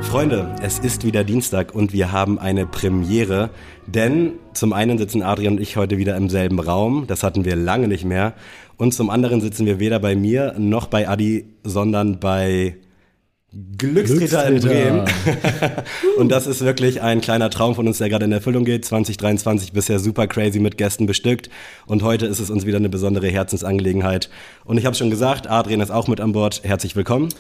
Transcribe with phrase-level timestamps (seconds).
[0.03, 3.51] Freunde, es ist wieder Dienstag und wir haben eine Premiere,
[3.87, 7.57] denn zum einen sitzen Adrian und ich heute wieder im selben Raum, das hatten wir
[7.57, 8.33] lange nicht mehr,
[8.79, 12.77] und zum anderen sitzen wir weder bei mir noch bei Adi, sondern bei
[13.79, 15.05] Glückstreter, in Bremen.
[16.19, 18.85] und das ist wirklich ein kleiner Traum von uns, der gerade in Erfüllung geht.
[18.85, 21.49] 2023 bisher super crazy mit Gästen bestückt.
[21.87, 24.29] Und heute ist es uns wieder eine besondere Herzensangelegenheit.
[24.65, 26.63] Und ich habe schon gesagt, Adrian ist auch mit an Bord.
[26.65, 27.31] Herzlich willkommen.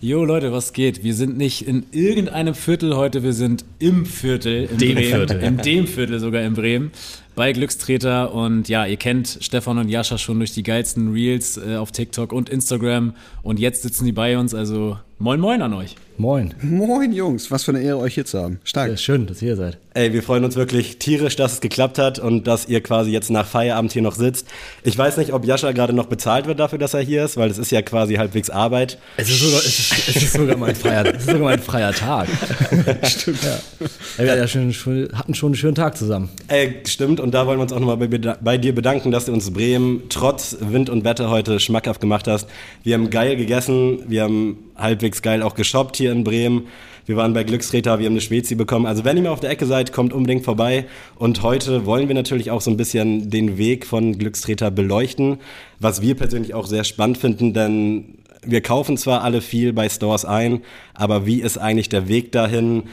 [0.00, 1.04] Jo Leute, was geht?
[1.04, 5.08] Wir sind nicht in irgendeinem Viertel heute, wir sind im Viertel in dem Bremen.
[5.08, 5.40] Viertel.
[5.40, 6.90] In dem Viertel sogar in Bremen
[7.34, 11.76] bei Glückstreter und ja, ihr kennt Stefan und Jascha schon durch die geilsten Reels äh,
[11.76, 15.96] auf TikTok und Instagram und jetzt sitzen die bei uns, also moin moin an euch.
[16.16, 16.54] Moin.
[16.62, 18.60] Moin Jungs, was für eine Ehre euch hier zu haben.
[18.62, 18.88] Stark.
[18.88, 19.78] Ja, schön, dass ihr hier seid.
[19.94, 23.30] Ey, wir freuen uns wirklich tierisch, dass es geklappt hat und dass ihr quasi jetzt
[23.30, 24.46] nach Feierabend hier noch sitzt.
[24.84, 27.50] Ich weiß nicht, ob Jascha gerade noch bezahlt wird dafür, dass er hier ist, weil
[27.50, 28.98] es ist ja quasi halbwegs Arbeit.
[29.16, 31.92] Es ist sogar, es ist, es ist sogar mein freier, es ist sogar mein freier
[31.92, 32.28] Tag.
[33.04, 33.38] Stimmt.
[33.42, 34.24] Ja.
[34.24, 34.72] Wir ja schon,
[35.12, 36.28] hatten schon einen schönen Tag zusammen.
[36.46, 39.32] Ey, stimmt und da wollen wir uns auch nochmal bei, bei dir bedanken, dass du
[39.32, 42.48] uns Bremen trotz Wind und Wetter heute schmackhaft gemacht hast.
[42.84, 46.66] Wir haben geil gegessen, wir haben halbwegs geil auch geshoppt hier in Bremen.
[47.06, 48.86] Wir waren bei Glückstreter, wir haben eine Spezi bekommen.
[48.86, 50.86] Also wenn ihr mal auf der Ecke seid, kommt unbedingt vorbei.
[51.16, 55.38] Und heute wollen wir natürlich auch so ein bisschen den Weg von Glückstreter beleuchten,
[55.80, 60.24] was wir persönlich auch sehr spannend finden, denn wir kaufen zwar alle viel bei Stores
[60.24, 60.62] ein,
[60.92, 62.84] aber wie ist eigentlich der Weg dahin?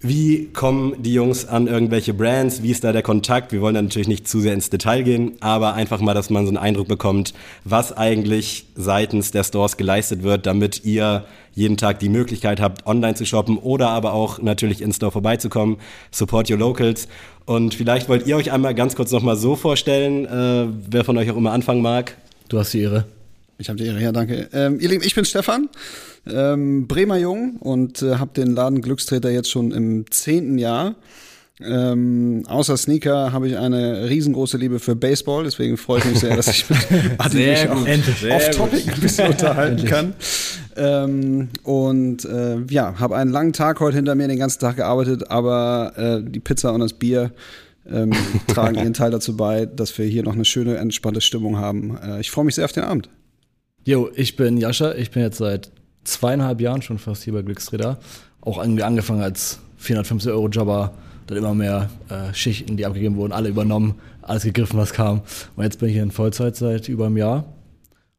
[0.00, 2.62] Wie kommen die Jungs an irgendwelche Brands?
[2.62, 3.50] Wie ist da der Kontakt?
[3.50, 6.44] Wir wollen da natürlich nicht zu sehr ins Detail gehen, aber einfach mal, dass man
[6.44, 11.98] so einen Eindruck bekommt, was eigentlich seitens der Stores geleistet wird, damit ihr jeden Tag
[11.98, 15.78] die Möglichkeit habt, online zu shoppen oder aber auch natürlich in Store vorbeizukommen.
[16.12, 17.08] Support your locals.
[17.44, 21.28] Und vielleicht wollt ihr euch einmal ganz kurz nochmal so vorstellen, äh, wer von euch
[21.28, 22.16] auch immer anfangen mag.
[22.48, 23.17] Du hast die Ehre.
[23.60, 24.48] Ich habe die Ehre, ja, danke.
[24.52, 25.68] Ähm, ihr Lieben, ich bin Stefan,
[26.30, 30.94] ähm, Bremer Jung und äh, habe den Laden Glückstreter jetzt schon im zehnten Jahr.
[31.60, 36.36] Ähm, außer Sneaker habe ich eine riesengroße Liebe für Baseball, deswegen freue ich mich sehr,
[36.36, 36.78] dass ich mit
[37.18, 37.82] Adi mich auch
[38.30, 40.14] off-topic ein bisschen unterhalten kann.
[40.76, 45.32] Ähm, und äh, ja, habe einen langen Tag heute hinter mir, den ganzen Tag gearbeitet,
[45.32, 47.32] aber äh, die Pizza und das Bier
[47.90, 48.12] ähm,
[48.46, 51.98] tragen ihren Teil dazu bei, dass wir hier noch eine schöne, entspannte Stimmung haben.
[52.00, 53.08] Äh, ich freue mich sehr auf den Abend.
[53.88, 55.70] Jo, ich bin Jascha, ich bin jetzt seit
[56.04, 57.98] zweieinhalb Jahren schon fast hier bei Glücksräder.
[58.42, 60.92] Auch irgendwie angefangen als 450 Euro Jobber,
[61.26, 65.22] dann immer mehr äh, Schichten, die abgegeben wurden, alle übernommen, alles gegriffen, was kam.
[65.56, 67.46] Und jetzt bin ich hier in Vollzeit seit über einem Jahr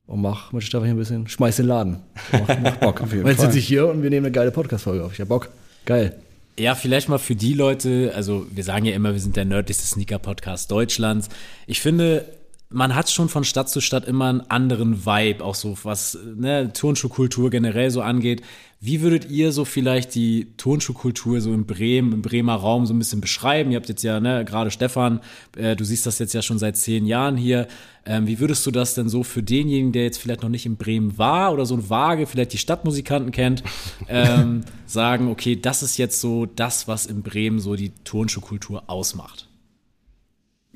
[0.07, 1.97] und mach mit Stefan hier ein bisschen, schmeiß den Laden.
[2.31, 3.01] Mach, mach Bock.
[3.01, 5.13] und jetzt sitze ich hier und wir nehmen eine geile Podcast-Folge auf.
[5.13, 5.49] Ich hab Bock.
[5.85, 6.15] Geil.
[6.57, 9.85] Ja, vielleicht mal für die Leute, also wir sagen ja immer, wir sind der nördlichste
[9.85, 11.29] Sneaker-Podcast Deutschlands.
[11.67, 12.25] Ich finde,
[12.71, 16.71] man hat schon von Stadt zu Stadt immer einen anderen Vibe, auch so was ne,
[16.71, 18.43] Turnschuhkultur generell so angeht.
[18.79, 22.99] Wie würdet ihr so vielleicht die Turnschuhkultur so in Bremen, im Bremer Raum so ein
[22.99, 23.71] bisschen beschreiben?
[23.71, 25.19] Ihr habt jetzt ja, ne, gerade Stefan,
[25.57, 27.67] äh, du siehst das jetzt ja schon seit zehn Jahren hier.
[28.05, 30.77] Ähm, wie würdest du das denn so für denjenigen, der jetzt vielleicht noch nicht in
[30.77, 33.63] Bremen war oder so ein vage, vielleicht die Stadtmusikanten kennt,
[34.07, 39.48] ähm, sagen, okay, das ist jetzt so das, was in Bremen so die Turnschuhkultur ausmacht?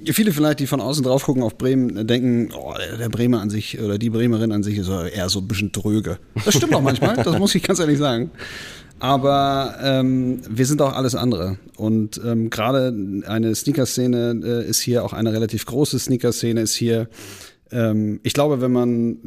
[0.06, 3.80] Viele vielleicht, die von außen drauf gucken auf Bremen, denken, oh, der Bremer an sich
[3.80, 6.18] oder die Bremerin an sich ist eher so ein bisschen dröge.
[6.46, 8.32] Das stimmt auch manchmal, das muss ich ganz ehrlich sagen.
[9.00, 11.58] Aber ähm, wir sind auch alles andere.
[11.78, 12.96] Und ähm, gerade
[13.28, 17.08] eine Sneaker-Szene äh, ist hier auch eine relativ große Sneaker-Szene, ist hier
[17.74, 19.18] ähm, ich glaube, wenn man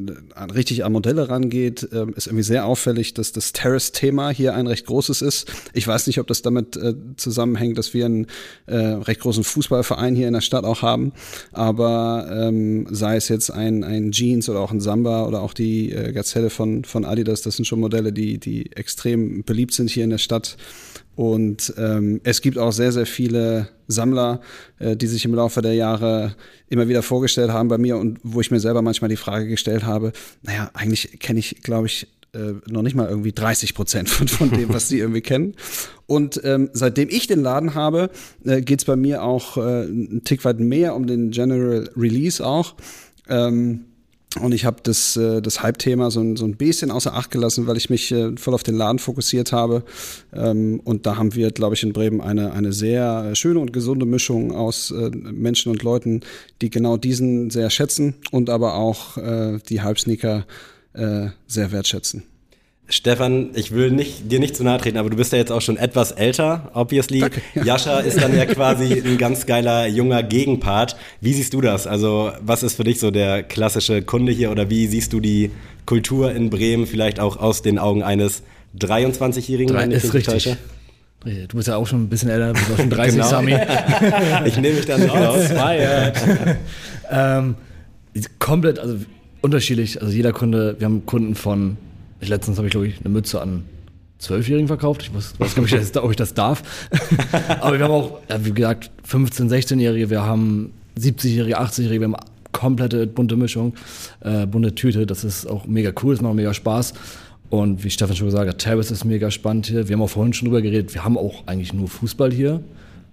[0.54, 4.86] richtig an Modelle rangeht, ähm, ist irgendwie sehr auffällig, dass das Terrace-Thema hier ein recht
[4.86, 5.50] großes ist.
[5.72, 8.26] Ich weiß nicht, ob das damit äh, zusammenhängt, dass wir einen
[8.66, 11.12] äh, recht großen Fußballverein hier in der Stadt auch haben.
[11.52, 15.92] Aber ähm, sei es jetzt ein, ein Jeans oder auch ein Samba oder auch die
[15.92, 20.04] äh, Gazelle von, von Adidas, das sind schon Modelle, die, die extrem beliebt sind hier
[20.04, 20.56] in der Stadt.
[21.16, 24.40] Und ähm, es gibt auch sehr, sehr viele Sammler,
[24.78, 26.36] äh, die sich im Laufe der Jahre
[26.68, 29.84] immer wieder vorgestellt haben bei mir und wo ich mir selber manchmal die Frage gestellt
[29.84, 34.28] habe, naja, eigentlich kenne ich, glaube ich, äh, noch nicht mal irgendwie 30 Prozent von,
[34.28, 35.54] von dem, was sie irgendwie kennen.
[36.06, 38.10] Und ähm, seitdem ich den Laden habe,
[38.44, 42.44] äh, geht es bei mir auch äh, einen Tick weit mehr um den General Release
[42.44, 42.74] auch.
[43.28, 43.86] Ähm,
[44.40, 47.66] und ich habe das, äh, das Hype-Thema so, ein, so ein bisschen außer Acht gelassen,
[47.66, 49.82] weil ich mich äh, voll auf den Laden fokussiert habe.
[50.32, 54.04] Ähm, und da haben wir, glaube ich, in Bremen eine, eine sehr schöne und gesunde
[54.04, 56.20] Mischung aus äh, Menschen und Leuten,
[56.60, 60.46] die genau diesen sehr schätzen und aber auch die Hype-Sneaker
[60.92, 62.22] sehr wertschätzen.
[62.88, 65.60] Stefan, ich will nicht, dir nicht zu nahe treten, aber du bist ja jetzt auch
[65.60, 67.20] schon etwas älter, obviously.
[67.20, 67.62] Danke, ja.
[67.64, 70.96] Jascha ist dann ja quasi ein ganz geiler junger Gegenpart.
[71.20, 71.88] Wie siehst du das?
[71.88, 75.50] Also, was ist für dich so der klassische Kunde hier oder wie siehst du die
[75.84, 78.42] Kultur in Bremen vielleicht auch aus den Augen eines
[78.78, 79.74] 23-Jährigen?
[79.74, 80.56] Drei, ist richtig.
[81.24, 83.28] Du bist ja auch schon ein bisschen älter, du bist auch schon 30, genau.
[83.28, 83.56] Sami.
[84.44, 85.40] ich nehme mich dann nicht raus.
[87.10, 87.56] ähm,
[88.38, 88.98] komplett, also
[89.40, 90.00] unterschiedlich.
[90.00, 91.78] Also jeder Kunde, wir haben Kunden von
[92.26, 93.64] ich, letztens habe ich, glaube ich, eine Mütze an
[94.18, 95.02] Zwölfjährigen verkauft.
[95.02, 96.62] Ich weiß, weiß gar nicht, ob ich das darf.
[97.60, 102.16] Aber wir haben auch, wie gesagt, 15-, 16-Jährige, wir haben 70-Jährige, 80-Jährige, wir haben
[102.52, 103.74] komplette bunte Mischung,
[104.20, 105.06] äh, bunte Tüte.
[105.06, 106.94] Das ist auch mega cool, das macht mega Spaß.
[107.50, 109.88] Und wie Stefan schon gesagt hat, Terrace ist mega spannend hier.
[109.88, 112.60] Wir haben auch vorhin schon drüber geredet, wir haben auch eigentlich nur Fußball hier,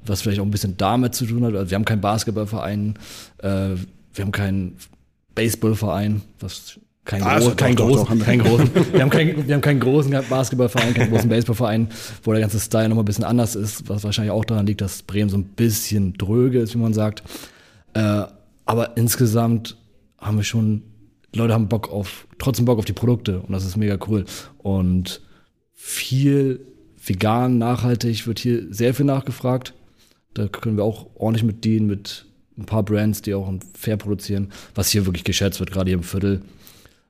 [0.05, 1.53] was vielleicht auch ein bisschen damit zu tun hat.
[1.53, 2.95] Also wir haben keinen Basketballverein,
[3.39, 3.75] äh,
[4.13, 4.77] wir haben keinen
[5.35, 8.69] Baseballverein, was kein, ah, groß, kein, doch, großen, doch, kein großen.
[8.93, 11.89] wir, haben kein, wir haben keinen großen Basketballverein, keinen großen Baseballverein,
[12.23, 15.03] wo der ganze Style nochmal ein bisschen anders ist, was wahrscheinlich auch daran liegt, dass
[15.03, 17.23] Bremen so ein bisschen dröge ist, wie man sagt.
[17.93, 18.23] Äh,
[18.65, 19.77] aber insgesamt
[20.17, 20.83] haben wir schon,
[21.35, 24.23] Leute haben Bock auf, trotzdem Bock auf die Produkte und das ist mega cool.
[24.59, 25.21] Und
[25.73, 26.65] viel
[27.05, 29.73] vegan, nachhaltig wird hier sehr viel nachgefragt.
[30.33, 32.25] Da können wir auch ordentlich mit dienen, mit
[32.57, 36.03] ein paar Brands, die auch fair produzieren, was hier wirklich geschätzt wird, gerade hier im
[36.03, 36.41] Viertel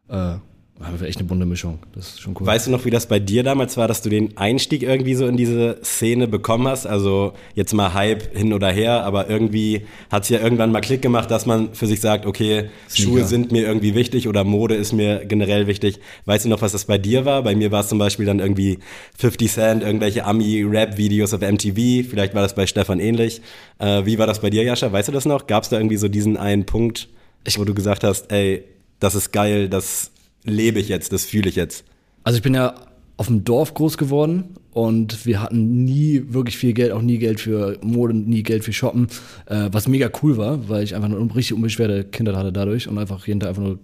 [0.10, 0.36] äh,
[0.82, 1.80] haben wir echt eine bunte Mischung.
[1.94, 2.48] Das ist schon cool.
[2.48, 5.28] Weißt du noch, wie das bei dir damals war, dass du den Einstieg irgendwie so
[5.28, 6.86] in diese Szene bekommen hast?
[6.86, 11.02] Also jetzt mal Hype hin oder her, aber irgendwie hat es ja irgendwann mal Klick
[11.02, 13.12] gemacht, dass man für sich sagt, okay, Sneaker.
[13.12, 16.00] Schuhe sind mir irgendwie wichtig oder Mode ist mir generell wichtig.
[16.26, 17.44] Weißt du noch, was das bei dir war?
[17.44, 18.80] Bei mir war es zum Beispiel dann irgendwie
[19.18, 22.10] 50 Cent, irgendwelche Ami-Rap-Videos auf MTV.
[22.10, 23.42] Vielleicht war das bei Stefan ähnlich.
[23.80, 24.92] Äh, wie war das bei dir, Jascha?
[24.92, 25.48] Weißt du das noch?
[25.48, 27.10] Gab es da irgendwie so diesen einen Punkt,
[27.58, 28.64] wo du gesagt hast, ey,
[29.04, 30.12] das ist geil, das
[30.46, 31.84] lebe ich jetzt, das fühle ich jetzt.
[32.24, 32.76] Also ich bin ja
[33.18, 37.40] auf dem Dorf groß geworden und wir hatten nie wirklich viel Geld, auch nie Geld
[37.40, 39.08] für Mode, nie Geld für Shoppen,
[39.46, 42.98] äh, was mega cool war, weil ich einfach eine richtig unbeschwerte Kindheit hatte dadurch und
[42.98, 43.80] einfach jeden Tag einfach nur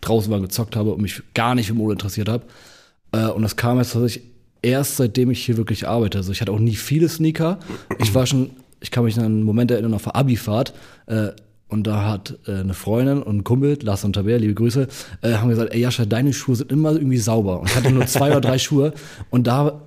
[0.00, 2.44] draußen war gezockt habe und mich gar nicht für Mode interessiert habe.
[3.12, 4.24] Äh, und das kam jetzt tatsächlich
[4.62, 6.18] erst seitdem ich hier wirklich arbeite.
[6.18, 7.60] Also ich hatte auch nie viele Sneaker.
[7.98, 10.74] Ich war schon, ich kann mich an einen Moment erinnern auf der Abifahrt.
[11.06, 11.28] Äh,
[11.68, 14.86] und da hat äh, eine Freundin und ein Kumpel, Lars und Tabea, liebe Grüße,
[15.22, 17.60] äh, haben gesagt, ey Jascha, deine Schuhe sind immer irgendwie sauber.
[17.60, 18.92] Und ich hatte nur zwei oder drei Schuhe.
[19.30, 19.82] Und da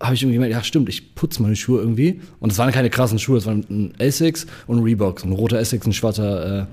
[0.00, 2.20] habe ich irgendwie gemerkt, ja stimmt, ich putze meine Schuhe irgendwie.
[2.38, 5.24] Und es waren keine krassen Schuhe, es waren ein Essex und ein Reebok.
[5.24, 6.66] Ein roter Essex, ein schwarzer, äh,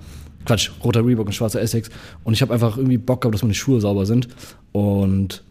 [0.46, 1.90] Quatsch, roter Reebok, ein schwarzer Essex.
[2.24, 4.28] Und ich habe einfach irgendwie Bock gehabt, dass meine Schuhe sauber sind.
[4.74, 5.44] Und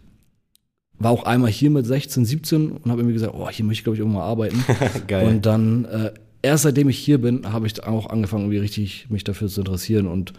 [0.98, 3.84] war auch einmal hier mit 16, 17 und habe irgendwie gesagt, oh, hier möchte ich,
[3.84, 4.64] glaube ich, irgendwann mal arbeiten.
[5.06, 5.28] Geil.
[5.28, 6.10] Und dann äh,
[6.42, 10.06] erst seitdem ich hier bin, habe ich auch angefangen, irgendwie richtig mich dafür zu interessieren
[10.06, 10.32] und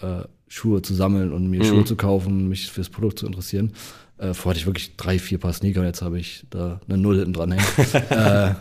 [0.00, 1.68] äh, Schuhe zu sammeln und mir mhm.
[1.68, 3.72] Schuhe zu kaufen, mich fürs Produkt zu interessieren.
[4.18, 6.98] Äh, vorher hatte ich wirklich drei, vier Paar Sneaker und jetzt habe ich da eine
[6.98, 7.64] Null hinten dran hängen.
[8.10, 8.54] äh,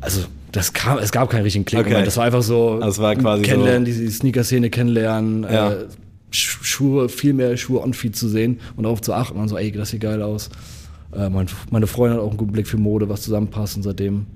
[0.00, 1.86] also das kam, es gab keinen richtigen Klick.
[1.86, 2.04] Okay.
[2.04, 4.00] Das war einfach so also war quasi kennenlernen, so.
[4.00, 5.72] die Sneaker-Szene kennenlernen, ja.
[5.72, 5.86] äh,
[6.30, 9.70] Schuhe, viel mehr Schuhe on Feed zu sehen und darauf zu achten und so, ey,
[9.72, 10.50] das sieht geil aus.
[11.14, 14.26] Äh, mein, meine Freundin hat auch einen guten Blick für Mode, was zusammenpasst und seitdem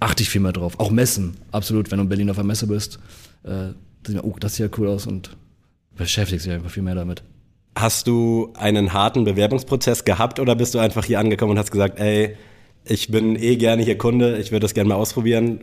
[0.00, 0.78] achte ich viel mehr drauf.
[0.80, 1.90] Auch Messen, absolut.
[1.90, 2.98] Wenn du in Berlin auf einer Messe bist,
[3.44, 3.68] äh,
[4.22, 5.36] oh, das sieht ja cool aus und
[5.96, 7.22] beschäftigst dich einfach viel mehr damit.
[7.76, 12.00] Hast du einen harten Bewerbungsprozess gehabt oder bist du einfach hier angekommen und hast gesagt,
[12.00, 12.36] ey,
[12.84, 15.60] ich bin eh gerne hier Kunde, ich würde das gerne mal ausprobieren?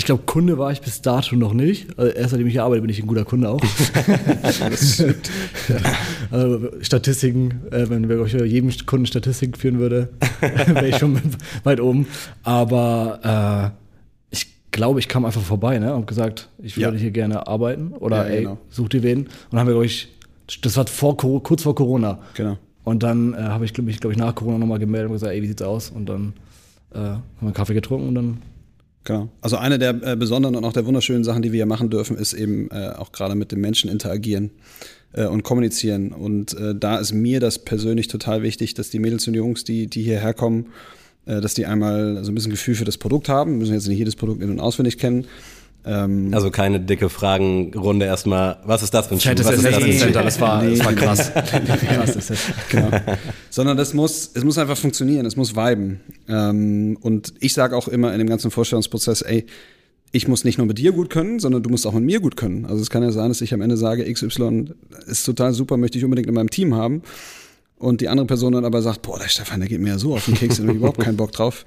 [0.00, 1.98] Ich glaube, Kunde war ich bis dato noch nicht.
[1.98, 3.60] Also erst seitdem ich hier arbeite, bin ich ein guter Kunde auch.
[6.30, 10.08] also Statistiken, äh, wenn ich jedem Kunden Statistiken führen würde,
[10.40, 11.20] wäre ich schon
[11.64, 12.06] weit oben.
[12.44, 13.74] Aber
[14.32, 17.02] äh, ich glaube, ich kam einfach vorbei ne, und gesagt, ich würde ja.
[17.02, 18.58] hier gerne arbeiten oder ja, ey, genau.
[18.70, 19.24] such dir wen.
[19.24, 20.08] Und dann haben wir, glaube ich,
[20.62, 22.20] das war vor, kurz vor Corona.
[22.32, 22.56] Genau.
[22.84, 25.42] Und dann äh, habe ich mich, glaube ich, nach Corona nochmal gemeldet und gesagt, ey,
[25.42, 25.90] wie sieht's aus?
[25.90, 26.32] Und dann
[26.94, 28.38] äh, haben wir einen Kaffee getrunken und dann
[29.04, 29.30] Genau.
[29.40, 32.16] Also eine der äh, besonderen und auch der wunderschönen Sachen, die wir hier machen dürfen,
[32.16, 34.50] ist eben äh, auch gerade mit den Menschen interagieren
[35.12, 36.12] äh, und kommunizieren.
[36.12, 39.86] Und äh, da ist mir das persönlich total wichtig, dass die Mädels und Jungs, die,
[39.86, 40.66] die hierher kommen,
[41.26, 43.98] äh, dass die einmal so ein bisschen Gefühl für das Produkt haben, müssen jetzt nicht
[43.98, 45.26] jedes Produkt in- und auswendig kennen,
[45.84, 48.58] Ähm, also keine dicke Fragenrunde erstmal.
[48.64, 49.34] Was ist das für ein Schuh?
[49.34, 49.98] Das, was ist das, das, nee.
[49.98, 51.32] Center, das war, das war krass.
[52.68, 52.90] genau.
[53.50, 56.00] Sondern das muss, es muss einfach funktionieren, es muss viben.
[56.28, 59.46] Ähm, und ich sage auch immer in dem ganzen Vorstellungsprozess, ey,
[60.12, 62.36] ich muss nicht nur mit dir gut können, sondern du musst auch mit mir gut
[62.36, 62.66] können.
[62.66, 64.74] Also es kann ja sein, dass ich am Ende sage, XY
[65.06, 67.02] ist total super, möchte ich unbedingt in meinem Team haben.
[67.78, 70.14] Und die andere Person dann aber sagt, boah, der Stefan, der geht mir ja so
[70.14, 71.64] auf den Keks, da habe ich überhaupt keinen Bock drauf.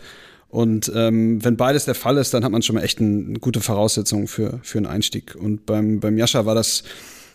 [0.53, 3.60] Und ähm, wenn beides der Fall ist, dann hat man schon mal echt eine gute
[3.60, 5.33] Voraussetzung für, für einen Einstieg.
[5.33, 6.83] Und beim, beim Jascha war das,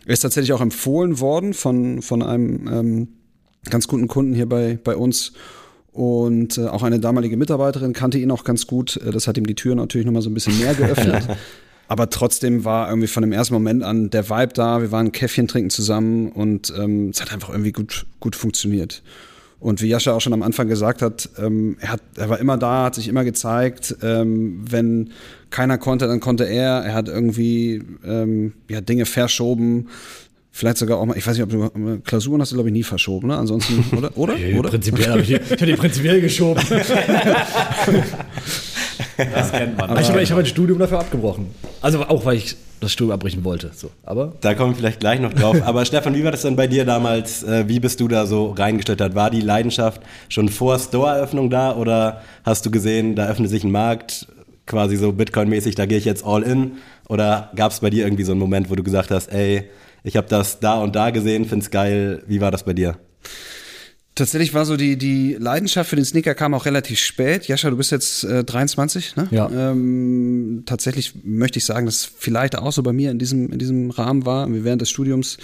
[0.07, 3.09] er ist tatsächlich auch empfohlen worden von, von einem ähm,
[3.69, 5.33] ganz guten Kunden hier bei, bei uns.
[5.91, 8.99] Und äh, auch eine damalige Mitarbeiterin kannte ihn auch ganz gut.
[8.99, 11.27] Äh, das hat ihm die Tür natürlich nochmal so ein bisschen mehr geöffnet.
[11.89, 14.81] Aber trotzdem war irgendwie von dem ersten Moment an der Vibe da.
[14.81, 19.03] Wir waren ein Käffchen trinken zusammen und ähm, es hat einfach irgendwie gut, gut funktioniert.
[19.61, 22.57] Und wie Jascha auch schon am Anfang gesagt hat, ähm, er, hat, er war immer
[22.57, 23.97] da, hat sich immer gezeigt.
[24.03, 25.11] Ähm, wenn
[25.51, 26.85] keiner konnte, dann konnte er.
[26.85, 29.89] Er hat irgendwie ähm, ja, Dinge verschoben.
[30.53, 32.83] Vielleicht sogar auch mal, ich weiß nicht, ob du Klausuren hast du, glaube ich, nie
[32.83, 33.37] verschoben, ne?
[33.37, 34.11] Ansonsten, oder?
[34.17, 34.35] Oder?
[34.35, 34.71] Nee, oder?
[34.71, 36.63] Prinzipiell habe ich, ich hab die prinzipiell geschoben.
[39.35, 39.91] Das kennt man.
[39.91, 41.49] Aber ich habe hab ein Studium dafür abgebrochen.
[41.81, 43.71] Also auch, weil ich das Studium abbrechen wollte.
[43.75, 43.91] So.
[44.05, 45.57] Aber Da kommen wir vielleicht gleich noch drauf.
[45.65, 47.43] Aber Stefan, wie war das denn bei dir damals?
[47.43, 49.15] Äh, Wie bist du da so reingestellt?
[49.15, 53.73] War die Leidenschaft schon vor Store-Eröffnung da oder hast du gesehen, da öffnet sich ein
[53.73, 54.29] Markt,
[54.67, 56.73] quasi so Bitcoin-mäßig, da gehe ich jetzt all in?
[57.09, 59.69] Oder gab es bei dir irgendwie so einen Moment, wo du gesagt hast, ey,
[60.05, 62.23] ich habe das da und da gesehen, find's geil.
[62.27, 62.97] Wie war das bei dir?
[64.19, 67.47] Tatsächlich war so die, die Leidenschaft für den Sneaker kam auch relativ spät.
[67.47, 69.29] Jascha, du bist jetzt äh, 23, ne?
[69.31, 69.49] Ja.
[69.49, 73.61] Ähm, tatsächlich möchte ich sagen, dass es vielleicht auch so bei mir in diesem, in
[73.61, 75.39] diesem Rahmen war, während des Studiums.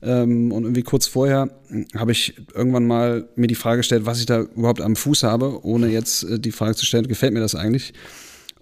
[0.00, 1.50] Ähm, und irgendwie kurz vorher
[1.96, 5.64] habe ich irgendwann mal mir die Frage gestellt, was ich da überhaupt am Fuß habe,
[5.64, 7.94] ohne jetzt äh, die Frage zu stellen, gefällt mir das eigentlich?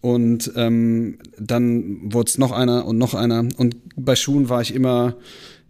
[0.00, 3.46] Und ähm, dann wurde es noch einer und noch einer.
[3.58, 5.16] Und bei Schuhen war ich immer,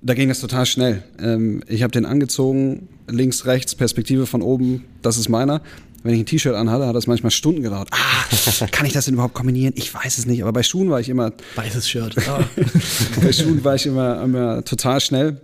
[0.01, 1.03] da ging das total schnell.
[1.21, 5.63] Ähm, ich habe den angezogen, links, rechts, Perspektive von oben, das ist meiner.
[6.05, 7.89] Wenn ich ein T-Shirt anhatte, hat das manchmal Stunden gedauert.
[7.91, 9.75] Ah, kann ich das denn überhaupt kombinieren?
[9.77, 10.43] Ich weiß es nicht.
[10.43, 12.17] Aber bei Schuhen war ich immer, weißes Shirt.
[12.29, 12.45] Ah.
[13.21, 15.41] bei Schuhen war ich immer, immer total schnell.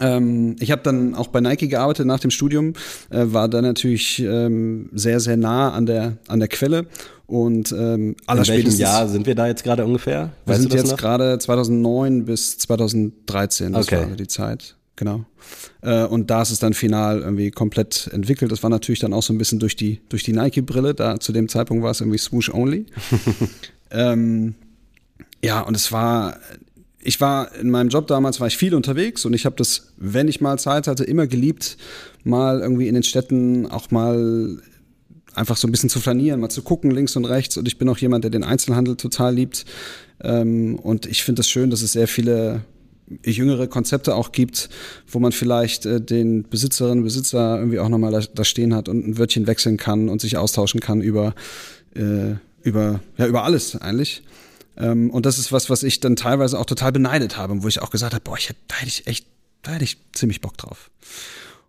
[0.00, 2.72] Ähm, ich habe dann auch bei Nike gearbeitet nach dem Studium,
[3.10, 6.86] äh, war dann natürlich ähm, sehr, sehr nah an der, an der Quelle
[7.26, 8.70] und ähm, In welchem.
[8.72, 10.32] Jahr sind wir da jetzt gerade ungefähr?
[10.44, 14.08] wir Weißt sind du das jetzt gerade 2009 bis 2013, das Okay.
[14.10, 14.76] war die Zeit.
[14.96, 15.24] Genau.
[15.82, 18.52] Äh, und da ist es dann final irgendwie komplett entwickelt.
[18.52, 20.94] Das war natürlich dann auch so ein bisschen durch die, durch die Nike-Brille.
[20.94, 22.86] Da zu dem Zeitpunkt war es irgendwie Swoosh Only.
[23.90, 24.54] ähm,
[25.44, 26.36] ja, und es war,
[27.04, 30.26] ich war in meinem Job damals, war ich viel unterwegs und ich habe das, wenn
[30.26, 31.76] ich mal Zeit hatte, immer geliebt,
[32.24, 34.58] mal irgendwie in den Städten auch mal
[35.34, 37.56] einfach so ein bisschen zu flanieren, mal zu gucken links und rechts.
[37.56, 39.64] Und ich bin auch jemand, der den Einzelhandel total liebt.
[40.22, 42.62] Ähm, und ich finde es das schön, dass es sehr viele
[43.24, 44.70] jüngere Konzepte auch gibt,
[45.06, 49.06] wo man vielleicht äh, den Besitzerinnen und Besitzer irgendwie auch nochmal da, stehen hat und
[49.06, 51.34] ein Wörtchen wechseln kann und sich austauschen kann über,
[51.94, 54.22] äh, über, ja, über alles eigentlich.
[54.76, 57.80] Ähm, und das ist was, was ich dann teilweise auch total beneidet habe, wo ich
[57.80, 59.26] auch gesagt habe, boah, ich da hätte ich echt,
[59.62, 60.90] da hätte ich ziemlich Bock drauf.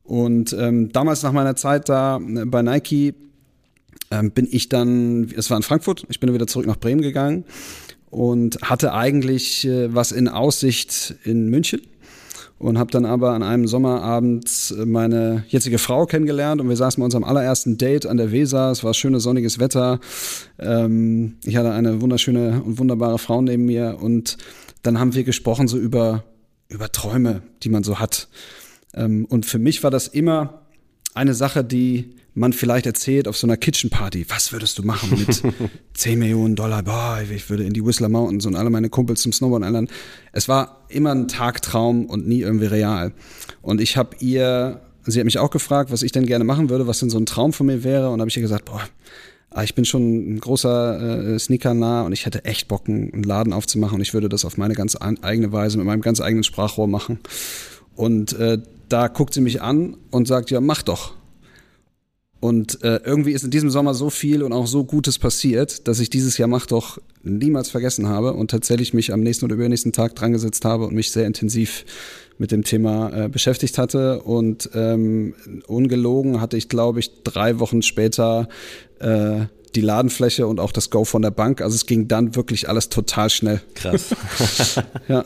[0.04, 3.16] Und ähm, damals nach meiner Zeit da äh, bei Nike
[4.12, 7.46] ähm, bin ich dann, es war in Frankfurt, ich bin wieder zurück nach Bremen gegangen
[8.10, 11.82] und hatte eigentlich äh, was in Aussicht in München
[12.58, 17.06] und habe dann aber an einem Sommerabend meine jetzige Frau kennengelernt und wir saßen bei
[17.06, 18.72] unserem allerersten Date an der Weser.
[18.72, 20.00] Es war schönes sonniges Wetter.
[20.60, 24.38] Ähm, ich hatte eine wunderschöne und wunderbare Frau neben mir und
[24.84, 26.24] dann haben wir gesprochen so über
[26.68, 28.28] über Träume, die man so hat.
[28.94, 30.65] Ähm, und für mich war das immer
[31.16, 34.26] eine Sache, die man vielleicht erzählt auf so einer Kitchen Party.
[34.28, 35.42] Was würdest du machen mit
[35.94, 36.84] 10 Millionen Dollar?
[36.84, 39.88] Boah, ich würde in die Whistler Mountains und alle meine Kumpels zum Snowboard einladen.
[40.34, 43.14] Es war immer ein Tagtraum und nie irgendwie real.
[43.62, 46.88] Und ich habe ihr, sie hat mich auch gefragt, was ich denn gerne machen würde,
[46.88, 48.10] was denn so ein Traum von mir wäre.
[48.10, 48.82] Und habe ich ihr gesagt, boah,
[49.52, 53.54] ah, ich bin schon ein großer äh, Sneaker-nah und ich hätte echt Bock, einen Laden
[53.54, 56.44] aufzumachen und ich würde das auf meine ganz an- eigene Weise mit meinem ganz eigenen
[56.44, 57.20] Sprachrohr machen.
[57.96, 58.58] Und äh,
[58.90, 61.14] da guckt sie mich an und sagt, ja, mach doch.
[62.40, 66.00] Und äh, irgendwie ist in diesem Sommer so viel und auch so Gutes passiert, dass
[66.00, 69.94] ich dieses Jahr mach doch niemals vergessen habe und tatsächlich mich am nächsten oder übernächsten
[69.94, 71.86] Tag dran gesetzt habe und mich sehr intensiv
[72.38, 74.22] mit dem Thema äh, beschäftigt hatte.
[74.22, 75.34] Und ähm,
[75.66, 78.48] ungelogen hatte ich, glaube ich, drei Wochen später
[79.00, 81.62] äh, die Ladenfläche und auch das Go von der Bank.
[81.62, 83.62] Also es ging dann wirklich alles total schnell.
[83.74, 84.16] Krass.
[85.08, 85.26] Ja.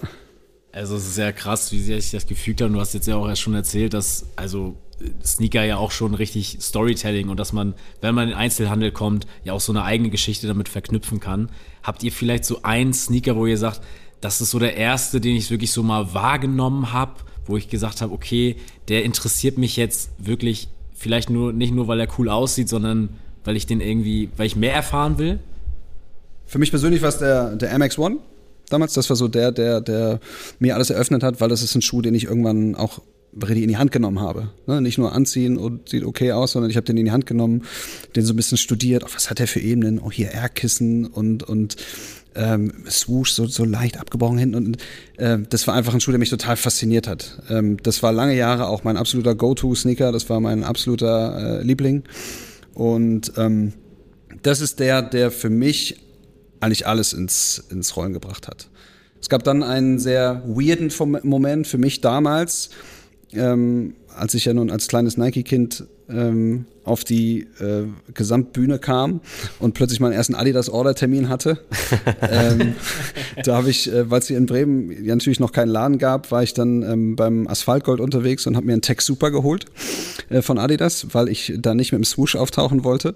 [0.72, 2.68] Also es ist sehr krass, wie sich das gefügt hat.
[2.68, 4.76] Und du hast jetzt ja auch erst schon erzählt, dass also
[5.24, 9.26] Sneaker ja auch schon richtig Storytelling und dass man, wenn man in den Einzelhandel kommt,
[9.44, 11.50] ja auch so eine eigene Geschichte damit verknüpfen kann.
[11.84, 13.82] Habt ihr vielleicht so einen Sneaker, wo ihr sagt,
[14.22, 17.14] das ist so der erste, den ich wirklich so mal wahrgenommen habe,
[17.46, 18.58] wo ich gesagt habe, okay,
[18.90, 23.10] der interessiert mich jetzt wirklich vielleicht nur nicht nur, weil er cool aussieht, sondern
[23.46, 25.40] weil ich den irgendwie, weil ich mehr erfahren will?
[26.46, 28.18] Für mich persönlich war es der, der MX1
[28.70, 28.94] damals.
[28.94, 30.20] Das war so der, der, der
[30.60, 33.02] mir alles eröffnet hat, weil das ist ein Schuh, den ich irgendwann auch
[33.34, 34.50] richtig in die Hand genommen habe.
[34.66, 34.82] Ne?
[34.82, 37.64] Nicht nur anziehen und sieht okay aus, sondern ich habe den in die Hand genommen,
[38.16, 39.04] den so ein bisschen studiert.
[39.04, 40.00] Oh, was hat der für Ebenen?
[40.00, 41.76] Oh, hier R-Kissen und, und
[42.36, 44.56] ähm, Swoosh so, so leicht abgebrochen hinten.
[44.56, 44.78] Und
[45.18, 47.42] äh, das war einfach ein Schuh, der mich total fasziniert hat.
[47.50, 50.12] Ähm, das war lange Jahre auch mein absoluter Go-To-Sneaker.
[50.12, 52.04] Das war mein absoluter äh, Liebling.
[52.74, 53.74] Und ähm,
[54.42, 55.98] das ist der, der für mich
[56.60, 58.70] eigentlich alles ins, ins Rollen gebracht hat.
[59.22, 60.92] Es gab dann einen sehr weirden
[61.24, 62.70] Moment für mich damals,
[63.34, 69.22] ähm, als ich ja nun als kleines Nike-Kind ähm, auf die äh, Gesamtbühne kam
[69.60, 71.60] und plötzlich meinen ersten Adidas-Order-Termin hatte.
[72.22, 72.74] ähm,
[73.44, 76.32] da habe ich, äh, weil es hier in Bremen ja natürlich noch keinen Laden gab,
[76.32, 79.66] war ich dann ähm, beim Asphaltgold unterwegs und habe mir einen Tech Super geholt
[80.30, 83.13] äh, von Adidas, weil ich da nicht mit dem Swoosh auftauchen wollte.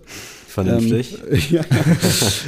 [0.53, 1.17] Vernünftig.
[1.31, 1.61] Ähm, ja.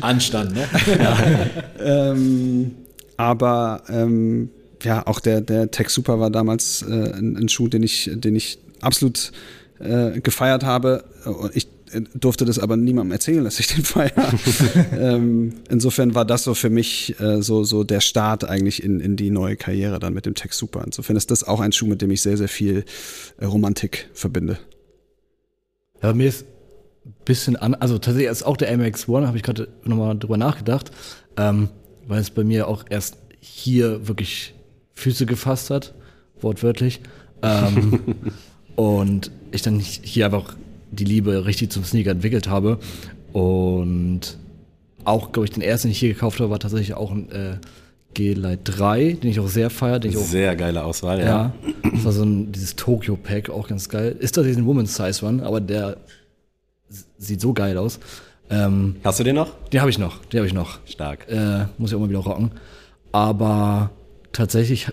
[0.01, 0.67] Anstand, ne?
[0.99, 2.11] ja.
[2.11, 2.75] ähm,
[3.17, 4.49] aber ähm,
[4.83, 8.35] ja, auch der, der Tech Super war damals äh, ein, ein, Schuh, den ich, den
[8.35, 9.31] ich absolut
[9.79, 11.03] äh, gefeiert habe.
[11.55, 14.33] Ich äh, durfte das aber niemandem erzählen, dass ich den feiere.
[14.99, 19.15] ähm, insofern war das so für mich äh, so, so der Start eigentlich in, in
[19.15, 20.83] die neue Karriere dann mit dem Tech Super.
[20.85, 22.85] Insofern ist das auch ein Schuh, mit dem ich sehr, sehr viel
[23.39, 24.59] äh, Romantik verbinde.
[26.03, 26.45] Ja, mir ist
[27.25, 30.91] bisschen an, also tatsächlich ist auch der MX1, habe ich gerade nochmal drüber nachgedacht,
[31.37, 31.69] ähm,
[32.07, 34.53] weil es bei mir auch erst hier wirklich
[34.93, 35.93] Füße gefasst hat,
[36.41, 37.01] wortwörtlich.
[37.41, 37.99] Ähm,
[38.75, 40.55] und ich dann hier einfach
[40.91, 42.79] die Liebe richtig zum Sneaker entwickelt habe.
[43.33, 44.37] Und
[45.03, 47.57] auch, glaube ich, den ersten, den ich hier gekauft habe, war tatsächlich auch ein äh,
[48.13, 49.99] G-Lite 3, den ich auch sehr feiere.
[50.23, 51.25] Sehr geile Auswahl, ja.
[51.25, 51.53] ja.
[51.91, 54.15] Das war so ein, dieses Tokyo-Pack, auch ganz geil.
[54.17, 55.97] Ist das ein Woman's Size One, aber der
[57.17, 57.99] sieht so geil aus.
[58.49, 59.51] Ähm, Hast du den noch?
[59.71, 60.79] Den habe ich noch, den habe ich noch.
[60.85, 61.27] Stark.
[61.29, 62.51] Äh, muss ich auch mal wieder rocken.
[63.11, 63.91] Aber
[64.31, 64.87] tatsächlich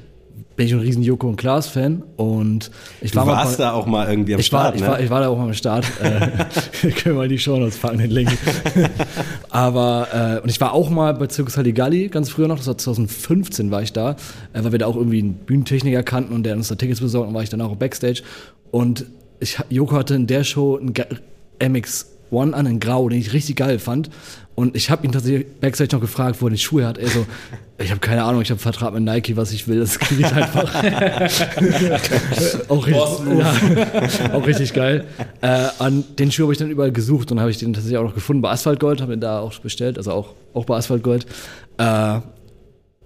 [0.57, 3.73] bin ich ein riesen Joko und Klaas Fan und ich war du warst mal, da
[3.73, 4.65] auch mal irgendwie am ich Start.
[4.65, 4.87] War, ich, ne?
[4.87, 5.87] war, ich war da auch mal am Start.
[6.03, 6.29] Äh,
[6.83, 8.31] wir können mal die Shownotes packen, den Link.
[9.51, 12.79] Aber äh, und ich war auch mal bei Circus Halligalli ganz früher noch, das war
[12.79, 14.13] 2015 war ich da,
[14.53, 17.29] äh, weil wir da auch irgendwie einen Bühnentechniker kannten und der uns da Tickets besorgt
[17.29, 18.23] und war ich dann auch backstage
[18.71, 19.07] und
[19.41, 20.95] ich, Joko hatte in der Show einen
[21.63, 24.11] MX1 an, in Grau, den ich richtig geil fand.
[24.55, 26.99] Und ich habe ihn tatsächlich backstage noch gefragt, wo er die Schuhe hat.
[26.99, 27.25] Er so,
[27.79, 30.33] ich habe keine Ahnung, ich habe Vertrag mit Nike, was ich will, das kriege ich
[30.33, 30.75] einfach.
[32.69, 33.03] auch, richtig,
[33.39, 35.07] ja, auch, richtig, geil.
[35.41, 38.05] Äh, an den Schuh habe ich dann überall gesucht und habe ich den tatsächlich auch
[38.05, 41.27] noch gefunden bei Asphaltgold, habe ihn da auch bestellt, also auch, auch bei Asphaltgold.
[41.79, 42.21] Äh,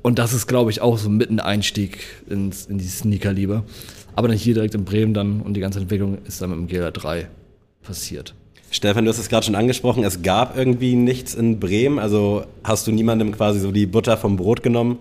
[0.03, 3.63] und das ist, glaube ich, auch so mitten Einstieg ins, in die Sneaker-Liebe.
[4.17, 6.67] Aber dann hier direkt in Bremen dann und die ganze Entwicklung ist dann mit dem
[6.67, 7.29] GLA 3
[7.83, 8.35] passiert.
[8.71, 12.87] Stefan, du hast es gerade schon angesprochen, es gab irgendwie nichts in Bremen, also hast
[12.87, 14.99] du niemandem quasi so die Butter vom Brot genommen?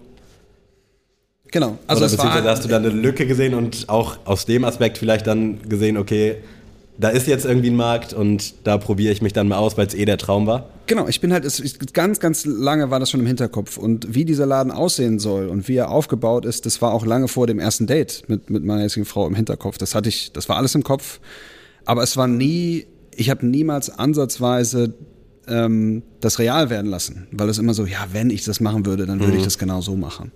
[1.51, 1.77] Genau.
[1.87, 5.27] Also Oder beziehungsweise hast du da eine Lücke gesehen und auch aus dem Aspekt vielleicht
[5.27, 6.37] dann gesehen, okay,
[6.97, 9.87] da ist jetzt irgendwie ein Markt und da probiere ich mich dann mal aus, weil
[9.87, 10.69] es eh der Traum war?
[10.87, 11.61] Genau, ich bin halt, es,
[11.93, 13.77] ganz, ganz lange war das schon im Hinterkopf.
[13.77, 17.27] Und wie dieser Laden aussehen soll und wie er aufgebaut ist, das war auch lange
[17.27, 19.77] vor dem ersten Date mit, mit meiner jetzigen Frau im Hinterkopf.
[19.77, 21.19] Das hatte ich, das war alles im Kopf.
[21.85, 24.93] Aber es war nie ich habe niemals ansatzweise
[25.47, 29.05] ähm, das real werden lassen, weil es immer so, ja, wenn ich das machen würde,
[29.05, 29.39] dann würde mhm.
[29.39, 30.31] ich das genau so machen.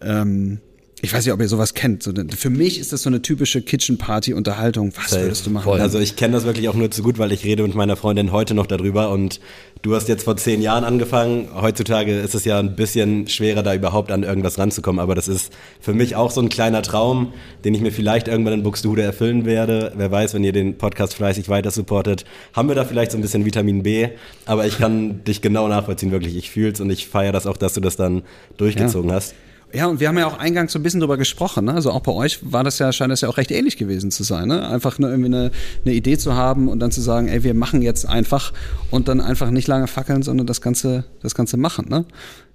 [0.00, 0.60] Ähm,
[1.02, 2.02] ich weiß nicht, ob ihr sowas kennt.
[2.02, 4.92] So, für mich ist das so eine typische Kitchen-Party-Unterhaltung.
[4.96, 5.24] Was Safe.
[5.24, 5.64] würdest du machen?
[5.64, 5.80] Voll.
[5.80, 8.32] Also ich kenne das wirklich auch nur zu gut, weil ich rede mit meiner Freundin
[8.32, 9.38] heute noch darüber und
[9.82, 11.48] du hast jetzt vor zehn Jahren angefangen.
[11.54, 14.98] Heutzutage ist es ja ein bisschen schwerer, da überhaupt an irgendwas ranzukommen.
[14.98, 18.54] Aber das ist für mich auch so ein kleiner Traum, den ich mir vielleicht irgendwann
[18.54, 19.92] in Buxtehude erfüllen werde.
[19.96, 23.22] Wer weiß, wenn ihr den Podcast fleißig weiter supportet, haben wir da vielleicht so ein
[23.22, 24.08] bisschen Vitamin B.
[24.46, 26.36] Aber ich kann dich genau nachvollziehen, wirklich.
[26.36, 28.22] Ich fühl's und ich feiere das auch, dass du das dann
[28.56, 29.16] durchgezogen ja.
[29.16, 29.34] hast.
[29.72, 31.64] Ja, und wir haben ja auch eingangs so ein bisschen drüber gesprochen.
[31.66, 31.74] Ne?
[31.74, 34.22] Also auch bei euch war das ja, scheint das ja auch recht ähnlich gewesen zu
[34.22, 34.48] sein.
[34.48, 34.66] Ne?
[34.66, 35.50] Einfach ne, irgendwie eine,
[35.84, 38.52] eine Idee zu haben und dann zu sagen, ey, wir machen jetzt einfach
[38.90, 41.88] und dann einfach nicht lange fackeln, sondern das Ganze, das Ganze machen.
[41.88, 42.04] Ne?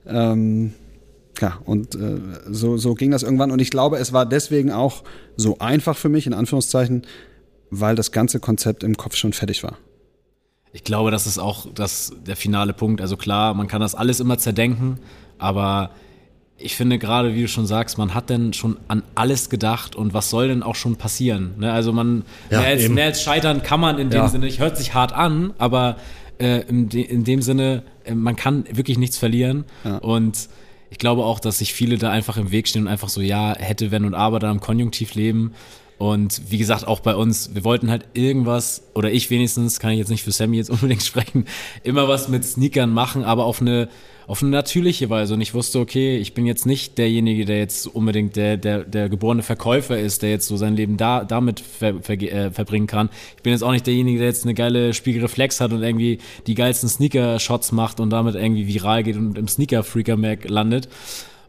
[0.07, 0.73] Ähm,
[1.39, 2.19] ja, und äh,
[2.49, 3.51] so, so ging das irgendwann.
[3.51, 5.03] Und ich glaube, es war deswegen auch
[5.35, 7.03] so einfach für mich, in Anführungszeichen,
[7.69, 9.77] weil das ganze Konzept im Kopf schon fertig war.
[10.73, 13.01] Ich glaube, das ist auch das, der finale Punkt.
[13.01, 14.99] Also klar, man kann das alles immer zerdenken,
[15.37, 15.91] aber
[16.63, 20.13] ich finde gerade, wie du schon sagst, man hat denn schon an alles gedacht und
[20.13, 21.53] was soll denn auch schon passieren?
[21.57, 21.71] Ne?
[21.71, 24.27] Also man, Ja, mehr, als, mehr als scheitern kann man in dem Ja.
[24.27, 25.97] Sinne, ich hört sich hart an, aber
[26.39, 29.65] äh, in, de, in dem Sinne, äh, man kann wirklich nichts verlieren
[30.01, 30.49] und
[30.89, 33.55] ich glaube auch, dass sich viele da einfach im Weg stehen und einfach so, ja,
[33.57, 35.53] hätte, wenn und aber da im Konjunktiv leben.
[36.01, 39.99] Und wie gesagt, auch bei uns, wir wollten halt irgendwas, oder ich wenigstens, kann ich
[39.99, 41.45] jetzt nicht für Sammy jetzt unbedingt sprechen,
[41.83, 43.87] immer was mit Sneakern machen, aber auf eine,
[44.25, 45.35] auf eine natürliche Weise.
[45.35, 49.09] Und ich wusste, okay, ich bin jetzt nicht derjenige, der jetzt unbedingt der, der, der
[49.09, 53.11] geborene Verkäufer ist, der jetzt so sein Leben da, damit ver, ver, äh, verbringen kann.
[53.37, 56.55] Ich bin jetzt auch nicht derjenige, der jetzt eine geile Spiegelreflex hat und irgendwie die
[56.55, 60.89] geilsten Sneaker-Shots macht und damit irgendwie viral geht und im Sneaker-Freaker-Mag landet.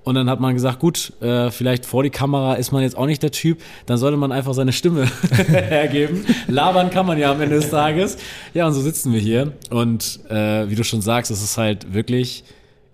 [0.05, 3.07] Und dann hat man gesagt, gut, äh, vielleicht vor die Kamera ist man jetzt auch
[3.07, 6.27] nicht der Typ, dann sollte man einfach seine Stimme hergeben.
[6.49, 8.19] Labern kann man ja am Ende des Tages.
[8.53, 9.53] Ja, und so sitzen wir hier.
[9.71, 12.43] Und äh, wie du schon sagst, es ist halt wirklich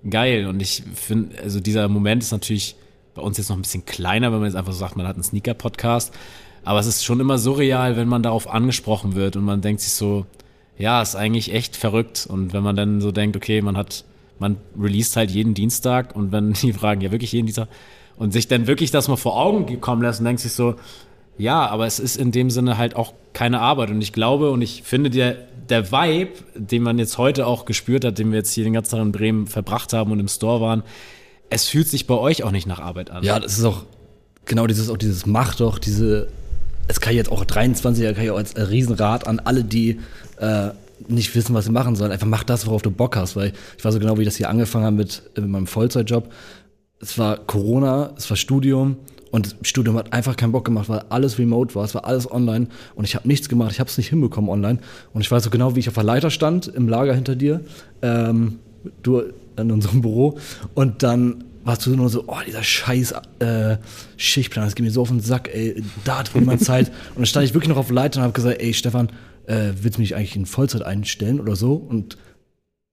[0.08, 0.46] geil.
[0.46, 2.76] Und ich finde, also dieser Moment ist natürlich
[3.14, 5.16] bei uns jetzt noch ein bisschen kleiner, wenn man jetzt einfach so sagt, man hat
[5.16, 6.12] einen Sneaker-Podcast.
[6.64, 9.92] Aber es ist schon immer surreal, wenn man darauf angesprochen wird und man denkt sich
[9.92, 10.26] so,
[10.76, 12.26] ja, ist eigentlich echt verrückt.
[12.28, 14.04] Und wenn man dann so denkt, okay, man hat,
[14.38, 17.68] man released halt jeden Dienstag und wenn die fragen, ja wirklich jeden Dienstag
[18.16, 20.74] und sich dann wirklich das mal vor Augen kommen lässt und denkt sich so,
[21.38, 23.90] ja, aber es ist in dem Sinne halt auch keine Arbeit.
[23.90, 25.36] Und ich glaube und ich finde, der,
[25.68, 28.90] der Vibe, den man jetzt heute auch gespürt hat, den wir jetzt hier den ganzen
[28.90, 30.82] Tag in Bremen verbracht haben und im Store waren,
[31.48, 33.22] es fühlt sich bei euch auch nicht nach Arbeit an.
[33.22, 33.84] Ja, das ist auch
[34.44, 36.28] genau dieses, auch dieses Macht doch, diese,
[36.88, 40.00] es kann jetzt auch 23er, kann ich auch als Riesenrat an alle, die
[40.38, 40.70] äh,
[41.06, 42.12] nicht wissen, was sie machen sollen.
[42.12, 44.36] Einfach mach das, worauf du Bock hast, weil ich war so genau, wie ich das
[44.36, 46.30] hier angefangen habe mit, äh, mit meinem Vollzeitjob.
[47.00, 48.96] Es war Corona, es war Studium
[49.30, 52.30] und das Studium hat einfach keinen Bock gemacht, weil alles remote war, es war alles
[52.30, 54.80] online und ich habe nichts gemacht, ich habe es nicht hinbekommen online
[55.12, 57.60] und ich weiß so genau, wie ich auf der Leiter stand im Lager hinter dir,
[58.02, 58.58] ähm,
[59.02, 59.22] du
[59.56, 60.38] in unserem Büro
[60.74, 63.76] und dann warst du nur so, oh, dieser scheiß äh,
[64.16, 66.88] Schichtplan, das geht mir so auf den Sack, ey, da hat niemand Zeit.
[67.10, 69.10] Und dann stand ich wirklich noch auf Leiter und habe gesagt, ey, Stefan,
[69.46, 71.74] äh, willst du mich eigentlich in Vollzeit einstellen oder so?
[71.74, 72.16] Und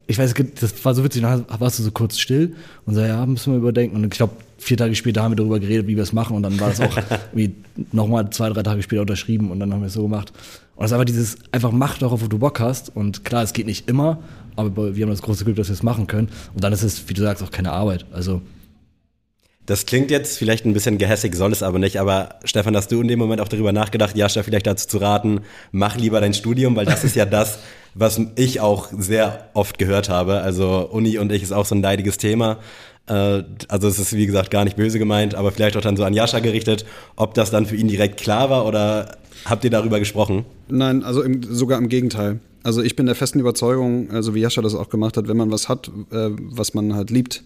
[0.08, 3.26] ich weiß, das war so witzig, dann warst du so kurz still und so, ja,
[3.26, 3.96] müssen wir überdenken.
[3.96, 6.36] Und ich glaube, vier Tage später haben wir darüber geredet, wie wir es machen.
[6.36, 6.98] Und dann war das auch
[7.34, 7.56] wie
[7.94, 10.34] nochmal zwei, drei Tage später unterschrieben und dann haben wir es so gemacht.
[10.76, 12.94] Und das ist einfach dieses, einfach mach doch, wo du Bock hast.
[12.94, 14.22] Und klar, es geht nicht immer,
[14.58, 16.28] aber wir haben das große Glück, dass wir es machen können.
[16.54, 18.06] Und dann ist es, wie du sagst, auch keine Arbeit.
[18.12, 18.42] Also
[19.66, 22.00] Das klingt jetzt vielleicht ein bisschen gehässig, soll es aber nicht.
[22.00, 25.42] Aber Stefan, hast du in dem Moment auch darüber nachgedacht, Jascha vielleicht dazu zu raten,
[25.72, 27.60] mach lieber dein Studium, weil das ist ja das,
[27.96, 30.42] was ich auch sehr oft gehört habe.
[30.42, 32.60] Also Uni und ich ist auch so ein leidiges Thema.
[33.08, 36.04] Äh, Also es ist wie gesagt gar nicht böse gemeint, aber vielleicht auch dann so
[36.04, 40.00] an Jascha gerichtet, ob das dann für ihn direkt klar war oder habt ihr darüber
[40.00, 40.46] gesprochen?
[40.68, 42.40] Nein, also im, sogar im Gegenteil.
[42.64, 45.52] Also ich bin der festen Überzeugung, also wie Jascha das auch gemacht hat, wenn man
[45.52, 47.44] was hat, äh, was man halt liebt,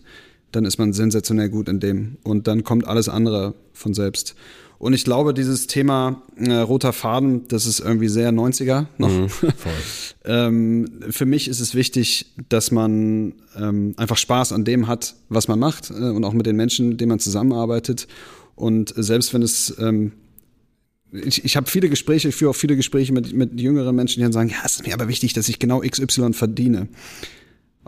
[0.52, 2.18] dann ist man sensationell gut in dem.
[2.24, 4.36] Und dann kommt alles andere von selbst.
[4.80, 9.30] Und ich glaube, dieses Thema äh, roter Faden, das ist irgendwie sehr 90er noch.
[10.26, 15.50] ähm, für mich ist es wichtig, dass man ähm, einfach Spaß an dem hat, was
[15.50, 18.08] man macht äh, und auch mit den Menschen, mit denen man zusammenarbeitet.
[18.56, 20.14] Und selbst wenn es ähm,
[21.12, 24.24] ich, ich habe viele Gespräche, ich führe auch viele Gespräche mit, mit jüngeren Menschen, die
[24.24, 26.88] dann sagen, ja, es ist mir aber wichtig, dass ich genau XY verdiene.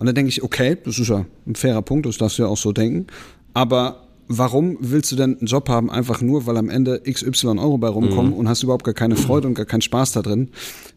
[0.02, 2.50] Und dann denke ich, okay, das ist ja ein fairer Punkt, das darfst du ja
[2.50, 3.06] auch so denken.
[3.54, 7.78] Aber warum willst du denn einen Job haben, einfach nur, weil am Ende XY Euro
[7.78, 10.50] bei rumkommen und hast überhaupt gar keine Freude und gar keinen Spaß da drin?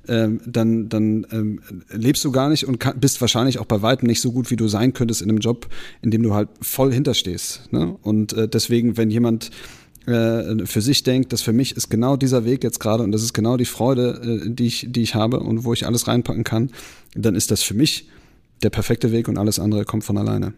[0.09, 4.09] Ähm, dann dann ähm, lebst du gar nicht und kann, bist wahrscheinlich auch bei weitem
[4.09, 5.69] nicht so gut, wie du sein könntest in einem Job,
[6.01, 7.75] in dem du halt voll hinterstehst.
[7.75, 7.97] Ne?
[8.01, 9.51] Und äh, deswegen, wenn jemand
[10.07, 13.23] äh, für sich denkt, dass für mich ist genau dieser Weg jetzt gerade und das
[13.23, 16.45] ist genau die Freude, äh, die ich, die ich habe und wo ich alles reinpacken
[16.45, 16.71] kann,
[17.15, 18.09] dann ist das für mich
[18.65, 20.55] der perfekte Weg und alles andere kommt von alleine.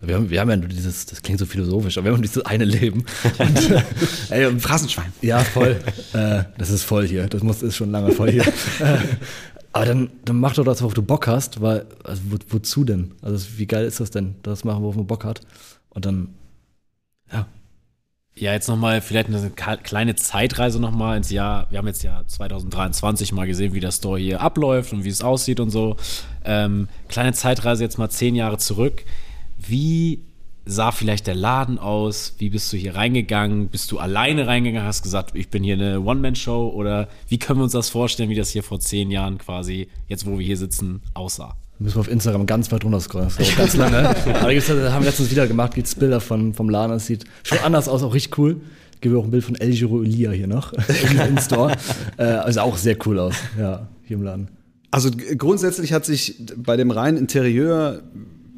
[0.00, 2.46] Wir, haben, wir haben ja nur dieses, das klingt so philosophisch, aber wir haben dieses
[2.46, 3.04] eine Leben.
[3.38, 3.82] Und, äh,
[4.30, 5.12] ey, und Phrasenschwein.
[5.22, 5.80] Ja, voll.
[6.12, 7.26] äh, das ist voll hier.
[7.26, 8.46] Das muss, ist schon lange voll hier.
[8.46, 8.98] äh,
[9.72, 13.12] aber dann, dann mach doch das, worauf du Bock hast, weil, also wo, wozu denn?
[13.22, 15.40] Also wie geil ist das denn, das machen, worauf man Bock hat?
[15.90, 16.28] Und dann,
[17.32, 17.48] ja.
[18.38, 21.68] Ja, jetzt nochmal vielleicht eine kleine Zeitreise nochmal ins Jahr.
[21.70, 25.22] Wir haben jetzt ja 2023 mal gesehen, wie der Store hier abläuft und wie es
[25.22, 25.96] aussieht und so.
[26.44, 29.06] Ähm, kleine Zeitreise jetzt mal zehn Jahre zurück.
[29.56, 30.20] Wie
[30.66, 32.34] sah vielleicht der Laden aus?
[32.36, 33.68] Wie bist du hier reingegangen?
[33.68, 34.86] Bist du alleine reingegangen?
[34.86, 36.68] Hast gesagt, ich bin hier eine One-Man-Show?
[36.74, 40.26] Oder wie können wir uns das vorstellen, wie das hier vor zehn Jahren quasi, jetzt
[40.26, 41.56] wo wir hier sitzen, aussah?
[41.78, 43.28] Müssen wir auf Instagram ganz weit runter scrollen.
[43.36, 44.08] Das ganz lange.
[44.08, 46.92] Aber gibt's, das haben wir letztens wieder gemacht, gibt's Bilder von, vom Laden.
[46.92, 48.60] Das sieht schon anders aus, auch richtig cool.
[49.00, 50.72] Gebe auch ein Bild von El Giro Elia hier noch
[51.28, 51.76] im Store.
[52.16, 54.48] Äh, also auch sehr cool aus, ja, hier im Laden.
[54.90, 58.02] Also grundsätzlich hat sich bei dem reinen Interieur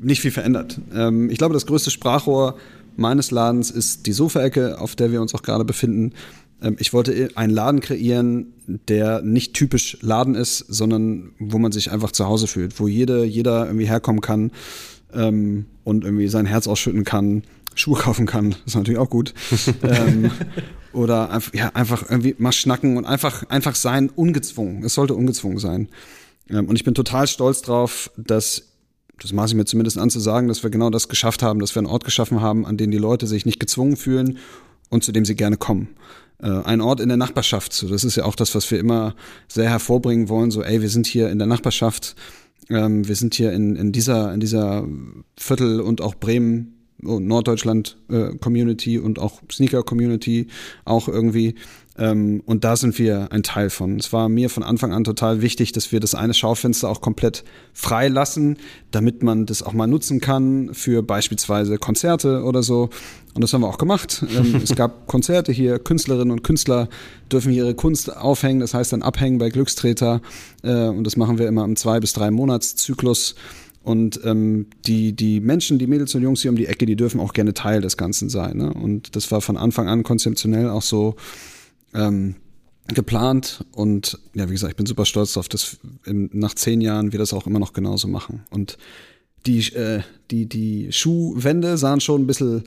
[0.01, 0.81] nicht viel verändert.
[0.95, 2.57] Ähm, ich glaube, das größte Sprachrohr
[2.97, 6.13] meines Ladens ist die Sofaecke, auf der wir uns auch gerade befinden.
[6.63, 11.91] Ähm, ich wollte einen Laden kreieren, der nicht typisch Laden ist, sondern wo man sich
[11.91, 14.53] einfach zu Hause fühlt, wo jede, jeder irgendwie herkommen kann
[15.13, 17.43] ähm, und irgendwie sein Herz ausschütten kann,
[17.75, 19.35] Schuhe kaufen kann, ist natürlich auch gut.
[19.83, 20.31] ähm,
[20.93, 24.83] oder einfach, ja, einfach irgendwie mal schnacken und einfach, einfach sein, ungezwungen.
[24.85, 25.89] Es sollte ungezwungen sein.
[26.51, 28.65] Ähm, und ich bin total stolz drauf, dass
[29.21, 31.75] das maße ich mir zumindest an zu sagen, dass wir genau das geschafft haben, dass
[31.75, 34.39] wir einen Ort geschaffen haben, an den die Leute sich nicht gezwungen fühlen
[34.91, 35.89] und zu dem sie gerne kommen.
[36.41, 39.15] Äh, ein Ort in der Nachbarschaft, so das ist ja auch das, was wir immer
[39.49, 42.15] sehr hervorbringen wollen, so ey, wir sind hier in der Nachbarschaft,
[42.71, 44.87] ähm, wir sind hier in, in dieser, in dieser
[45.37, 50.49] Viertel und auch Bremen und Norddeutschland äh, Community und auch Sneaker Community
[50.85, 51.55] auch irgendwie
[51.99, 53.99] ähm, und da sind wir ein Teil von.
[53.99, 57.45] Es war mir von Anfang an total wichtig, dass wir das eine Schaufenster auch komplett
[57.73, 58.57] frei lassen,
[58.93, 62.91] damit man das auch mal nutzen kann für beispielsweise Konzerte oder so.
[63.35, 64.25] Und das haben wir auch gemacht.
[64.37, 66.89] Ähm, es gab Konzerte hier, Künstlerinnen und Künstler
[67.33, 70.21] dürfen ihre Kunst aufhängen, das heißt dann abhängen bei Glückstreter.
[70.63, 73.35] Äh, und das machen wir immer im zwei bis drei Monatszyklus.
[73.83, 77.21] Und ähm, die, die Menschen, die Mädels und Jungs hier um die Ecke, die dürfen
[77.21, 78.59] auch gerne Teil des Ganzen sein.
[78.59, 78.73] Ne?
[78.73, 81.17] Und das war von Anfang an konzeptionell auch so
[81.95, 82.37] ähm,
[82.95, 87.13] geplant und ja, wie gesagt, ich bin super stolz darauf, dass in, nach zehn Jahren
[87.13, 88.45] wir das auch immer noch genauso machen.
[88.51, 88.79] Und
[89.47, 92.65] die, äh, die, die Schuhwände sahen schon ein bisschen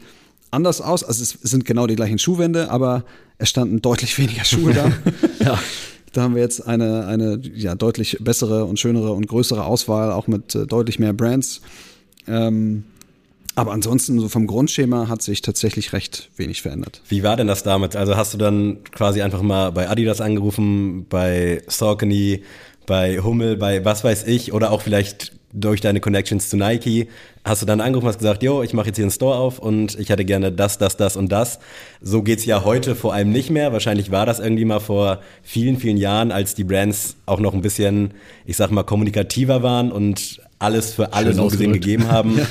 [0.52, 1.04] anders aus.
[1.04, 3.04] Also es sind genau die gleichen Schuhwände, aber
[3.38, 4.92] es standen deutlich weniger Schuhe da.
[5.44, 5.60] ja.
[6.14, 10.28] Da haben wir jetzt eine, eine ja, deutlich bessere und schönere und größere Auswahl, auch
[10.28, 11.62] mit äh, deutlich mehr Brands.
[12.28, 12.84] Ähm,
[13.62, 17.04] aber ansonsten, so vom Grundschema hat sich tatsächlich recht wenig verändert.
[17.08, 17.96] Wie war denn das damals?
[17.96, 22.42] Also hast du dann quasi einfach mal bei Adidas angerufen, bei Saucony,
[22.88, 27.08] bei Hummel, bei was weiß ich, oder auch vielleicht durch deine Connections zu Nike,
[27.46, 29.60] hast du dann angerufen und hast gesagt, yo, ich mache jetzt hier einen Store auf
[29.60, 31.60] und ich hätte gerne das, das, das und das.
[32.02, 33.72] So geht's ja heute vor allem nicht mehr.
[33.74, 37.62] Wahrscheinlich war das irgendwie mal vor vielen, vielen Jahren, als die Brands auch noch ein
[37.62, 38.16] bisschen,
[38.48, 42.40] ich sag mal, kommunikativer waren und alles für alle so gesehen gegeben haben.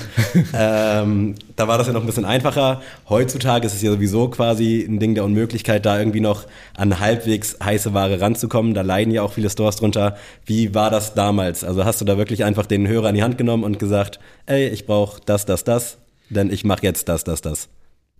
[0.52, 1.02] Ja.
[1.02, 2.82] Ähm, da war das ja noch ein bisschen einfacher.
[3.08, 6.46] Heutzutage ist es ja sowieso quasi ein Ding der Unmöglichkeit, da irgendwie noch
[6.76, 8.74] an halbwegs heiße Ware ranzukommen.
[8.74, 10.16] Da leiden ja auch viele Stores drunter.
[10.46, 11.64] Wie war das damals?
[11.64, 14.68] Also hast du da wirklich einfach den Hörer in die Hand genommen und gesagt, ey,
[14.68, 17.68] ich brauche das, das, das, denn ich mache jetzt das, das, das.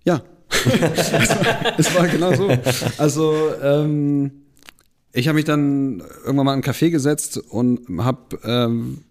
[0.04, 0.22] Ja,
[1.76, 2.48] es, war, genau so.
[2.98, 4.32] Also ähm,
[5.12, 9.04] ich habe mich dann irgendwann mal in einen Café gesetzt und habe ähm,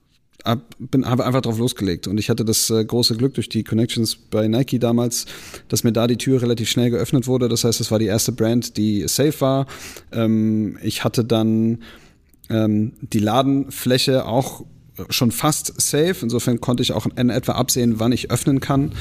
[0.45, 2.07] hab, habe einfach drauf losgelegt.
[2.07, 5.25] Und ich hatte das äh, große Glück durch die Connections bei Nike damals,
[5.67, 7.49] dass mir da die Tür relativ schnell geöffnet wurde.
[7.49, 9.67] Das heißt, es war die erste Brand, die safe war.
[10.11, 11.79] Ähm, ich hatte dann
[12.49, 14.63] ähm, die Ladenfläche auch
[15.09, 16.15] schon fast safe.
[16.21, 18.91] Insofern konnte ich auch in etwa absehen, wann ich öffnen kann.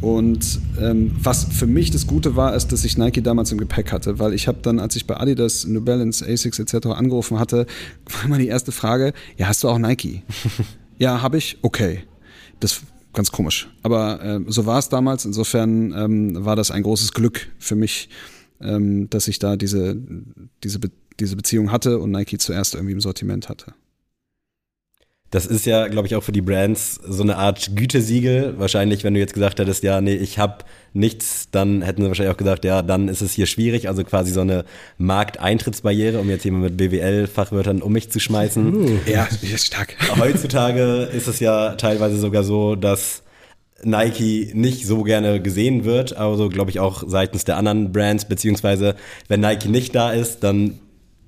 [0.00, 3.92] Und ähm, was für mich das Gute war, ist, dass ich Nike damals im Gepäck
[3.92, 6.86] hatte, weil ich habe dann, als ich bei Adidas, New Balance, Asics etc.
[6.86, 7.66] angerufen hatte,
[8.06, 10.22] war immer die erste Frage, ja, hast du auch Nike?
[11.00, 11.58] Ja, habe ich.
[11.62, 12.04] Okay.
[12.60, 12.82] Das
[13.12, 13.68] ganz komisch.
[13.82, 15.24] Aber äh, so war es damals.
[15.24, 18.10] Insofern ähm, war das ein großes Glück für mich,
[18.60, 19.96] ähm, dass ich da diese,
[20.62, 23.74] diese, Be diese Beziehung hatte und Nike zuerst irgendwie im Sortiment hatte.
[25.30, 28.58] Das ist ja, glaube ich, auch für die Brands so eine Art Gütesiegel.
[28.58, 32.34] Wahrscheinlich, wenn du jetzt gesagt hättest, ja, nee, ich habe nichts, dann hätten sie wahrscheinlich
[32.34, 33.86] auch gesagt, ja, dann ist es hier schwierig.
[33.86, 34.64] Also quasi so eine
[34.98, 38.74] Markteintrittsbarriere, um jetzt jemand mit BWL-Fachwörtern um mich zu schmeißen.
[38.74, 39.94] Uh, ja, ist stark.
[40.18, 43.22] Heutzutage ist es ja teilweise sogar so, dass
[43.82, 48.94] Nike nicht so gerne gesehen wird, also glaube ich auch seitens der anderen Brands, beziehungsweise
[49.28, 50.80] wenn Nike nicht da ist, dann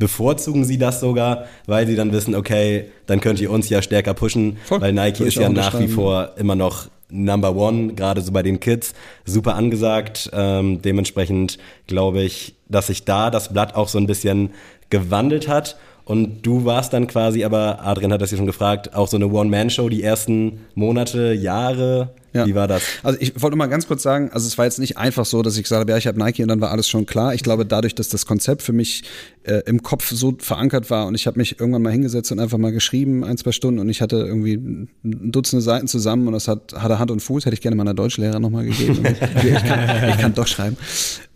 [0.02, 4.14] bevorzugen sie das sogar, weil sie dann wissen, okay, dann könnt ihr uns ja stärker
[4.14, 4.80] pushen, Voll.
[4.80, 8.58] weil Nike ist ja nach wie vor immer noch Number One, gerade so bei den
[8.58, 10.28] Kids, super angesagt.
[10.32, 14.50] Ähm, dementsprechend glaube ich, dass sich da das Blatt auch so ein bisschen
[14.90, 15.76] gewandelt hat.
[16.04, 19.28] Und du warst dann quasi, aber Adrian hat das ja schon gefragt, auch so eine
[19.28, 22.10] One-Man-Show die ersten Monate, Jahre.
[22.32, 22.46] Ja.
[22.46, 22.82] Wie war das?
[23.02, 25.56] Also ich wollte mal ganz kurz sagen, also es war jetzt nicht einfach so, dass
[25.56, 27.34] ich gesagt habe, ja, ich habe Nike und dann war alles schon klar.
[27.34, 29.04] Ich glaube, dadurch, dass das Konzept für mich
[29.42, 32.58] äh, im Kopf so verankert war und ich habe mich irgendwann mal hingesetzt und einfach
[32.58, 36.48] mal geschrieben, ein, zwei Stunden und ich hatte irgendwie ein Dutzende Seiten zusammen und das
[36.48, 39.04] hat, hatte Hand und Fuß, hätte ich gerne meiner Deutschlehrer nochmal gegeben.
[39.04, 40.76] ich, kann, ich kann doch schreiben.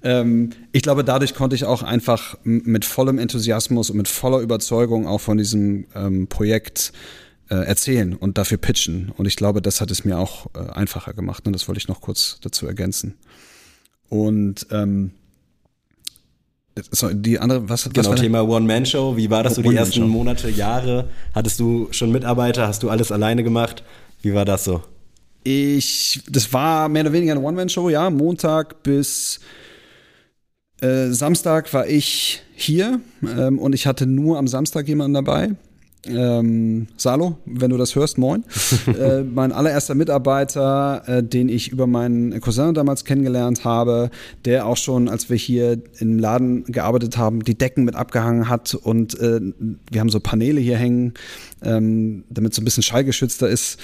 [0.02, 5.06] Ähm, ich glaube, dadurch konnte ich auch einfach mit vollem Enthusiasmus und mit voller Überzeugung
[5.06, 6.92] auch von diesem ähm, Projekt
[7.54, 9.12] erzählen und dafür pitchen.
[9.16, 11.46] Und ich glaube, das hat es mir auch äh, einfacher gemacht.
[11.46, 13.14] Und das wollte ich noch kurz dazu ergänzen.
[14.08, 15.12] Und ähm,
[16.90, 19.16] so, die andere, was, genau, was Thema One-Man-Show.
[19.16, 21.08] Wie war das so die ersten Monate, Jahre?
[21.34, 22.66] Hattest du schon Mitarbeiter?
[22.66, 23.82] Hast du alles alleine gemacht?
[24.22, 24.82] Wie war das so?
[25.42, 28.10] Ich, das war mehr oder weniger eine One-Man-Show, ja.
[28.10, 29.40] Montag bis
[30.80, 35.52] äh, Samstag war ich hier ähm, und ich hatte nur am Samstag jemanden dabei.
[36.08, 38.44] Ähm, Salo, wenn du das hörst, moin.
[38.86, 44.10] äh, mein allererster Mitarbeiter, äh, den ich über meinen Cousin damals kennengelernt habe,
[44.44, 48.74] der auch schon, als wir hier im Laden gearbeitet haben, die Decken mit abgehangen hat
[48.74, 49.40] und äh,
[49.90, 51.14] wir haben so Paneele hier hängen,
[51.62, 53.78] ähm, damit es so ein bisschen schallgeschützter ist.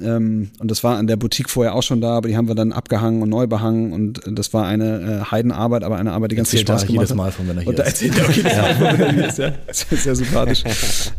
[0.00, 2.54] Ähm, und das war in der Boutique vorher auch schon da, aber die haben wir
[2.54, 6.36] dann abgehangen und neu behangen und das war eine äh, Heidenarbeit, aber eine Arbeit, die
[6.36, 8.30] ganz viel Spaß gemacht jedes Mal von, wenn er hier und da erzählt er auch
[8.30, 9.38] jedes Mal von, wenn er hier ist.
[9.38, 9.52] Ja.
[9.72, 10.64] Sehr, sehr sympathisch.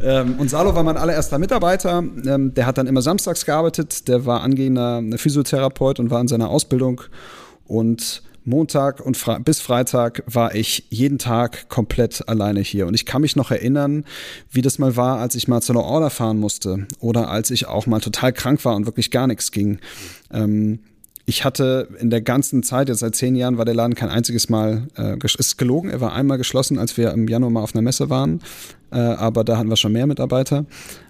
[0.01, 2.03] ähm, und Salo war mein allererster Mitarbeiter.
[2.25, 4.08] Ähm, der hat dann immer samstags gearbeitet.
[4.08, 7.01] Der war angehender Physiotherapeut und war in seiner Ausbildung
[7.65, 12.88] und Montag und Fre bis Freitag war ich jeden Tag komplett alleine hier.
[12.88, 14.05] Und ich kann mich noch erinnern,
[14.51, 17.67] wie das mal war, als ich mal zu einer Order fahren musste oder als ich
[17.67, 19.79] auch mal total krank war und wirklich gar nichts ging.
[20.31, 20.79] Ähm,
[21.29, 24.49] ich hatte in der ganzen Zeit, jetzt seit zehn Jahren, war der Laden kein einziges
[24.49, 27.83] Mal, äh, ist gelogen, er war einmal geschlossen, als wir im Januar mal auf einer
[27.83, 28.41] Messe waren,
[28.91, 30.65] aber da hatten wir schon mehr Mitarbeiter.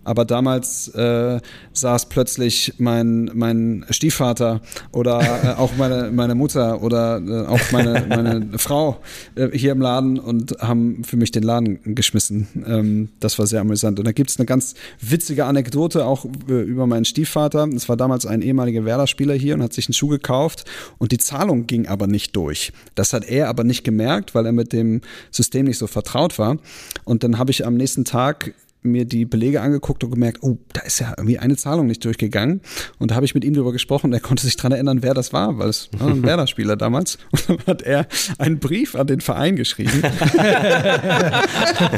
[0.10, 1.40] Aber damals äh,
[1.74, 4.62] saß plötzlich mein, mein Stiefvater
[4.92, 9.02] oder äh, auch meine, meine Mutter oder äh, auch meine, meine Frau
[9.36, 12.48] äh, hier im Laden und haben für mich den Laden geschmissen.
[12.66, 14.00] Ähm, das war sehr amüsant.
[14.00, 17.68] Und da gibt es eine ganz witzige Anekdote auch äh, über meinen Stiefvater.
[17.76, 20.66] Es war damals ein ehemaliger Werder-Spieler hier und hat sich einen Schuh gekauft
[20.98, 22.72] und die Zahlung ging aber nicht durch.
[22.96, 26.58] Das hat er aber nicht gemerkt, weil er mit dem System nicht so vertraut war.
[27.04, 30.82] Und dann habe ich am nächsten Tag mir die Belege angeguckt und gemerkt, oh, da
[30.82, 32.62] ist ja irgendwie eine Zahlung nicht durchgegangen.
[32.98, 34.14] Und da habe ich mit ihm darüber gesprochen.
[34.14, 37.18] Er konnte sich daran erinnern, wer das war, weil es war ein Werder-Spieler damals.
[37.32, 40.02] Und dann hat er einen Brief an den Verein geschrieben.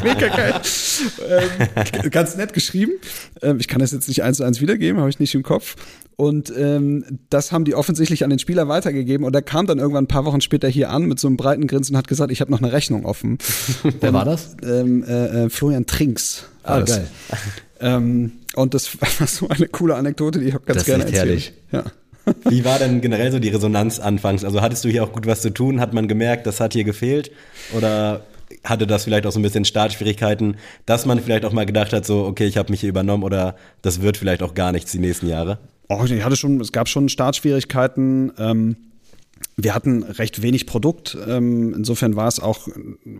[0.02, 0.60] Mega geil.
[1.28, 2.92] Ähm, ganz nett geschrieben.
[3.42, 5.76] Ähm, ich kann das jetzt nicht eins zu eins wiedergeben, habe ich nicht im Kopf.
[6.16, 9.26] Und ähm, das haben die offensichtlich an den Spieler weitergegeben.
[9.26, 11.66] Und er kam dann irgendwann ein paar Wochen später hier an mit so einem breiten
[11.66, 13.38] Grinsen und hat gesagt, ich habe noch eine Rechnung offen.
[14.00, 14.56] Wer war das?
[14.62, 16.44] Ähm, äh, äh, Florian Trinks.
[16.62, 16.90] Ah, das.
[16.90, 17.06] geil.
[17.80, 21.04] Ähm, und das war so eine coole Anekdote, die ich auch ganz Das ist gerne
[21.04, 21.30] echt erzähle.
[21.30, 21.52] herrlich.
[21.72, 21.84] Ja.
[22.48, 24.44] Wie war denn generell so die Resonanz anfangs?
[24.44, 25.80] Also hattest du hier auch gut was zu tun?
[25.80, 27.32] Hat man gemerkt, das hat hier gefehlt?
[27.76, 28.22] Oder
[28.64, 32.06] hatte das vielleicht auch so ein bisschen Startschwierigkeiten, dass man vielleicht auch mal gedacht hat,
[32.06, 34.98] so, okay, ich habe mich hier übernommen oder das wird vielleicht auch gar nichts die
[34.98, 35.58] nächsten Jahre?
[35.88, 38.32] Oh, ich hatte schon, es gab schon Startschwierigkeiten.
[38.38, 38.76] Ähm,
[39.56, 41.16] wir hatten recht wenig Produkt.
[41.28, 42.68] Ähm, insofern war es auch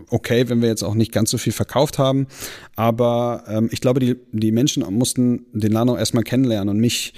[0.09, 2.27] okay, wenn wir jetzt auch nicht ganz so viel verkauft haben.
[2.75, 7.13] Aber ähm, ich glaube, die, die Menschen mussten den auch erstmal kennenlernen und mich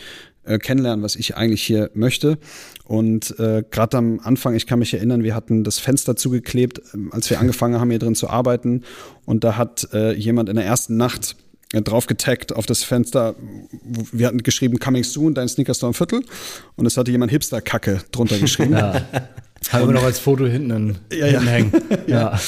[0.45, 2.37] äh, kennenlernen, was ich eigentlich hier möchte.
[2.83, 7.09] Und äh, gerade am Anfang, ich kann mich erinnern, wir hatten das Fenster zugeklebt, ähm,
[7.11, 8.83] als wir angefangen haben, hier drin zu arbeiten.
[9.25, 11.35] Und da hat äh, jemand in der ersten Nacht
[11.73, 13.35] äh, drauf getaggt auf das Fenster.
[14.11, 16.21] Wir hatten geschrieben, coming soon, dein Sneakerstore im Viertel.
[16.75, 18.73] Und es hatte jemand Hipster-Kacke drunter geschrieben.
[18.73, 19.05] Ja.
[19.71, 21.39] Haben wir noch als Foto hinten, in, Ja, ja.
[21.39, 21.71] hinten hängen.
[22.07, 22.39] Ja.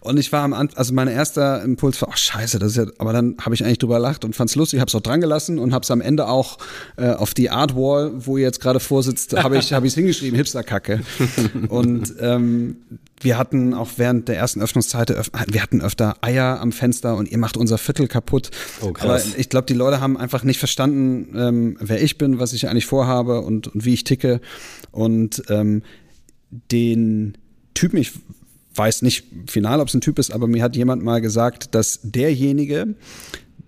[0.00, 2.84] Und ich war am Anfang, also mein erster Impuls war, ach scheiße, das ist ja,
[2.98, 5.58] aber dann habe ich eigentlich drüber gelacht und fand's lustig, habe es auch dran gelassen
[5.58, 6.58] und habe es am Ende auch
[6.96, 10.36] äh, auf die Art Wall, wo ihr jetzt gerade vorsitzt, habe ich habe ich hingeschrieben,
[10.36, 11.00] Hipsterkacke.
[11.68, 12.76] und ähm,
[13.20, 17.28] wir hatten auch während der ersten Öffnungszeit, öff- wir hatten öfter Eier am Fenster und
[17.30, 18.50] ihr macht unser Viertel kaputt.
[18.82, 19.04] Oh, krass.
[19.28, 22.68] Aber ich glaube, die Leute haben einfach nicht verstanden, ähm, wer ich bin, was ich
[22.68, 24.40] eigentlich vorhabe und, und wie ich ticke.
[24.92, 25.82] Und ähm,
[26.50, 27.36] den
[27.74, 28.12] Typen, ich
[28.74, 32.00] weiß nicht final, ob es ein Typ ist, aber mir hat jemand mal gesagt, dass
[32.02, 32.94] derjenige,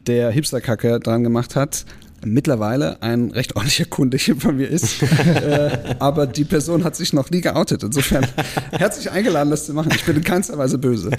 [0.07, 1.85] der Hipsterkacke dran gemacht hat,
[2.25, 5.03] mittlerweile ein recht ordentlicher Kunde hier bei mir ist.
[5.03, 7.83] äh, aber die Person hat sich noch nie geoutet.
[7.83, 8.27] Insofern
[8.73, 9.91] herzlich eingeladen, das zu machen.
[9.95, 11.11] Ich bin in keinster Weise böse.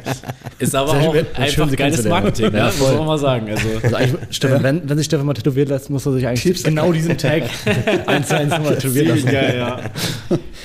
[0.59, 2.03] Ist aber auch schön, einfach geiles.
[2.05, 2.73] Marketing, Ja, ne?
[2.79, 3.49] muss man mal sagen.
[3.49, 6.91] Also, Also Stefan, wenn, wenn sich Stefan mal tätowieren lässt, muss er sich eigentlich genau
[6.91, 7.43] diesen Tag
[8.05, 9.25] eins zu eins nochmal tätowieren lassen.
[9.31, 9.79] geil, ja.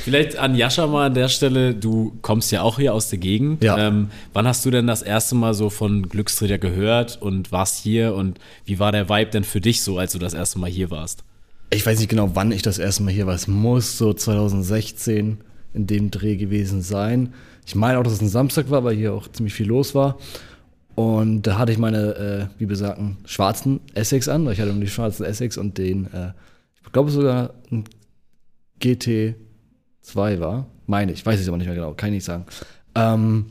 [0.05, 3.64] Vielleicht an Jascha mal an der Stelle, du kommst ja auch hier aus der Gegend.
[3.64, 3.79] Ja.
[3.88, 8.14] Ähm, wann hast du denn das erste Mal so von Glücksträger gehört und warst hier
[8.14, 10.91] und wie war der Vibe denn für dich so, als du das erste Mal hier
[10.91, 11.25] warst?
[11.71, 13.35] Ich weiß nicht genau, wann ich das erste Mal hier war.
[13.35, 15.39] Es muss so 2016
[15.73, 17.35] in dem Dreh gewesen sein.
[17.67, 20.19] Ich meine auch, dass es ein Samstag war, weil hier auch ziemlich viel los war.
[20.95, 24.49] Und da hatte ich meine, äh, wie besagten, schwarzen Essex an.
[24.51, 26.33] Ich hatte die schwarzen Essex und den, äh,
[26.85, 27.85] ich glaube sogar ein
[28.81, 29.35] GT2
[30.39, 30.67] war.
[30.87, 32.45] Meine ich, weiß ich aber nicht mehr genau, kann ich nicht sagen.
[32.95, 33.47] Ähm,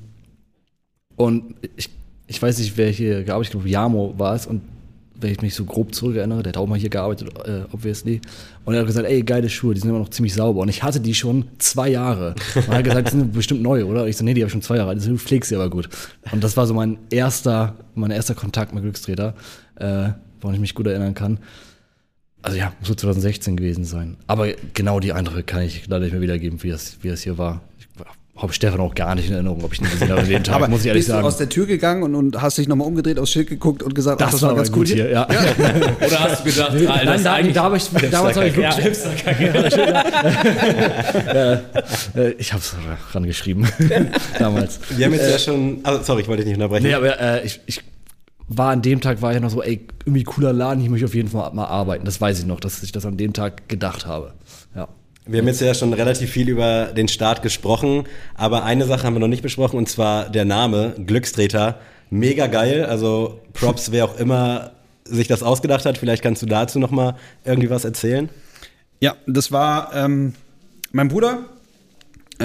[1.16, 1.90] und ich,
[2.28, 4.48] ich weiß nicht, wer hier gearbeitet, ich glaube, Jamo war es.
[4.48, 4.62] Und
[5.24, 8.22] wenn ich mich so grob zurückerinnere, der hat auch mal hier gearbeitet, äh, obviously.
[8.66, 10.62] Und er hat gesagt, ey, geile Schuhe, die sind immer noch ziemlich sauber.
[10.62, 12.36] Und ich hatte die schon zwei Jahre.
[12.56, 14.04] Und er hat gesagt, die sind bestimmt neu, oder?
[14.04, 14.92] Und ich so, nee, die habe ich schon zwei Jahre.
[14.92, 15.90] Also, du pflegst sie aber gut.
[16.32, 19.34] Und das war so mein erster, mein erster Kontakt mit Glücksträder,
[19.76, 20.10] äh,
[20.42, 21.40] woran ich mich gut erinnern kann.
[22.44, 24.18] Also ja, muss so 2016 gewesen sein.
[24.28, 27.38] Aber genau die Eindrücke kann ich leider nicht mehr wiedergeben, wie das, wie das hier
[27.38, 27.62] war.
[28.36, 30.44] Ich habe Stefan auch gar nicht in Erinnerung, ob ich ihn gesehen habe an dem
[30.44, 31.22] Tag, Aber muss ich ehrlich bist sagen.
[31.22, 33.94] du aus der Tür gegangen und, und hast dich nochmal umgedreht, aufs Schild geguckt und
[33.94, 35.28] gesagt, ach, das, war ganz gut hier, ja.
[35.28, 38.72] Oder hast du gedacht, Nein, Alter, das ist da, habe ich, damals habe ich ja,
[42.16, 42.76] äh, ich habe es
[43.14, 43.68] rangeschrieben,
[44.40, 44.80] damals.
[44.90, 46.88] Wir haben jetzt ja schon, also sorry, ich wollte dich nicht unterbrechen.
[46.88, 47.82] Nee, aber äh, ich, ich
[48.48, 51.14] war an dem Tag, war ich noch so, ey, irgendwie cooler Laden, ich möchte auf
[51.14, 52.04] jeden Fall mal arbeiten.
[52.04, 54.34] Das weiß ich noch, dass ich das an dem Tag gedacht habe.
[54.76, 54.88] Ja.
[55.26, 58.04] Wir haben jetzt ja schon relativ viel über den Start gesprochen,
[58.36, 61.80] aber eine Sache haben wir noch nicht besprochen und zwar der Name Glückstreter.
[62.10, 64.72] Mega geil, also Props, wer auch immer
[65.06, 65.98] sich das ausgedacht hat.
[65.98, 67.16] Vielleicht kannst du dazu noch mal
[67.46, 68.30] irgendwie was erzählen.
[69.00, 70.34] Ja, das war ähm,
[70.92, 71.46] mein Bruder.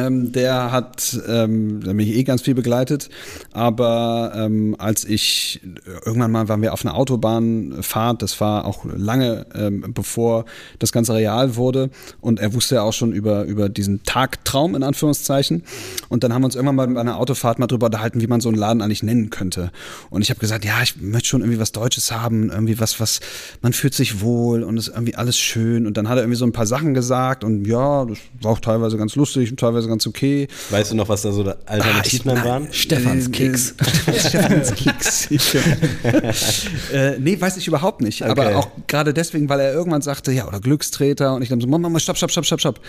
[0.07, 3.09] Ähm, der hat ähm, der mich eh ganz viel begleitet,
[3.53, 5.61] aber ähm, als ich
[6.05, 10.45] irgendwann mal waren wir auf einer Autobahnfahrt, das war auch lange ähm, bevor
[10.79, 11.91] das ganze real wurde.
[12.21, 15.63] Und er wusste ja auch schon über über diesen Tagtraum in Anführungszeichen.
[16.09, 18.41] Und dann haben wir uns irgendwann mal bei einer Autofahrt mal drüber unterhalten, wie man
[18.41, 19.71] so einen Laden eigentlich nennen könnte.
[20.11, 23.21] Und ich habe gesagt, ja, ich möchte schon irgendwie was Deutsches haben, irgendwie was was
[23.63, 25.87] man fühlt sich wohl und ist irgendwie alles schön.
[25.87, 27.45] Und dann hat er irgendwie so ein paar Sachen gesagt.
[27.45, 30.49] Und ja, das war auch teilweise ganz lustig und teilweise ganz okay.
[30.71, 32.69] Weißt du noch, was da so Alternativen Ah, ich- waren?
[32.73, 33.75] Stefans äh, Keks.
[34.29, 35.29] Stefans Keks.
[36.93, 38.23] äh, nee, weiß ich überhaupt nicht.
[38.23, 38.31] Okay.
[38.31, 41.35] Aber auch gerade deswegen, weil er irgendwann sagte, ja, oder Glückstreter.
[41.35, 42.81] Und ich dann so, Mama, Mama, stopp, stopp, stopp, stopp, stopp.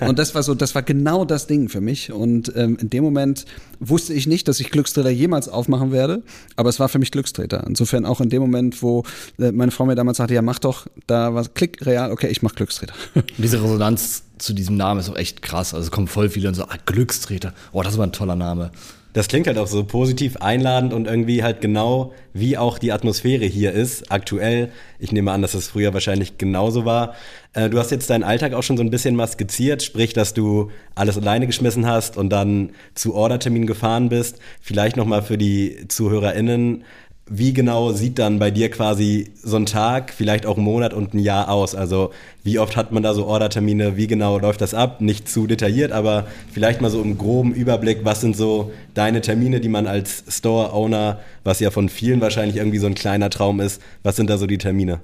[0.00, 2.12] Und das war so, das war genau das Ding für mich.
[2.12, 3.44] Und ähm, in dem Moment
[3.80, 6.22] wusste ich nicht, dass ich Glückstreter jemals aufmachen werde.
[6.56, 7.64] Aber es war für mich Glückstreter.
[7.66, 9.04] Insofern auch in dem Moment, wo
[9.38, 12.42] äh, meine Frau mir damals sagte, ja, mach doch, da war Klick, real, okay, ich
[12.42, 12.94] mach Glückstreter.
[13.38, 15.74] Diese Resonanz zu diesem Namen ist auch echt krass.
[15.74, 17.52] Also kommen voll viele und so, ah, Glückstreter.
[17.72, 18.70] Oh, das ist aber ein toller Name.
[19.14, 23.44] Das klingt halt auch so positiv einladend und irgendwie halt genau wie auch die Atmosphäre
[23.44, 24.72] hier ist, aktuell.
[24.98, 27.14] Ich nehme an, dass es früher wahrscheinlich genauso war.
[27.52, 30.34] Äh, du hast jetzt deinen Alltag auch schon so ein bisschen mal skizziert, sprich, dass
[30.34, 34.40] du alles alleine geschmissen hast und dann zu Ordertermin gefahren bist.
[34.60, 36.82] Vielleicht nochmal für die ZuhörerInnen.
[37.26, 41.14] Wie genau sieht dann bei dir quasi so ein Tag, vielleicht auch ein Monat und
[41.14, 41.74] ein Jahr aus?
[41.74, 42.10] Also
[42.42, 43.96] wie oft hat man da so Ordertermine?
[43.96, 45.00] Wie genau läuft das ab?
[45.00, 49.60] Nicht zu detailliert, aber vielleicht mal so im groben Überblick, was sind so deine Termine,
[49.60, 53.80] die man als Store-Owner, was ja von vielen wahrscheinlich irgendwie so ein kleiner Traum ist,
[54.02, 55.00] was sind da so die Termine?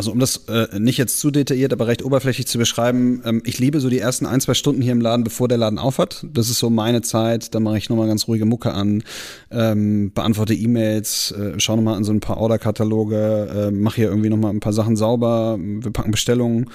[0.00, 3.58] Also um das äh, nicht jetzt zu detailliert, aber recht oberflächlich zu beschreiben, ähm, ich
[3.58, 6.24] liebe so die ersten ein, zwei Stunden hier im Laden, bevor der Laden aufhat.
[6.32, 9.02] Das ist so meine Zeit, da mache ich nochmal ganz ruhige Mucke an,
[9.50, 14.30] ähm, beantworte E-Mails, äh, schaue nochmal an so ein paar Orderkataloge, äh, mache hier irgendwie
[14.30, 16.70] nochmal ein paar Sachen sauber, wir packen Bestellungen.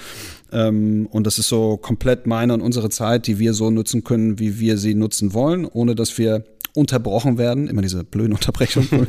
[0.52, 4.38] Ähm, und das ist so komplett meine und unsere Zeit, die wir so nutzen können,
[4.38, 6.44] wie wir sie nutzen wollen, ohne dass wir
[6.76, 7.68] unterbrochen werden.
[7.68, 8.88] Immer diese blöden Unterbrechungen.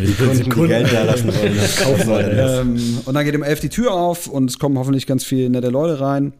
[0.00, 2.30] Die Kunden, die Geld da lassen wollen, das kaufen wollen.
[2.38, 5.50] Ähm, und dann geht um elf die Tür auf und es kommen hoffentlich ganz viele
[5.50, 6.32] nette Leute rein.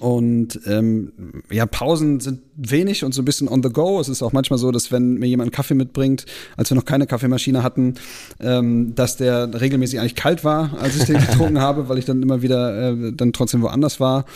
[0.00, 4.00] Und ähm, ja, Pausen sind wenig und so ein bisschen on the go.
[4.00, 6.26] Es ist auch manchmal so, dass wenn mir jemand einen Kaffee mitbringt,
[6.56, 7.94] als wir noch keine Kaffeemaschine hatten,
[8.40, 12.20] ähm, dass der regelmäßig eigentlich kalt war, als ich den getrunken habe, weil ich dann
[12.20, 14.26] immer wieder äh, dann trotzdem woanders war.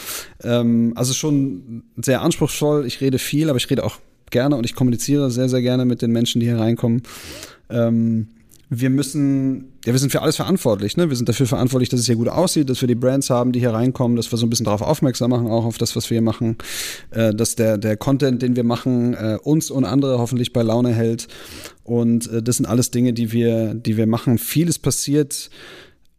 [0.43, 2.87] Ähm, also schon sehr anspruchsvoll.
[2.87, 3.99] Ich rede viel, aber ich rede auch
[4.31, 7.03] gerne und ich kommuniziere sehr, sehr gerne mit den Menschen, die hier reinkommen.
[7.69, 8.29] Ähm,
[8.73, 11.09] wir müssen, ja, wir sind für alles verantwortlich, ne?
[11.09, 13.59] Wir sind dafür verantwortlich, dass es hier gut aussieht, dass wir die Brands haben, die
[13.59, 16.17] hier reinkommen, dass wir so ein bisschen darauf aufmerksam machen, auch auf das, was wir
[16.17, 16.57] hier machen,
[17.11, 20.95] äh, dass der, der Content, den wir machen, äh, uns und andere hoffentlich bei Laune
[20.95, 21.27] hält.
[21.83, 24.39] Und äh, das sind alles Dinge, die wir, die wir machen.
[24.39, 25.51] Vieles passiert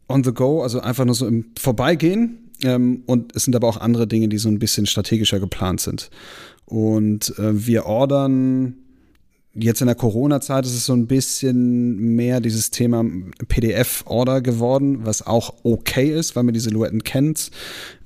[0.06, 2.50] on the go, also einfach nur so im Vorbeigehen.
[2.64, 6.10] Ähm, und es sind aber auch andere Dinge, die so ein bisschen strategischer geplant sind.
[6.66, 8.76] Und äh, wir ordern
[9.54, 13.04] Jetzt in der Corona-Zeit ist es so ein bisschen mehr dieses Thema
[13.48, 17.50] PDF-Order geworden, was auch okay ist, weil man die Silhouetten kennt,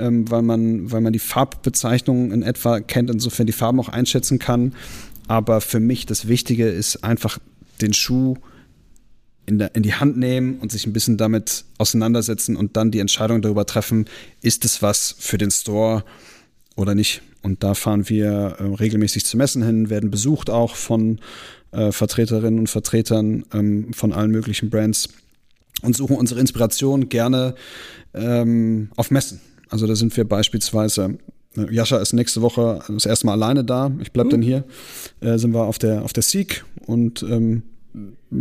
[0.01, 4.41] ähm, weil man, weil man die Farbbezeichnungen in etwa kennt, insofern die Farben auch einschätzen
[4.41, 4.75] kann.
[5.29, 7.39] Aber für mich das Wichtige ist einfach
[7.81, 8.35] den Schuh
[9.47, 12.99] in, der, in die Hand nehmen und sich ein bisschen damit auseinandersetzen und dann die
[12.99, 14.07] Entscheidung darüber treffen,
[14.43, 16.03] ist es was für den Store
[16.77, 17.23] oder nicht.
[17.43, 21.21] Und da fahren wir äh, regelmäßig zu Messen hin, werden besucht auch von
[21.73, 25.09] äh, Vertreterinnen und Vertretern ähm, von allen möglichen Brands
[25.83, 27.55] und suchen unsere Inspiration gerne
[28.15, 29.41] ähm, auf Messen.
[29.69, 31.19] Also da sind wir beispielsweise,
[31.57, 34.65] äh, Jascha ist nächste Woche das erste Mal alleine da, ich bleib dann hier,
[35.21, 37.63] äh, sind wir auf der, auf der Seek und ähm,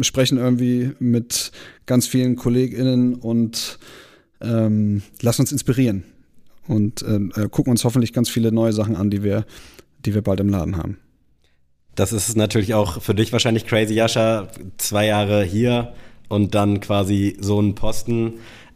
[0.01, 1.51] sprechen irgendwie mit
[1.85, 3.79] ganz vielen KollegInnen und
[4.41, 6.03] ähm, lassen uns inspirieren
[6.67, 9.45] und äh, gucken uns hoffentlich ganz viele neue Sachen an, die wir,
[10.05, 10.97] die wir bald im Laden haben.
[11.95, 14.49] Das ist natürlich auch für dich wahrscheinlich crazy, Jascha.
[14.77, 15.93] Zwei Jahre hier
[16.27, 18.33] und dann quasi so einen Posten.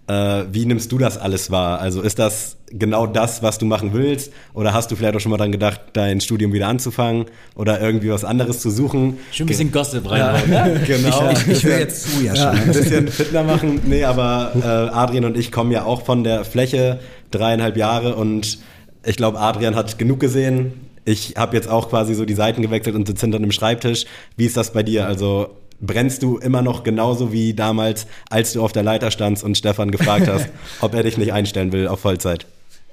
[0.07, 1.79] Äh, wie nimmst du das alles wahr?
[1.79, 4.31] Also ist das genau das, was du machen willst?
[4.53, 7.25] Oder hast du vielleicht auch schon mal dran gedacht, dein Studium wieder anzufangen
[7.55, 9.17] oder irgendwie was anderes zu suchen?
[9.31, 10.51] Schon ein bisschen Gossip rein.
[10.51, 11.31] Ja, genau.
[11.31, 12.47] Ich, ich höre jetzt zu, ja schon.
[12.47, 13.81] Ein bisschen fitner machen.
[13.85, 16.99] Nee, aber äh, Adrian und ich kommen ja auch von der Fläche,
[17.31, 18.59] dreieinhalb Jahre und
[19.05, 20.73] ich glaube, Adrian hat genug gesehen.
[21.05, 24.05] Ich habe jetzt auch quasi so die Seiten gewechselt und sitze hinter einem Schreibtisch.
[24.35, 25.07] Wie ist das bei dir?
[25.07, 29.57] Also brennst du immer noch genauso wie damals, als du auf der Leiter standst und
[29.57, 30.49] Stefan gefragt hast,
[30.81, 32.45] ob er dich nicht einstellen will auf Vollzeit?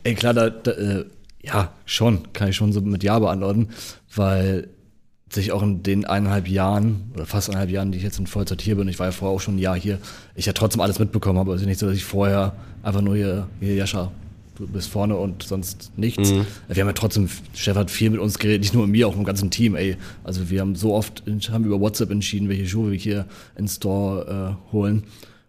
[0.05, 1.05] Ey, klar, da, da, äh,
[1.43, 3.71] ja, schon, kann ich schon so mit Ja beantworten,
[4.15, 4.69] weil
[5.29, 8.63] sich auch in den eineinhalb Jahren oder fast eineinhalb Jahren, die ich jetzt in Vollzeit
[8.63, 9.99] hier bin, ich war ja vorher auch schon ein Jahr hier,
[10.37, 11.53] ich ja trotzdem alles mitbekommen habe.
[11.53, 14.13] Also nicht so, dass ich vorher einfach nur hier, hier Jascha,
[14.57, 16.31] du bist vorne und sonst nichts.
[16.31, 16.47] Mhm.
[16.69, 19.17] Wir haben ja trotzdem, Chef hat viel mit uns geredet, nicht nur mit mir, auch
[19.17, 19.97] im ganzen Team, ey.
[20.25, 23.27] Also wir haben so oft, haben über WhatsApp entschieden, welche Schuhe wir hier
[23.57, 25.05] ins Store äh, holen.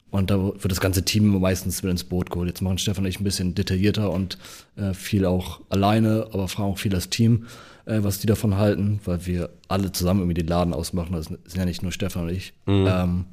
[0.10, 2.48] Und da wird das ganze Team meistens mit ins Boot geholt.
[2.48, 4.38] Jetzt machen Stefan und ich ein bisschen detaillierter und
[4.78, 7.46] äh, viel auch alleine, aber fragen auch viel das Team,
[7.86, 11.12] äh, was die davon halten, weil wir alle zusammen irgendwie den Laden ausmachen.
[11.12, 12.54] Das sind ja nicht nur Stefan und ich.
[12.66, 12.88] Mhm.
[12.88, 13.26] Ähm,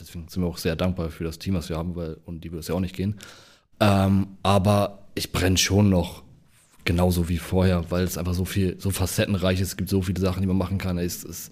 [0.00, 2.50] deswegen sind wir auch sehr dankbar für das Team, was wir haben, weil und die
[2.50, 3.16] würde es ja auch nicht gehen.
[3.80, 6.22] Ähm, aber ich brenne schon noch
[6.84, 9.68] genauso wie vorher, weil es einfach so viel, so facettenreich ist.
[9.68, 10.98] Es gibt so viele Sachen, die man machen kann.
[10.98, 11.50] Es, es,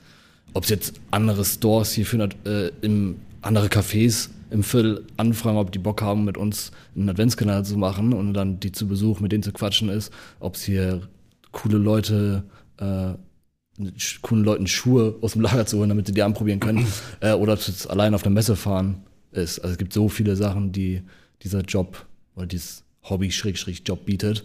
[0.55, 5.71] ob es jetzt andere Stores hier für äh, im, andere Cafés im Viertel anfragen, ob
[5.71, 9.33] die Bock haben, mit uns einen Adventskanal zu machen und dann die zu Besuch mit
[9.33, 11.09] denen zu quatschen ist, ob es hier
[11.53, 12.45] coole Leute,
[12.79, 13.14] äh,
[14.23, 16.87] coolen Leuten Schuhe aus dem Lager zu holen, damit sie die anprobieren können,
[17.21, 19.61] äh, oder ob es allein auf der Messe fahren ist.
[19.61, 21.03] Also es gibt so viele Sachen, die
[21.43, 22.07] dieser Job
[22.41, 24.45] oder dieses Hobby-Job bietet.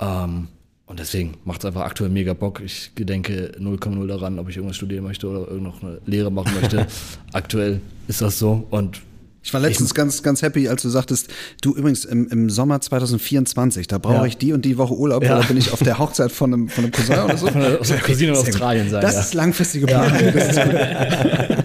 [0.00, 0.48] Ähm,
[0.86, 2.60] und deswegen macht es einfach aktuell mega Bock.
[2.60, 6.86] Ich gedenke 0,0 daran, ob ich irgendwas studieren möchte oder noch eine Lehre machen möchte.
[7.32, 9.00] aktuell ist das so und
[9.44, 11.28] ich war letztens ich, ganz, ganz happy, als du sagtest,
[11.60, 14.24] du übrigens im, im Sommer 2024, da brauche ja.
[14.24, 15.38] ich die und die Woche Urlaub, ja.
[15.38, 17.46] da bin ich auf der Hochzeit von einem, von einem Cousin oder so.
[17.52, 19.02] Von aus der Cousine in Australien sein.
[19.02, 19.20] Das ja.
[19.20, 20.18] ist langfristige Planung.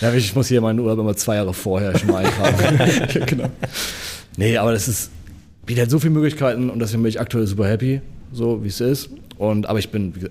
[0.00, 0.08] Ja.
[0.08, 3.26] ja, ich muss hier meinen Urlaub immer zwei Jahre vorher schon mal eintragen.
[3.26, 3.50] genau.
[4.38, 5.10] Nee, aber das ist,
[5.66, 8.00] bietet so viele Möglichkeiten und deswegen bin ich aktuell super happy,
[8.32, 9.10] so wie es ist.
[9.36, 10.28] Und, aber ich bin, wie,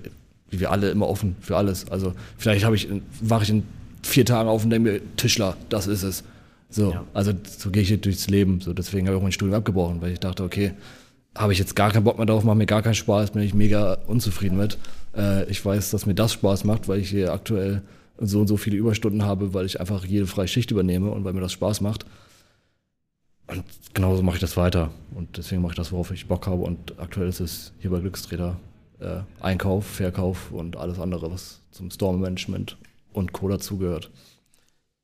[0.49, 1.91] wie wir alle, immer offen für alles.
[1.91, 2.87] Also vielleicht habe ich,
[3.19, 3.63] wache ich in
[4.03, 6.23] vier Tagen auf und denke mir, Tischler, das ist es.
[6.69, 7.03] So, ja.
[7.13, 8.61] also so gehe ich durchs Leben.
[8.61, 10.71] So, deswegen habe ich auch mein Studium abgebrochen, weil ich dachte, okay,
[11.35, 13.53] habe ich jetzt gar keinen Bock mehr drauf, macht mir gar keinen Spaß, bin ich
[13.53, 14.77] mega unzufrieden mit.
[15.17, 17.81] Äh, ich weiß, dass mir das Spaß macht, weil ich hier aktuell
[18.19, 21.33] so und so viele Überstunden habe, weil ich einfach jede freie Schicht übernehme und weil
[21.33, 22.05] mir das Spaß macht.
[23.47, 24.91] Und genauso mache ich das weiter.
[25.15, 26.63] Und deswegen mache ich das, worauf ich Bock habe.
[26.63, 28.57] Und aktuell ist es hier bei Glückstrainer
[28.99, 32.77] äh, Einkauf, Verkauf und alles andere, was zum Store-Management
[33.13, 33.47] und Co.
[33.47, 34.11] dazugehört.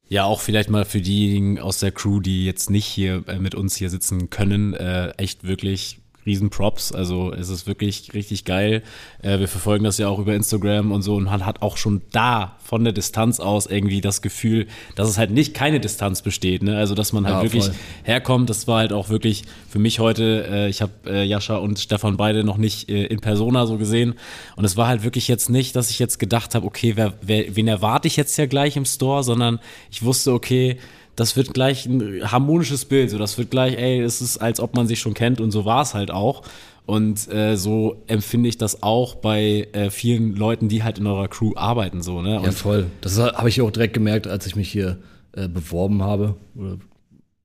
[0.09, 3.55] Ja, auch vielleicht mal für diejenigen aus der Crew, die jetzt nicht hier äh, mit
[3.55, 6.91] uns hier sitzen können, äh, echt wirklich Riesenprops.
[6.91, 8.83] Also es ist wirklich richtig geil.
[9.21, 12.01] Äh, wir verfolgen das ja auch über Instagram und so und man hat auch schon
[12.11, 16.63] da von der Distanz aus irgendwie das Gefühl, dass es halt nicht keine Distanz besteht.
[16.63, 16.77] Ne?
[16.77, 17.75] Also dass man halt ja, wirklich voll.
[18.03, 18.49] herkommt.
[18.49, 22.17] Das war halt auch wirklich für mich heute, äh, ich habe äh, Jascha und Stefan
[22.17, 24.15] beide noch nicht äh, in Persona so gesehen.
[24.55, 27.55] Und es war halt wirklich jetzt nicht, dass ich jetzt gedacht habe, okay, wer, wer,
[27.55, 29.59] wen erwarte ich jetzt ja gleich im Store, sondern
[29.91, 30.77] ich wusste, okay,
[31.15, 33.09] das wird gleich ein harmonisches Bild.
[33.09, 35.65] So, das wird gleich, ey, es ist, als ob man sich schon kennt und so
[35.65, 36.43] war es halt auch.
[36.85, 41.29] Und äh, so empfinde ich das auch bei äh, vielen Leuten, die halt in eurer
[41.29, 42.01] Crew arbeiten.
[42.01, 42.39] So, ne?
[42.39, 42.87] Und ja, voll.
[42.99, 44.99] Das habe ich auch direkt gemerkt, als ich mich hier
[45.31, 46.77] äh, beworben habe oder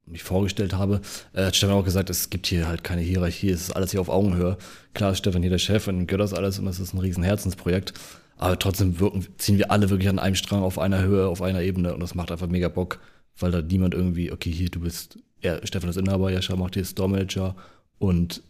[0.06, 1.00] mich vorgestellt habe.
[1.34, 4.00] Äh, hat Stefan auch gesagt, es gibt hier halt keine Hierarchie, es ist alles hier
[4.00, 4.56] auf Augenhöhe.
[4.94, 7.22] Klar ist Stefan hier der Chef und gehört das alles und das ist ein riesen
[7.22, 7.92] Herzensprojekt.
[8.36, 11.60] Aber trotzdem wirken, ziehen wir alle wirklich an einem Strang auf einer Höhe, auf einer
[11.60, 12.98] Ebene und das macht einfach mega Bock
[13.38, 16.84] weil da niemand irgendwie, okay, hier, du bist, ja, Stefan ist Inhaber, Jascha macht hier
[16.84, 17.56] Store Manager
[17.98, 18.42] und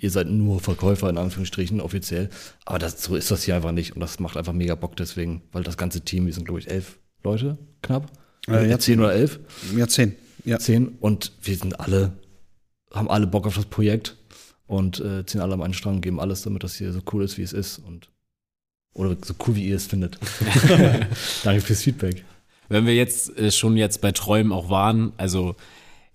[0.00, 2.30] ihr seid nur Verkäufer in Anführungsstrichen offiziell.
[2.64, 5.42] Aber das, so ist das hier einfach nicht und das macht einfach mega Bock deswegen,
[5.52, 8.10] weil das ganze Team, wir sind glaube ich elf Leute knapp.
[8.48, 9.40] Äh, ja, zehn oder elf?
[9.76, 10.14] Ja, zehn.
[10.44, 10.58] Ja.
[10.58, 12.12] Zehn und wir sind alle,
[12.92, 14.16] haben alle Bock auf das Projekt
[14.66, 17.38] und äh, ziehen alle am einen Strang, geben alles, damit das hier so cool ist,
[17.38, 18.10] wie es ist und
[18.92, 20.18] oder so cool, wie ihr es findet.
[21.44, 22.24] Danke fürs Feedback.
[22.68, 25.54] Wenn wir jetzt äh, schon jetzt bei Träumen auch waren, also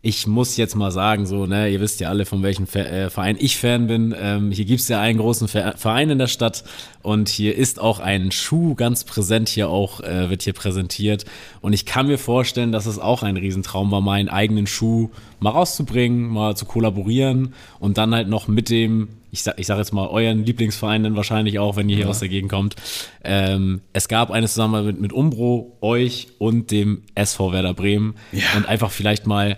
[0.02, 3.36] ich muss jetzt mal sagen, so, ne, ihr wisst ja alle, von welchem äh, Verein
[3.38, 4.16] ich Fan bin.
[4.18, 6.64] Ähm, hier gibt's ja einen großen Verein in der Stadt
[7.02, 11.26] und hier ist auch ein Schuh ganz präsent hier auch, äh, wird hier präsentiert.
[11.60, 15.10] Und ich kann mir vorstellen, dass es auch ein Riesentraum war, meinen eigenen Schuh
[15.42, 19.78] mal rauszubringen, mal zu kollaborieren und dann halt noch mit dem ich sag, ich sag
[19.78, 22.10] jetzt mal euren Lieblingsverein dann wahrscheinlich auch, wenn ihr hier ja.
[22.10, 22.76] aus der Gegend kommt.
[23.24, 28.44] Ähm, es gab eine Zusammenarbeit mit, mit Umbro, euch und dem SV Werder Bremen ja.
[28.56, 29.58] und einfach vielleicht mal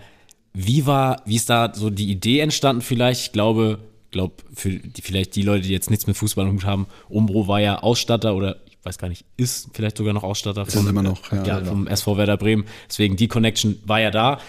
[0.53, 3.22] wie war, wie ist da so die Idee entstanden vielleicht?
[3.22, 3.80] Ich glaube,
[4.11, 7.47] glaube, für die, vielleicht die Leute, die jetzt nichts mit Fußball im Hut haben, Umbro
[7.47, 11.03] war ja Ausstatter oder ich weiß gar nicht, ist vielleicht sogar noch Ausstatter Sind immer
[11.03, 11.43] noch, ja.
[11.43, 12.65] ja, vom SV Werder Bremen.
[12.89, 14.39] Deswegen die Connection war ja da.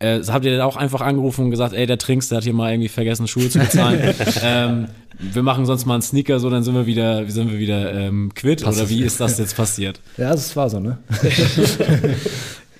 [0.00, 2.54] Äh, habt ihr dann auch einfach angerufen und gesagt, ey, der Trinks, der hat hier
[2.54, 4.14] mal irgendwie vergessen, Schuhe zu bezahlen.
[4.42, 4.88] ähm,
[5.18, 8.32] wir machen sonst mal einen Sneaker, so dann sind wir wieder, sind wir wieder ähm,
[8.34, 8.66] quitt.
[8.66, 10.00] Oder wie ist das jetzt passiert?
[10.16, 10.98] Ja, es war so, ne?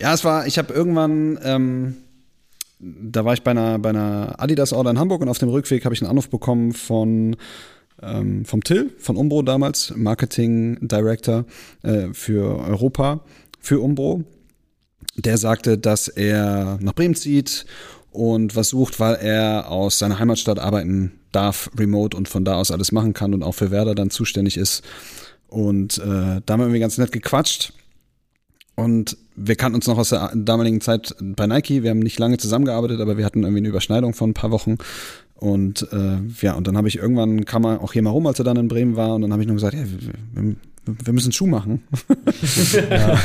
[0.01, 1.97] Ja, es war, ich habe irgendwann, ähm,
[2.79, 5.85] da war ich bei einer, bei einer Adidas Order in Hamburg und auf dem Rückweg
[5.85, 7.37] habe ich einen Anruf bekommen von
[8.03, 11.45] ähm, vom Till, von Umbro damals, Marketing Director
[11.83, 13.21] äh, für Europa,
[13.61, 14.25] für Umbro.
[15.17, 17.67] Der sagte, dass er nach Bremen zieht
[18.11, 22.71] und was sucht, weil er aus seiner Heimatstadt arbeiten darf, remote und von da aus
[22.71, 24.83] alles machen kann und auch für Werder dann zuständig ist.
[25.49, 27.73] Und äh, da haben wir ganz nett gequatscht.
[28.77, 31.83] Und wir kannten uns noch aus der damaligen Zeit bei Nike.
[31.83, 34.79] Wir haben nicht lange zusammengearbeitet, aber wir hatten irgendwie eine Überschneidung von ein paar Wochen.
[35.35, 38.39] Und äh, ja, und dann habe ich irgendwann, kam er auch hier mal rum, als
[38.39, 40.57] er dann in Bremen war, und dann habe ich nur gesagt, ja, wir, wir,
[40.87, 41.83] wir müssen einen Schuh machen.
[42.91, 43.19] ja.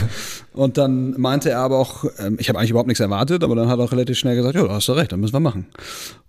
[0.54, 3.68] Und dann meinte er aber auch, ähm, ich habe eigentlich überhaupt nichts erwartet, aber dann
[3.68, 5.68] hat er auch relativ schnell gesagt, ja, da hast du recht, dann müssen wir machen.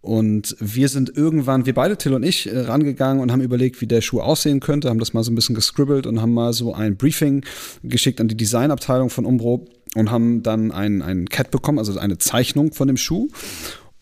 [0.00, 3.86] Und wir sind irgendwann, wir beide, Till und ich, äh, rangegangen und haben überlegt, wie
[3.86, 6.74] der Schuh aussehen könnte, haben das mal so ein bisschen gescribbelt und haben mal so
[6.74, 7.44] ein Briefing
[7.82, 12.18] geschickt an die Designabteilung von Umbro und haben dann ein, ein Cat bekommen, also eine
[12.18, 13.28] Zeichnung von dem Schuh.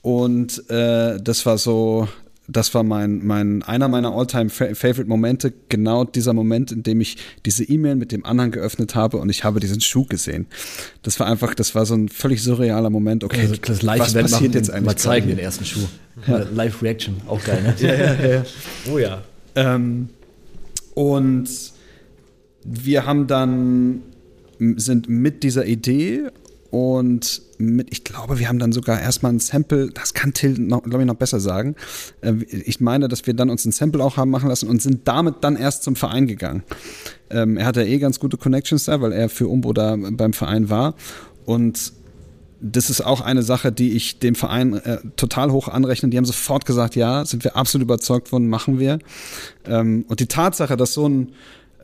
[0.02, 2.08] Und äh, das war so,
[2.46, 7.16] das war mein, mein, einer meiner all-time favorite Momente, genau dieser Moment, in dem ich
[7.46, 10.46] diese E-Mail mit dem Anhang geöffnet habe und ich habe diesen Schuh gesehen.
[11.02, 13.24] Das war einfach, das war so ein völlig surrealer Moment.
[13.24, 14.86] Okay, also das Live was passiert jetzt eigentlich?
[14.86, 15.86] Mal zeigen den ersten Schuh.
[16.26, 16.46] Ja.
[16.52, 17.74] Live Reaction, auch geil, ne?
[17.86, 18.44] ja, ja, ja.
[18.92, 19.22] Oh ja.
[19.54, 20.10] Ähm,
[20.94, 21.48] und
[22.64, 24.02] wir haben dann,
[24.58, 26.28] sind mit dieser Idee
[26.74, 30.98] und mit, ich glaube, wir haben dann sogar erstmal ein Sample, das kann Till, glaube
[30.98, 31.76] ich, noch besser sagen.
[32.20, 35.06] Äh, ich meine, dass wir dann uns ein Sample auch haben machen lassen und sind
[35.06, 36.64] damit dann erst zum Verein gegangen.
[37.30, 40.68] Ähm, er hatte eh ganz gute Connections da, weil er für Umbo da beim Verein
[40.68, 40.96] war.
[41.44, 41.92] Und
[42.60, 46.08] das ist auch eine Sache, die ich dem Verein äh, total hoch anrechne.
[46.08, 48.98] Die haben sofort gesagt, ja, sind wir absolut überzeugt von, machen wir.
[49.64, 51.34] Ähm, und die Tatsache, dass so ein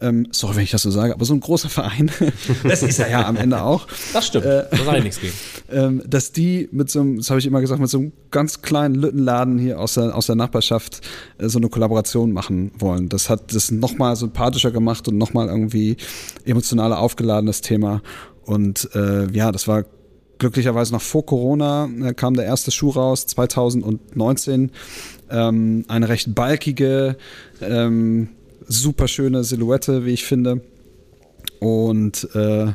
[0.00, 2.10] ähm, sorry, wenn ich das so sage, aber so ein großer Verein,
[2.64, 3.86] das ist er ja am Ende auch.
[4.12, 5.34] Das stimmt, äh, das ja nichts geben.
[5.72, 8.60] Ähm, dass die mit so einem, das habe ich immer gesagt, mit so einem ganz
[8.60, 11.00] kleinen Lüttenladen hier aus der, aus der Nachbarschaft
[11.38, 13.08] äh, so eine Kollaboration machen wollen.
[13.08, 15.96] Das hat das nochmal sympathischer gemacht und nochmal irgendwie
[16.44, 18.02] emotionaler aufgeladen, das Thema.
[18.44, 19.84] Und äh, ja, das war
[20.40, 24.72] glücklicherweise noch vor Corona äh, kam der erste Schuh raus, 2019.
[25.30, 27.16] Ähm, eine recht balkige,
[27.60, 28.30] ähm,
[28.70, 30.62] super schöne Silhouette, wie ich finde.
[31.58, 32.74] Und äh, ja,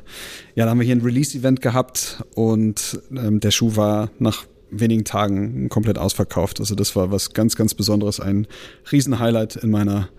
[0.55, 5.69] da haben wir hier ein Release-Event gehabt und ähm, der Schuh war nach wenigen Tagen
[5.69, 6.59] komplett ausverkauft.
[6.59, 8.45] Also das war was ganz, ganz Besonderes, ein
[8.91, 10.09] Riesenhighlight in meiner,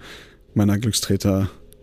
[0.55, 0.79] meiner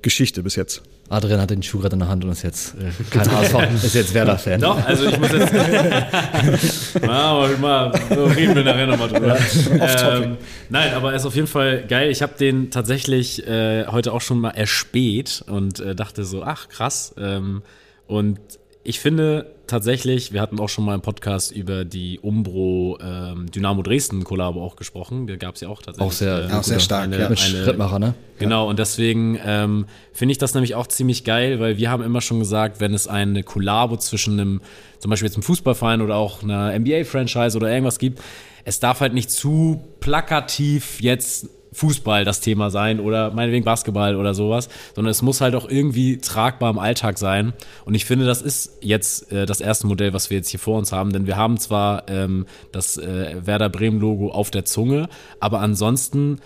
[0.04, 0.82] Glückstreter-Geschichte bis jetzt.
[1.10, 3.96] Adrian hat den Schuh gerade in der Hand und ist jetzt äh, kein HSV, ist
[3.96, 4.62] jetzt Werder-Fan.
[4.62, 5.54] Doch, also ich muss jetzt.
[7.02, 9.38] mal, mal, so reden wir nachher nochmal drüber.
[9.80, 10.38] Ähm,
[10.70, 12.12] nein, aber er ist auf jeden Fall geil.
[12.12, 16.70] Ich habe den tatsächlich äh, heute auch schon mal erspäht und äh, dachte so, ach
[16.70, 17.14] krass.
[17.18, 17.64] Ähm,
[18.08, 18.40] und
[18.84, 23.82] ich finde tatsächlich, wir hatten auch schon mal im Podcast über die Umbro ähm, Dynamo
[23.82, 25.28] Dresden Kollabo auch gesprochen.
[25.28, 26.08] Da gab es ja auch tatsächlich.
[26.08, 27.30] Auch sehr, auch sehr stark, eine, ja.
[27.30, 28.14] Mit eine, Schrittmacher, ne?
[28.40, 32.22] Genau, und deswegen ähm, finde ich das nämlich auch ziemlich geil, weil wir haben immer
[32.22, 34.62] schon gesagt, wenn es eine Kollabo zwischen einem,
[35.00, 38.20] zum Beispiel jetzt einem Fußballverein oder auch einer NBA-Franchise oder irgendwas gibt,
[38.66, 44.34] es darf halt nicht zu plakativ jetzt Fußball das Thema sein oder meinetwegen Basketball oder
[44.34, 47.54] sowas, sondern es muss halt auch irgendwie tragbar im Alltag sein.
[47.86, 50.78] Und ich finde, das ist jetzt äh, das erste Modell, was wir jetzt hier vor
[50.78, 55.10] uns haben, denn wir haben zwar ähm, das äh, Werder Bremen-Logo auf der Zunge,
[55.40, 56.40] aber ansonsten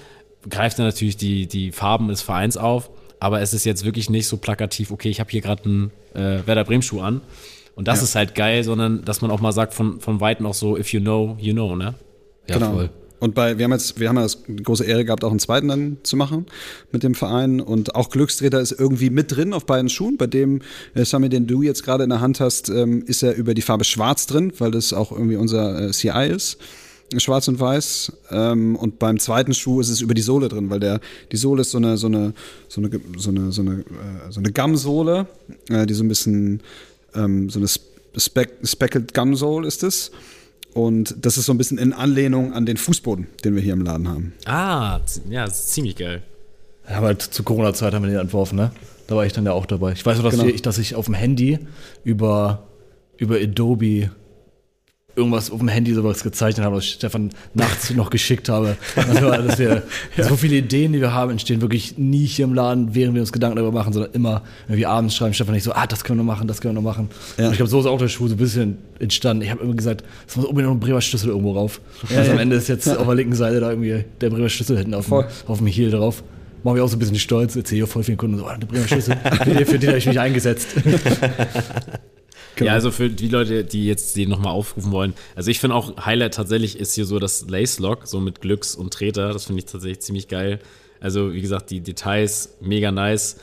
[0.49, 2.89] greift er natürlich die, die Farben des Vereins auf.
[3.19, 6.45] Aber es ist jetzt wirklich nicht so plakativ, okay, ich habe hier gerade einen äh,
[6.45, 7.21] Werder Bremen-Schuh an.
[7.75, 8.03] Und das Ja.
[8.03, 10.93] ist halt geil, sondern dass man auch mal sagt, von, von Weitem auch so, if
[10.93, 11.95] you know, you know, ne?
[12.47, 12.73] Ja, genau.
[12.73, 12.89] voll.
[13.19, 15.67] Und bei, wir haben jetzt, wir haben ja das große Ehre gehabt, auch einen zweiten
[15.67, 16.45] dann zu machen
[16.91, 17.59] mit dem Verein.
[17.59, 20.17] Und auch Glückstreter ist irgendwie mit drin auf beiden Schuhen.
[20.17, 20.61] Bei dem
[20.93, 23.61] äh, Sammy, den du jetzt gerade in der Hand hast, ähm, ist er über die
[23.61, 26.57] Farbe Schwarz drin, weil das auch irgendwie unser äh, CI ist.
[27.17, 28.11] Schwarz und Weiß.
[28.31, 30.99] Ähm, und beim zweiten Schuh ist es über die Sohle drin, weil der,
[31.31, 32.33] die Sohle ist so eine, so eine,
[32.67, 35.27] so eine, so eine, so eine, äh, so eine Gum-Sohle,
[35.69, 36.61] äh, die so ein bisschen,
[37.15, 37.67] ähm, so eine
[38.17, 40.11] Speck, Speckled Gum-Sohle ist es.
[40.77, 43.81] Und das ist so ein bisschen in Anlehnung an den Fußboden, den wir hier im
[43.81, 44.33] Laden haben.
[44.45, 46.21] Ah, ja, das ist ziemlich geil.
[46.87, 48.71] Ja, aber zu Corona-Zeit haben wir den entworfen, ne?
[49.07, 49.93] Da war ich dann ja auch dabei.
[49.93, 50.53] Ich weiß nur, dass, Genau.
[50.53, 51.57] ich, dass ich auf dem Handy
[52.03, 52.67] über,
[53.17, 54.11] über Adobe
[55.17, 58.77] irgendwas auf dem Handy sowas gezeichnet habe, was ich Stefan nachts noch geschickt habe.
[58.95, 59.83] Also, dass wir
[60.17, 63.33] so viele Ideen, die wir haben, entstehen wirklich nie hier im Laden, während wir uns
[63.33, 66.23] Gedanken darüber machen, sondern immer irgendwie abends schreiben Stefan nicht so, ah, das können wir
[66.23, 67.09] noch machen, das können wir noch machen.
[67.37, 69.43] Und ich glaube, so ist auch der Schuh so ein bisschen entstanden.
[69.43, 71.81] Ich habe immer gesagt, es muss unbedingt noch ein Bremer Schlüssel irgendwo rauf.
[72.15, 74.93] also am Ende ist jetzt auf der linken Seite da irgendwie der Bremer Schlüssel hinten
[74.93, 76.23] auf dem, auf dem Heel drauf.
[76.63, 78.67] Machen wir auch so ein bisschen stolz, erzähle ich voll vielen Kunden so, oh, der
[78.67, 80.67] Bremer Schlüssel, für den, für den habe ich mich eingesetzt.
[82.65, 85.13] Ja, also für die Leute, die jetzt den nochmal aufrufen wollen.
[85.35, 88.75] Also ich finde auch, Highlight tatsächlich ist hier so das Lace Lock, so mit Glücks
[88.75, 89.33] und Treter.
[89.33, 90.59] Das finde ich tatsächlich ziemlich geil.
[90.99, 93.37] Also wie gesagt, die Details mega nice.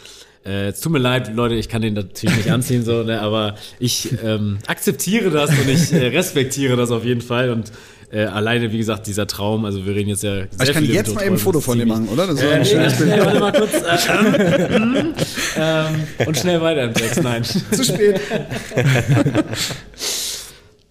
[0.45, 3.57] Äh, es tut mir leid, Leute, ich kann den natürlich nicht anziehen, so, ne, aber
[3.79, 7.51] ich ähm, akzeptiere das und ich äh, respektiere das auf jeden Fall.
[7.51, 7.73] Und
[8.15, 10.35] äh, alleine, wie gesagt, dieser Traum, also wir reden jetzt ja.
[10.35, 12.27] Sehr ich kann jetzt mal eben ein Foto von dir ziemlich- machen, oder?
[12.29, 13.19] Das ist Äh, ein schönes Bild.
[13.25, 13.73] warte mal kurz.
[13.73, 15.13] Äh,
[15.57, 17.43] ähm, und schnell weiter im Text, nein.
[17.45, 18.21] Zu spät.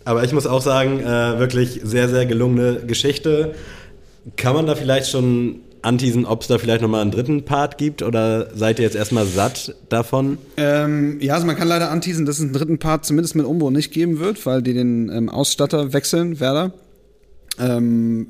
[0.06, 3.54] Aber ich muss auch sagen, äh, wirklich sehr, sehr gelungene Geschichte.
[4.36, 8.02] Kann man da vielleicht schon anteasen, ob es da vielleicht nochmal einen dritten Part gibt
[8.04, 10.38] oder seid ihr jetzt erstmal satt davon?
[10.56, 13.70] Ähm, ja, also man kann leider anteasen, dass es einen dritten Part zumindest mit Umbro
[13.70, 16.72] nicht geben wird, weil die den ähm, Ausstatter wechseln, Werder.
[17.60, 18.28] Ähm,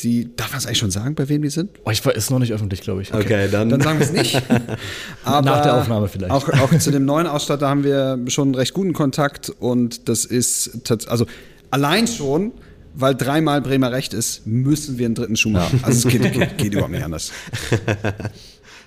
[0.00, 1.70] die, darf man es eigentlich schon sagen, bei wem die sind?
[1.84, 3.14] Oh, ich war, ist noch nicht öffentlich, glaube ich.
[3.14, 3.68] Okay, dann.
[3.68, 4.42] Dann sagen wir es nicht.
[5.24, 6.32] Aber Nach der Aufnahme vielleicht.
[6.32, 10.24] Auch, auch zu dem neuen Ausstatter haben wir schon einen recht guten Kontakt und das
[10.24, 11.26] ist, tats- also
[11.70, 12.52] allein schon,
[12.94, 15.78] weil dreimal Bremer Recht ist, müssen wir einen dritten Schuh machen.
[15.84, 17.30] Also es geht, geht, geht überhaupt nicht anders.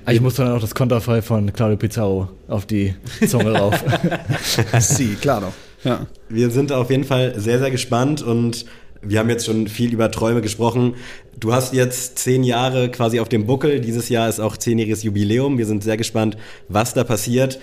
[0.06, 2.96] Ah, Ich muss dann auch das Konterfei von Claudio Pizarro auf die
[3.28, 3.82] Zunge rauf.
[4.80, 5.54] Sie, klar doch.
[5.86, 6.06] Ja.
[6.28, 8.66] Wir sind auf jeden Fall sehr, sehr gespannt und
[9.02, 10.96] wir haben jetzt schon viel über Träume gesprochen.
[11.40, 13.80] Du hast jetzt zehn Jahre quasi auf dem Buckel.
[13.80, 15.58] Dieses Jahr ist auch zehnjähriges Jubiläum.
[15.58, 16.38] Wir sind sehr gespannt,
[16.68, 17.60] was da passiert.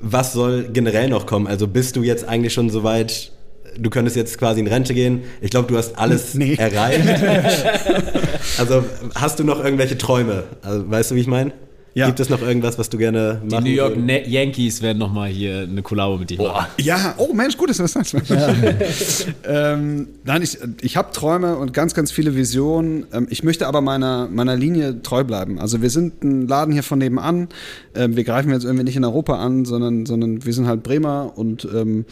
[0.00, 1.46] Was soll generell noch kommen?
[1.46, 3.32] Also bist du jetzt eigentlich schon so weit,
[3.78, 5.24] du könntest jetzt quasi in Rente gehen?
[5.40, 6.54] Ich glaube, du hast alles Nee.
[6.54, 7.02] erreicht.
[8.58, 8.84] also
[9.14, 10.44] hast du noch irgendwelche Träume?
[10.62, 11.52] Also, weißt du, wie ich meine?
[11.98, 12.06] Ja.
[12.06, 13.96] Gibt es noch irgendwas, was du gerne Die machen New York?
[13.96, 16.70] Ne- Yankees werden nochmal hier eine Kollabo mit dir machen.
[16.80, 18.14] Ja, oh Mensch, gut, dass du das sagst.
[19.44, 23.06] ähm, nein, ich, ich habe Träume und ganz, ganz viele Visionen.
[23.12, 25.58] Ähm, ich möchte aber meiner, meiner Linie treu bleiben.
[25.58, 27.48] Also wir sind ein Laden hier von nebenan.
[27.96, 31.32] Ähm, wir greifen jetzt irgendwie nicht in Europa an, sondern, sondern wir sind halt Bremer
[31.34, 32.04] und ähm,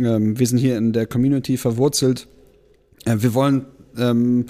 [0.00, 2.26] ähm, wir sind hier in der Community verwurzelt.
[3.04, 3.66] Äh, wir wollen
[3.96, 4.46] ähm,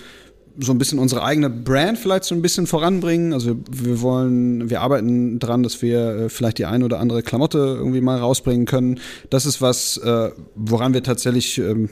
[0.60, 3.32] so ein bisschen unsere eigene Brand vielleicht so ein bisschen voranbringen.
[3.32, 7.58] Also wir wollen, wir arbeiten dran, dass wir äh, vielleicht die ein oder andere Klamotte
[7.58, 8.98] irgendwie mal rausbringen können.
[9.30, 11.90] Das ist was, äh, woran wir tatsächlich ähm,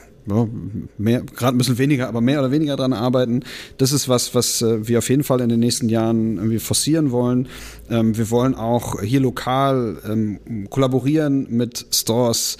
[0.99, 3.45] mehr, gerade ein bisschen weniger, aber mehr oder weniger dran arbeiten.
[3.79, 7.11] Das ist was, was äh, wir auf jeden Fall in den nächsten Jahren irgendwie forcieren
[7.11, 7.49] wollen.
[7.89, 12.57] Ähm, wir wollen auch hier lokal ähm, kollaborieren mit Stores,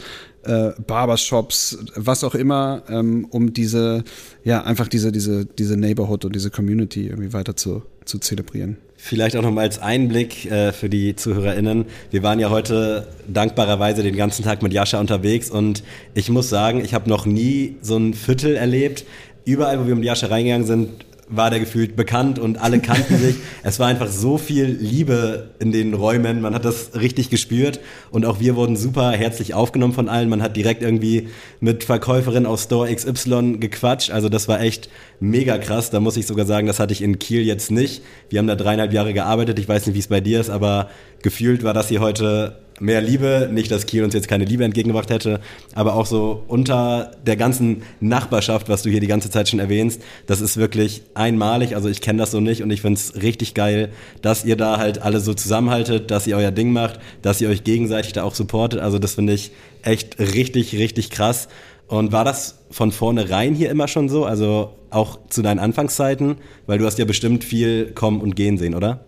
[0.47, 4.05] äh, Barbershops, was auch immer, ähm, um diese,
[4.45, 8.77] ja, einfach diese, diese, diese Neighborhood und diese Community irgendwie weiter zu, zu zelebrieren.
[8.99, 11.85] Vielleicht auch noch mal als Einblick äh, für die ZuhörerInnen.
[12.11, 15.83] Wir waren ja heute dankbarerweise den ganzen Tag mit Jascha unterwegs und
[16.15, 19.05] ich muss sagen, ich habe noch nie so ein Viertel erlebt.
[19.45, 23.37] Überall, wo wir mit Jascha reingegangen sind, war der gefühlt bekannt und alle kannten sich.
[23.63, 26.41] Es war einfach so viel Liebe in den Räumen.
[26.41, 30.29] Man hat das richtig gespürt und auch wir wurden super herzlich aufgenommen von allen.
[30.29, 34.11] Man hat direkt irgendwie mit Verkäuferin aus Store XY gequatscht.
[34.11, 35.91] Also das war echt mega krass.
[35.91, 38.03] Da muss ich sogar sagen, das hatte ich in Kiel jetzt nicht.
[38.29, 39.59] Wir haben da dreieinhalb Jahre gearbeitet.
[39.59, 40.91] Ich weiß nicht, wie es bei dir ist, aber
[41.23, 43.49] gefühlt war das hier heute mehr Liebe.
[43.53, 45.41] Nicht, dass Kiel uns jetzt keine Liebe entgegengebracht hätte,
[45.75, 50.03] aber auch so unter der ganzen Nachbarschaft, was du hier die ganze Zeit schon erwähnst,
[50.27, 51.75] das ist wirklich einmalig.
[51.75, 53.91] Also ich kenne das so nicht und ich finde es richtig geil,
[54.23, 57.65] dass ihr da halt alle so zusammenhaltet, dass ihr euer Ding macht, dass ihr euch
[57.65, 58.81] gegenseitig da auch supportet.
[58.81, 59.53] Also das finde ich
[59.83, 61.49] echt richtig, richtig krass.
[61.89, 64.25] Und war das von vornherein hier immer schon so?
[64.25, 66.37] Also auch zu deinen Anfangszeiten?
[66.67, 69.05] Weil du hast ja bestimmt viel kommen und gehen sehen, oder?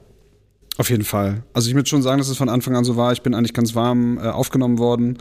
[0.78, 1.42] Auf jeden Fall.
[1.52, 3.12] Also ich würde schon sagen, dass es von Anfang an so war.
[3.12, 5.18] Ich bin eigentlich ganz warm äh, aufgenommen worden.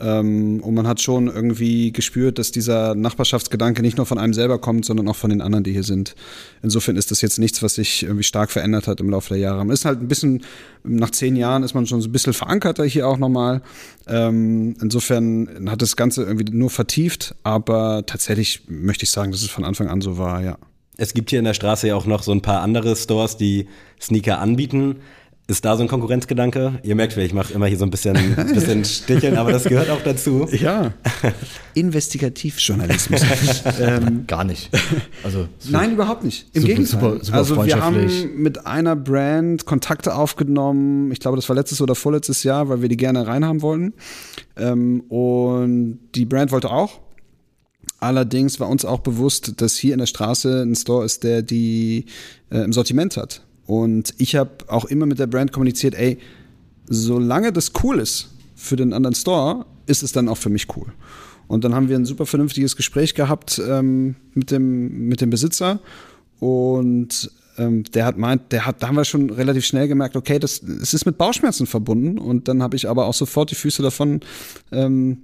[0.00, 4.60] Ähm, und man hat schon irgendwie gespürt, dass dieser Nachbarschaftsgedanke nicht nur von einem selber
[4.60, 6.14] kommt, sondern auch von den anderen, die hier sind.
[6.62, 9.58] Insofern ist das jetzt nichts, was sich irgendwie stark verändert hat im Laufe der Jahre.
[9.58, 10.42] Man ist halt ein bisschen,
[10.84, 13.60] nach zehn Jahren ist man schon so ein bisschen verankerter hier auch nochmal.
[14.06, 19.50] Ähm, insofern hat das Ganze irgendwie nur vertieft, aber tatsächlich möchte ich sagen, dass es
[19.50, 20.58] von Anfang an so war, ja.
[20.96, 23.66] Es gibt hier in der Straße ja auch noch so ein paar andere Stores, die
[24.00, 24.96] Sneaker anbieten.
[25.48, 26.78] Ist da so ein Konkurrenzgedanke?
[26.82, 28.16] Ihr merkt, ich mache immer hier so ein bisschen,
[28.54, 30.46] bisschen Sticheln, aber das gehört auch dazu.
[30.50, 30.94] Ja.
[31.74, 33.22] Investigativjournalismus.
[33.80, 34.70] ähm, Gar nicht.
[35.24, 36.46] Also, Nein, überhaupt nicht.
[36.54, 36.86] Im Super, Gegenteil.
[36.86, 41.10] super, super also wir haben mit einer Brand Kontakte aufgenommen.
[41.10, 43.92] Ich glaube, das war letztes oder vorletztes Jahr, weil wir die gerne reinhaben wollten.
[44.56, 47.01] Ähm, und die Brand wollte auch.
[48.02, 52.06] Allerdings war uns auch bewusst, dass hier in der Straße ein Store ist, der die
[52.50, 53.42] äh, im Sortiment hat.
[53.64, 56.18] Und ich habe auch immer mit der Brand kommuniziert, ey,
[56.86, 60.86] solange das cool ist für den anderen Store, ist es dann auch für mich cool.
[61.46, 65.78] Und dann haben wir ein super vernünftiges Gespräch gehabt ähm, mit, dem, mit dem Besitzer.
[66.40, 70.40] Und ähm, der hat meint, der hat, da haben wir schon relativ schnell gemerkt, okay,
[70.40, 72.18] das, es ist mit Bauchschmerzen verbunden.
[72.18, 74.22] Und dann habe ich aber auch sofort die Füße davon,
[74.72, 75.18] ähm,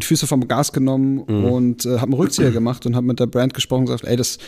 [0.00, 1.44] die Füße vom Gas genommen mhm.
[1.44, 4.16] und äh, habe einen Rückzieher gemacht und habe mit der Brand gesprochen und gesagt, ey,
[4.16, 4.38] das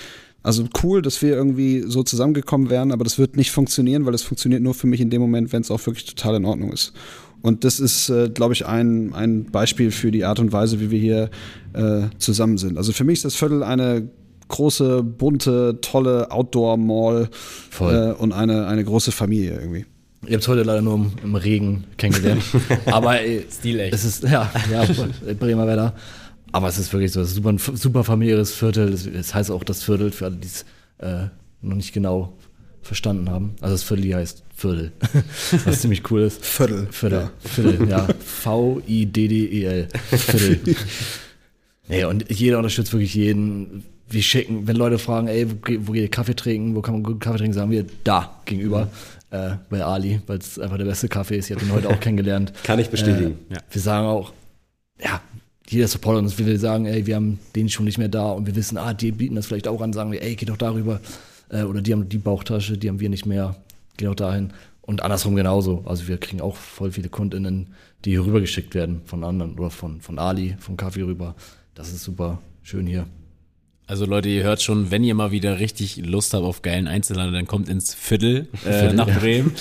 [0.45, 4.23] also cool, dass wir irgendwie so zusammengekommen wären, aber das wird nicht funktionieren, weil es
[4.23, 6.93] funktioniert nur für mich in dem Moment, wenn es auch wirklich total in Ordnung ist.
[7.41, 10.91] Und das ist, äh, glaube ich, ein, ein Beispiel für die Art und Weise, wie
[10.91, 11.31] wir hier
[11.73, 12.77] äh, zusammen sind.
[12.77, 14.09] Also für mich ist das Viertel eine
[14.49, 17.31] große, bunte, tolle Outdoor-Mall
[17.81, 19.87] äh, und eine, eine große Familie irgendwie.
[20.27, 22.43] Ihr habt es heute leider nur im, im Regen kennengelernt.
[22.87, 23.95] aber äh, Stilecht.
[23.95, 24.85] Es ist, ja, ja,
[25.39, 25.95] Bremer Wetter.
[26.53, 28.93] Aber es ist wirklich so, es ist super, ein super familiäres Viertel.
[28.93, 30.65] Es heißt auch das Viertel, für alle, die es
[30.99, 31.27] äh,
[31.63, 32.37] noch nicht genau
[32.81, 33.57] verstanden haben.
[33.61, 34.93] Also das Viertel hier heißt Viertel,
[35.65, 36.45] was ziemlich cool ist.
[36.45, 36.87] Viertel.
[36.91, 37.31] Viertel, ja.
[37.41, 38.07] Viertel, ja.
[38.25, 39.89] V-I-D-D-E-L.
[40.11, 40.77] Viertel.
[41.89, 43.85] nee, und jeder unterstützt wirklich jeden.
[44.09, 45.57] Wir schicken, wenn Leute fragen, ey, wo,
[45.87, 48.85] wo geht ihr Kaffee trinken, wo kann man guten Kaffee trinken, sagen wir da gegenüber
[48.85, 48.91] mhm.
[49.35, 51.51] Äh, bei Ali, weil es einfach der beste Kaffee ist.
[51.51, 52.53] Ich habe ihn heute auch kennengelernt.
[52.63, 53.39] Kann ich bestätigen.
[53.51, 53.61] Äh, ja.
[53.71, 54.33] Wir sagen auch,
[55.03, 55.21] ja,
[55.69, 58.55] jeder Supporter uns will sagen, ey, wir haben den schon nicht mehr da und wir
[58.55, 61.01] wissen, ah, die bieten das vielleicht auch an, sagen wir, ey, geh doch darüber.
[61.49, 63.57] Äh, oder die haben die Bauchtasche, die haben wir nicht mehr,
[63.97, 64.53] geh doch dahin.
[64.83, 65.83] Und andersrum genauso.
[65.87, 67.69] Also wir kriegen auch voll viele KundInnen,
[68.05, 71.35] die hier rübergeschickt werden von anderen oder von, von Ali, vom Kaffee rüber.
[71.75, 73.07] Das ist super schön hier.
[73.87, 77.35] Also Leute, ihr hört schon, wenn ihr mal wieder richtig Lust habt auf geilen Einzelhandel,
[77.35, 79.53] dann kommt ins Viertel, äh, Viertel nach Bremen.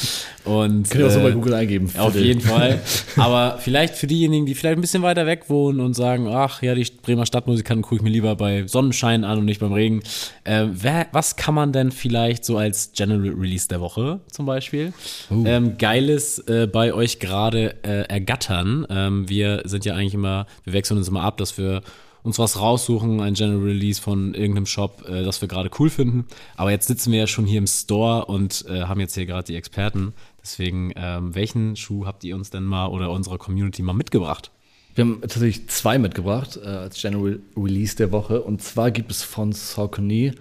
[0.45, 1.89] Und, Könnt ihr auch so bei äh, Google eingeben.
[1.89, 2.07] Viertel.
[2.07, 2.81] Auf jeden Fall.
[3.17, 6.73] Aber vielleicht für diejenigen, die vielleicht ein bisschen weiter weg wohnen und sagen, ach ja,
[6.73, 10.01] die Bremer Stadtmusikanten gucke ich mir lieber bei Sonnenschein an und nicht beim Regen.
[10.45, 14.93] Äh, wer, was kann man denn vielleicht so als General Release der Woche zum Beispiel
[15.31, 15.43] uh.
[15.45, 18.87] ähm, Geiles äh, bei euch gerade äh, ergattern?
[18.89, 21.81] Ähm, wir sind ja eigentlich immer, wir wechseln uns immer ab, dass wir
[22.23, 26.25] uns was raussuchen, ein General Release von irgendeinem Shop, äh, das wir gerade cool finden.
[26.55, 29.45] Aber jetzt sitzen wir ja schon hier im Store und äh, haben jetzt hier gerade
[29.45, 30.13] die Experten.
[30.41, 34.51] Deswegen, ähm, welchen Schuh habt ihr uns denn mal oder unserer Community mal mitgebracht?
[34.95, 38.41] Wir haben tatsächlich zwei mitgebracht äh, als General Release der Woche.
[38.41, 40.33] Und zwar gibt es von Saucony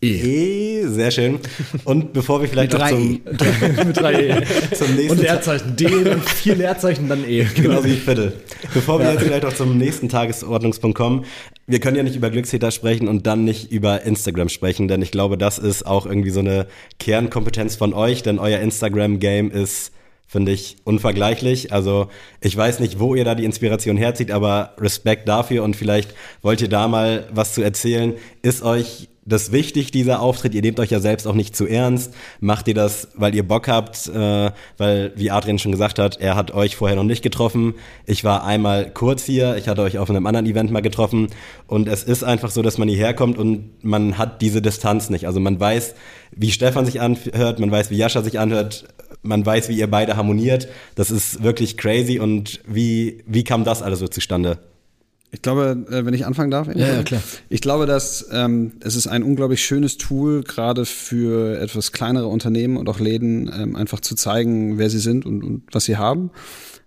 [0.00, 0.86] E.
[0.86, 1.40] Sehr schön.
[1.84, 3.84] Und bevor wir vielleicht noch zum, e.
[3.84, 4.44] mit drei e.
[4.74, 7.44] zum nächsten Und Leerzeichen D und vier Leerzeichen dann E.
[7.54, 8.32] Genau wie Viertel.
[8.72, 9.12] Bevor wir ja.
[9.12, 11.24] jetzt vielleicht auch zum nächsten Tagesordnungspunkt kommen,
[11.68, 15.10] wir können ja nicht über Glückstäter sprechen und dann nicht über Instagram sprechen, denn ich
[15.10, 16.66] glaube, das ist auch irgendwie so eine
[16.98, 19.92] Kernkompetenz von euch, denn euer Instagram-Game ist
[20.26, 21.72] finde ich unvergleichlich.
[21.72, 22.08] Also
[22.40, 26.60] ich weiß nicht, wo ihr da die Inspiration herzieht, aber Respekt dafür und vielleicht wollt
[26.60, 28.14] ihr da mal was zu erzählen.
[28.42, 30.54] Ist euch das wichtig, dieser Auftritt.
[30.54, 32.14] Ihr nehmt euch ja selbst auch nicht zu ernst.
[32.40, 36.34] Macht ihr das, weil ihr Bock habt, äh, weil, wie Adrian schon gesagt hat, er
[36.34, 37.74] hat euch vorher noch nicht getroffen.
[38.06, 41.28] Ich war einmal kurz hier, ich hatte euch auf einem anderen Event mal getroffen.
[41.66, 45.26] Und es ist einfach so, dass man hierher kommt und man hat diese Distanz nicht.
[45.26, 45.94] Also man weiß,
[46.32, 48.86] wie Stefan sich anhört, man weiß, wie Jascha sich anhört,
[49.22, 50.68] man weiß, wie ihr beide harmoniert.
[50.94, 52.18] Das ist wirklich crazy.
[52.18, 54.58] Und wie, wie kam das alles so zustande?
[55.30, 56.68] Ich glaube, äh, wenn ich anfangen darf.
[56.68, 57.22] Ja, ja, klar.
[57.48, 62.76] Ich glaube, dass ähm, es ist ein unglaublich schönes Tool, gerade für etwas kleinere Unternehmen
[62.76, 66.30] und auch Läden, ähm, einfach zu zeigen, wer sie sind und, und was sie haben.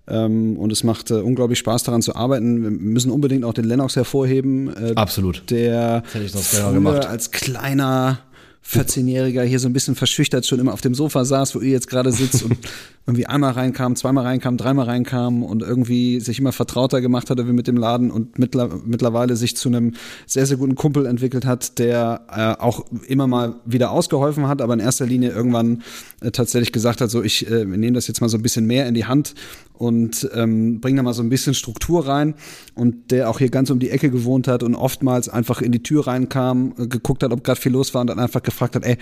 [0.07, 2.63] Ähm, und es macht äh, unglaublich Spaß daran zu arbeiten.
[2.63, 4.75] Wir müssen unbedingt auch den Lennox hervorheben.
[4.75, 5.43] Äh, Absolut.
[5.51, 8.19] Der das hätte ich noch früher als kleiner
[8.67, 11.89] 14-Jähriger hier so ein bisschen verschüchtert schon immer auf dem Sofa saß, wo ihr jetzt
[11.89, 12.57] gerade sitzt und
[13.07, 17.51] irgendwie einmal reinkam, zweimal reinkam, dreimal reinkam und irgendwie sich immer vertrauter gemacht hatte wie
[17.51, 19.95] mit dem Laden und mittlerweile sich zu einem
[20.27, 24.75] sehr, sehr guten Kumpel entwickelt hat, der äh, auch immer mal wieder ausgeholfen hat, aber
[24.75, 25.81] in erster Linie irgendwann
[26.21, 28.87] äh, tatsächlich gesagt hat, so ich äh, nehme das jetzt mal so ein bisschen mehr
[28.87, 29.33] in die Hand
[29.73, 32.35] und ähm, bringen da mal so ein bisschen Struktur rein
[32.75, 35.81] und der auch hier ganz um die Ecke gewohnt hat und oftmals einfach in die
[35.81, 38.85] Tür reinkam, äh, geguckt hat, ob gerade viel los war und dann einfach gefragt hat,
[38.85, 38.97] ey,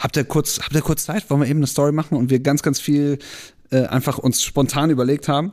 [0.00, 2.40] habt ihr kurz, habt ihr kurz Zeit, wollen wir eben eine Story machen und wir
[2.40, 3.18] ganz, ganz viel
[3.70, 5.52] äh, einfach uns spontan überlegt haben.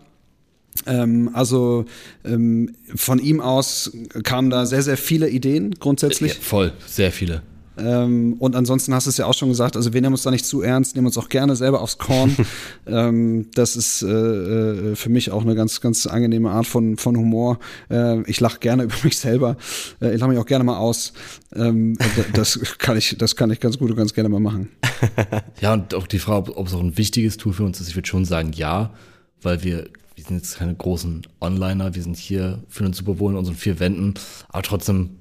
[0.86, 1.86] Ähm, also
[2.26, 3.92] ähm, von ihm aus
[4.24, 6.34] kamen da sehr, sehr viele Ideen grundsätzlich.
[6.36, 7.44] Ja, voll, sehr viele.
[7.78, 10.32] Ähm, und ansonsten hast du es ja auch schon gesagt, also wir nehmen uns da
[10.32, 12.36] nicht zu ernst, nehmen uns auch gerne selber aufs Korn.
[12.88, 17.16] ähm, das ist äh, äh, für mich auch eine ganz, ganz angenehme Art von, von
[17.18, 17.60] Humor.
[17.90, 19.58] Äh, ich lache gerne über mich selber.
[20.02, 21.14] Äh, ich lache mich auch gerne mal aus.
[21.56, 21.98] Ähm,
[22.34, 24.70] das kann ich, das kann ich ganz gut und ganz gerne mal machen.
[25.62, 27.90] ja, und auch die Frage, ob, ob es auch ein wichtiges Tool für uns ist,
[27.90, 28.94] ich würde schon sagen, ja,
[29.42, 33.34] weil wir wir sind jetzt keine großen Onliner, wir sind hier, fühlen uns super wohl
[33.34, 34.16] in unseren vier Wänden,
[34.50, 35.12] aber trotzdem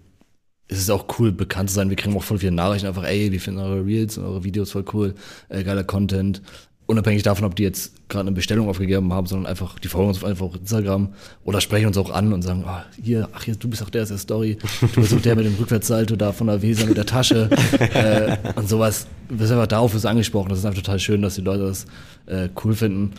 [0.69, 1.91] es ist auch cool, bekannt zu sein.
[1.91, 4.73] Wir kriegen auch voll viele Nachrichten, einfach, ey, wir finden eure Reels und eure Videos
[4.73, 5.14] voll cool,
[5.49, 6.43] äh, geiler Content.
[6.87, 10.23] Unabhängig davon, ob die jetzt gerade eine Bestellung aufgegeben haben, sondern einfach, die folgen uns
[10.23, 11.14] einfach auf Instagram
[11.45, 14.03] oder sprechen uns auch an und sagen, oh, hier, ach, hier, du bist auch der
[14.03, 16.97] aus der Story, du bist auch der mit dem Rückwärtssalto da von der Weser mit
[16.97, 17.51] der Tasche
[17.81, 19.09] äh, und sowas.
[19.29, 20.49] Wir sind einfach darauf ist angesprochen.
[20.49, 21.87] Das ist einfach total schön, dass die Leute das
[22.27, 23.12] äh, cool finden.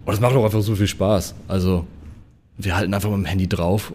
[0.00, 1.34] Und das macht auch einfach so viel Spaß.
[1.48, 1.86] Also,
[2.58, 3.94] wir halten einfach mit dem Handy drauf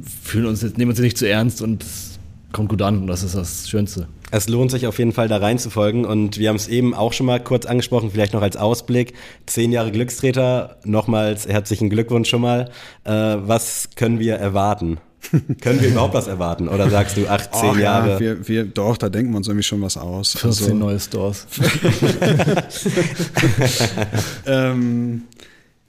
[0.00, 2.18] fühlen uns jetzt, nehmen uns nicht zu ernst und es
[2.52, 4.08] kommt gut an und das ist das Schönste.
[4.30, 7.26] Es lohnt sich auf jeden Fall da reinzufolgen und wir haben es eben auch schon
[7.26, 9.12] mal kurz angesprochen, vielleicht noch als Ausblick.
[9.46, 12.70] Zehn Jahre Glückstreter, nochmals herzlichen Glückwunsch schon mal.
[13.04, 14.98] Äh, was können wir erwarten?
[15.60, 16.68] Können wir überhaupt was erwarten?
[16.68, 18.14] Oder sagst du, ach, zehn Jahre?
[18.14, 20.32] Ja, wir, wir, doch, da denken wir uns irgendwie schon was aus.
[20.32, 21.46] 14 also, neue Stores.
[24.46, 25.22] ähm,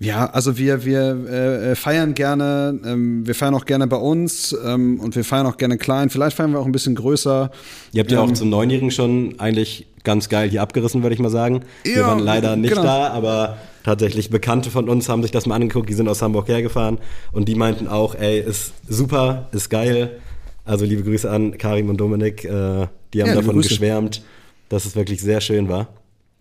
[0.04, 4.56] ja, also wir, wir äh, äh, feiern gerne, ähm, wir feiern auch gerne bei uns
[4.66, 6.10] ähm, und wir feiern auch gerne klein.
[6.10, 7.50] Vielleicht feiern wir auch ein bisschen größer.
[7.94, 11.22] Ihr habt ja ähm, auch zum Neunjährigen schon eigentlich ganz geil hier abgerissen, würde ich
[11.22, 11.62] mal sagen.
[11.86, 12.84] Ja, wir waren leider nicht genau.
[12.84, 16.50] da, aber tatsächlich Bekannte von uns haben sich das mal angeguckt, die sind aus Hamburg
[16.50, 16.98] hergefahren
[17.32, 20.20] und die meinten auch, ey, ist super, ist geil.
[20.66, 24.22] Also liebe Grüße an Karim und Dominik, äh, die haben ja, davon geschwärmt,
[24.68, 25.88] dass es wirklich sehr schön war.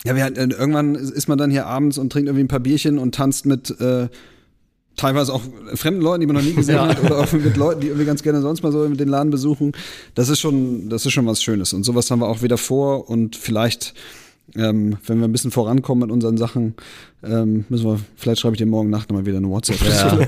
[0.05, 2.99] Ja, wir, äh, irgendwann ist man dann hier abends und trinkt irgendwie ein paar Bierchen
[2.99, 4.09] und tanzt mit äh,
[4.97, 5.43] teilweise auch
[5.75, 6.89] fremden Leuten, die man noch nie gesehen ja.
[6.89, 9.31] hat, oder auch mit Leuten, die irgendwie ganz gerne sonst mal so mit den Laden
[9.31, 9.73] besuchen.
[10.15, 11.73] Das ist schon, das ist schon was Schönes.
[11.73, 13.95] Und sowas haben wir auch wieder vor und vielleicht,
[14.55, 16.75] ähm, wenn wir ein bisschen vorankommen mit unseren Sachen,
[17.23, 19.81] ähm, müssen wir, vielleicht schreibe ich dir morgen Nacht nochmal wieder eine WhatsApp.
[19.83, 20.17] Ja,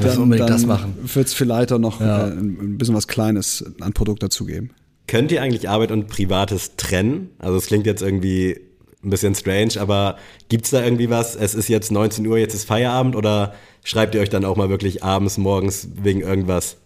[0.00, 0.94] dann, unbedingt dann das machen.
[1.02, 2.28] Wird es vielleicht auch noch ja.
[2.28, 4.70] äh, ein bisschen was Kleines an Produkt dazugeben.
[5.08, 7.30] Könnt ihr eigentlich Arbeit und Privates trennen?
[7.38, 8.60] Also es klingt jetzt irgendwie
[9.06, 11.36] ein bisschen strange, aber gibt's da irgendwie was?
[11.36, 13.54] Es ist jetzt 19 Uhr, jetzt ist Feierabend oder
[13.84, 16.76] schreibt ihr euch dann auch mal wirklich abends, morgens wegen irgendwas?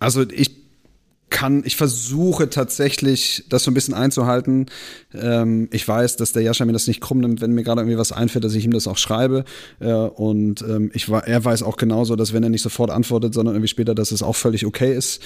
[0.00, 0.58] Also ich
[1.30, 4.66] kann, ich versuche tatsächlich, das so ein bisschen einzuhalten.
[5.14, 7.98] Ähm, ich weiß, dass der Jascha mir das nicht krumm nimmt, wenn mir gerade irgendwie
[7.98, 9.44] was einfällt, dass ich ihm das auch schreibe.
[9.78, 13.54] Äh, und ähm, ich, er weiß auch genauso, dass wenn er nicht sofort antwortet, sondern
[13.54, 15.22] irgendwie später, dass es auch völlig okay ist.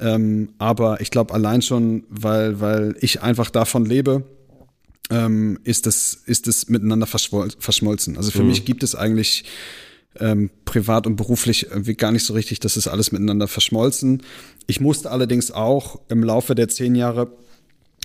[0.00, 4.24] Ähm, aber ich glaube allein schon, weil, weil ich einfach davon lebe,
[5.10, 8.16] ähm, ist, das, ist das miteinander verschmolzen.
[8.16, 8.48] Also für mhm.
[8.48, 9.44] mich gibt es eigentlich
[10.18, 14.22] ähm, privat und beruflich irgendwie gar nicht so richtig, das ist alles miteinander verschmolzen.
[14.66, 17.32] Ich musste allerdings auch im Laufe der zehn Jahre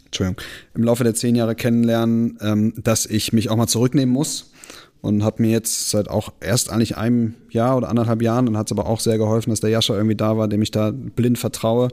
[0.05, 0.41] Entschuldigung,
[0.73, 4.48] im Laufe der zehn Jahre kennenlernen, ähm, dass ich mich auch mal zurücknehmen muss
[5.01, 8.67] und hat mir jetzt seit auch erst eigentlich einem Jahr oder anderthalb Jahren und hat
[8.67, 11.37] es aber auch sehr geholfen, dass der Jascha irgendwie da war, dem ich da blind
[11.37, 11.89] vertraue,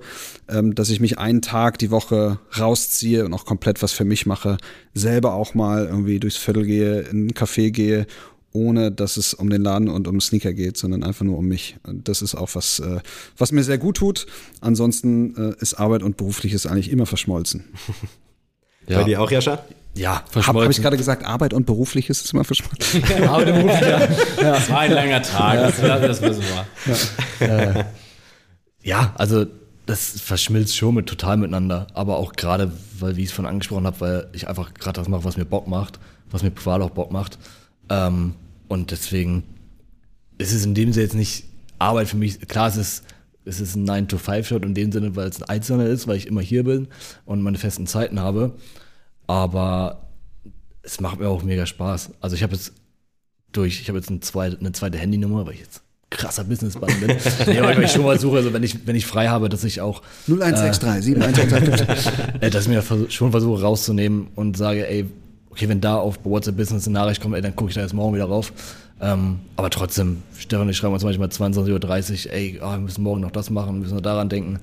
[0.48, 4.26] ähm, dass ich mich einen Tag die Woche rausziehe und auch komplett was für mich
[4.26, 4.56] mache,
[4.94, 8.06] selber auch mal irgendwie durchs Viertel gehe, in ein Café gehe,
[8.52, 11.76] ohne dass es um den Laden und um Sneaker geht, sondern einfach nur um mich.
[11.84, 13.00] Und das ist auch was, äh,
[13.36, 14.26] was mir sehr gut tut.
[14.60, 17.64] Ansonsten äh, ist Arbeit und berufliches eigentlich immer verschmolzen.
[18.88, 18.98] Ja.
[18.98, 19.64] Bei dir auch, Jascha?
[19.96, 20.46] Ja, verschmolzen.
[20.46, 23.02] Habe hab ich gerade gesagt, Arbeit und berufliches ist immer verschmolzen.
[23.28, 24.00] Arbeit und beruflich, ja.
[24.00, 24.52] ja.
[24.52, 25.98] Das war ein langer Tag, ja.
[25.98, 27.46] das, das wissen wir.
[27.46, 27.56] Ja.
[27.56, 27.84] Äh,
[28.82, 29.46] ja, also
[29.86, 33.86] das verschmilzt schon mit total miteinander, aber auch gerade, weil, wie ich es von angesprochen
[33.86, 35.98] habe, weil ich einfach gerade das mache, was mir Bock macht,
[36.30, 37.38] was mir privat auch Bock macht.
[37.88, 38.34] Ähm,
[38.68, 39.44] und deswegen
[40.38, 41.44] ist es in dem Sinne jetzt nicht
[41.78, 42.40] Arbeit für mich.
[42.48, 43.04] Klar, es ist,
[43.44, 46.40] es ist ein 9-to-5-Shot in dem Sinne, weil es ein Einzelner ist, weil ich immer
[46.40, 46.88] hier bin
[47.24, 48.54] und meine festen Zeiten habe.
[49.26, 50.06] Aber
[50.82, 52.10] es macht mir auch mega Spaß.
[52.20, 52.72] Also ich habe jetzt
[53.52, 57.16] durch, ich habe jetzt eine zweite, eine zweite Handynummer, weil ich jetzt krasser Businessmann bin.
[57.46, 59.80] nee, weil ich schon mal suche, also wenn ich, wenn ich frei habe, dass ich
[59.80, 62.12] auch 0163 äh, 7125.
[62.40, 65.06] äh, dass ich mir schon versuche rauszunehmen und sage, ey,
[65.50, 67.94] okay, wenn da auf WhatsApp Business eine Nachricht kommt, ey, dann gucke ich da jetzt
[67.94, 68.52] morgen wieder rauf.
[69.00, 73.20] Ähm, aber trotzdem, Stefan ich schreiben uns manchmal 22.30 Uhr, ey, oh, wir müssen morgen
[73.20, 74.58] noch das machen, wir müssen noch daran denken.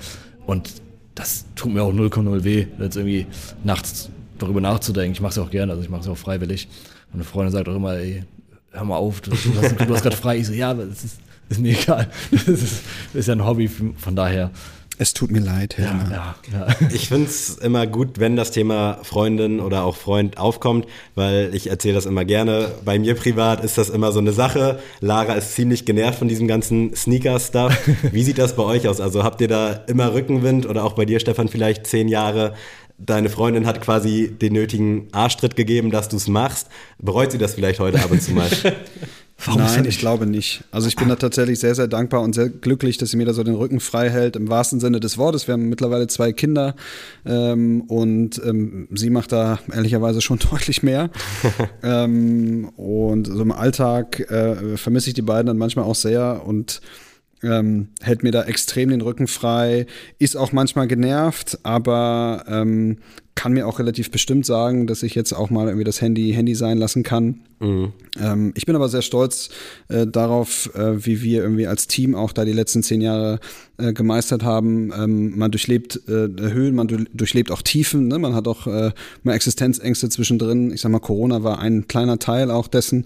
[0.47, 0.70] Und
[1.14, 3.28] das tut mir auch 0,0 weh, jetzt irgendwie
[3.64, 5.14] nachts darüber nachzudenken.
[5.14, 6.68] Ich mache es auch gerne, also ich mache es auch freiwillig.
[7.12, 8.24] Und eine Freundin sagt auch immer, ey,
[8.72, 10.38] hör mal auf, du, du hast, du hast gerade frei.
[10.38, 11.20] Ich so, ja, aber das ist,
[11.50, 12.10] ist mir egal.
[12.32, 12.82] Das ist,
[13.14, 14.52] ist ja ein Hobby, von daher.
[15.00, 16.36] Es tut mir leid, Helena.
[16.52, 16.68] Ja, ja.
[16.94, 21.68] Ich finde es immer gut, wenn das Thema Freundin oder auch Freund aufkommt, weil ich
[21.68, 22.72] erzähle das immer gerne.
[22.86, 24.80] Bei mir privat ist das immer so eine Sache.
[25.02, 27.76] Lara ist ziemlich genervt von diesem ganzen Sneaker-Stuff.
[28.12, 29.02] Wie sieht das bei euch aus?
[29.02, 32.54] Also habt ihr da immer Rückenwind oder auch bei dir, Stefan, vielleicht zehn Jahre?
[33.06, 36.68] Deine Freundin hat quasi den nötigen Arschtritt gegeben, dass du es machst.
[36.99, 38.49] Bereut sie das vielleicht heute ab und zu mal?
[39.45, 40.64] Nein, ich glaube nicht.
[40.72, 43.34] Also ich bin da tatsächlich sehr, sehr dankbar und sehr glücklich, dass sie mir da
[43.34, 45.47] so den Rücken frei hält, im wahrsten Sinne des Wortes.
[45.47, 46.76] Wir haben mittlerweile zwei Kinder
[47.26, 51.10] ähm, und ähm, sie macht da ehrlicherweise schon deutlich mehr.
[51.84, 56.80] ähm, und so im Alltag äh, vermisse ich die beiden dann manchmal auch sehr und
[57.44, 59.86] ähm, hält mir da extrem den Rücken frei,
[60.20, 62.98] ist auch manchmal genervt, aber ähm,
[63.36, 66.54] kann mir auch relativ bestimmt sagen, dass ich jetzt auch mal irgendwie das Handy Handy
[66.54, 67.41] sein lassen kann.
[67.60, 67.94] Mhm.
[68.22, 69.50] Ähm, ich bin aber sehr stolz
[69.88, 73.39] äh, darauf, äh, wie wir irgendwie als Team auch da die letzten zehn Jahre
[73.78, 74.94] äh, gemeistert haben.
[74.96, 78.08] Ähm, man durchlebt äh, Höhen, man durchlebt auch Tiefen.
[78.08, 78.20] Ne?
[78.20, 78.91] Man hat auch äh,
[79.24, 80.72] mal Existenzängste zwischendrin.
[80.72, 83.06] Ich sag mal, Corona war ein kleiner Teil auch dessen.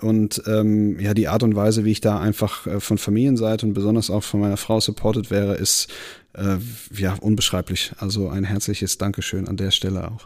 [0.00, 3.74] Und ähm, ja, die Art und Weise, wie ich da einfach äh, von Familienseite und
[3.74, 5.88] besonders auch von meiner Frau supported wäre, ist
[6.34, 6.56] äh,
[6.96, 7.92] ja unbeschreiblich.
[7.98, 10.24] Also ein herzliches Dankeschön an der Stelle auch.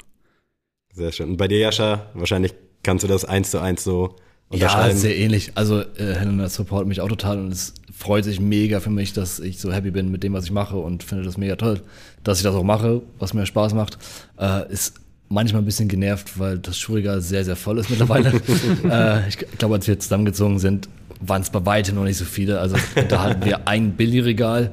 [0.95, 1.31] Sehr schön.
[1.31, 4.17] Und bei dir, Jascha, wahrscheinlich kannst du das eins zu eins so
[4.49, 4.97] unterscheiden.
[4.97, 5.53] Ja, sehr ähnlich.
[5.55, 9.39] Also äh, Helena supportet mich auch total und es freut sich mega für mich, dass
[9.41, 11.83] ich so happy bin mit dem, was ich mache und finde das mega toll,
[12.25, 13.99] dass ich das auch mache, was mir Spaß macht.
[14.39, 14.95] Äh, ist
[15.29, 18.33] manchmal ein bisschen genervt, weil das Schuhregal sehr, sehr voll ist mittlerweile.
[18.91, 20.89] äh, ich glaube, als wir zusammengezogen sind,
[21.21, 22.61] waren es bei weitem noch nicht so viele.
[22.61, 22.77] Also
[23.09, 24.71] da hatten wir ein Billigregal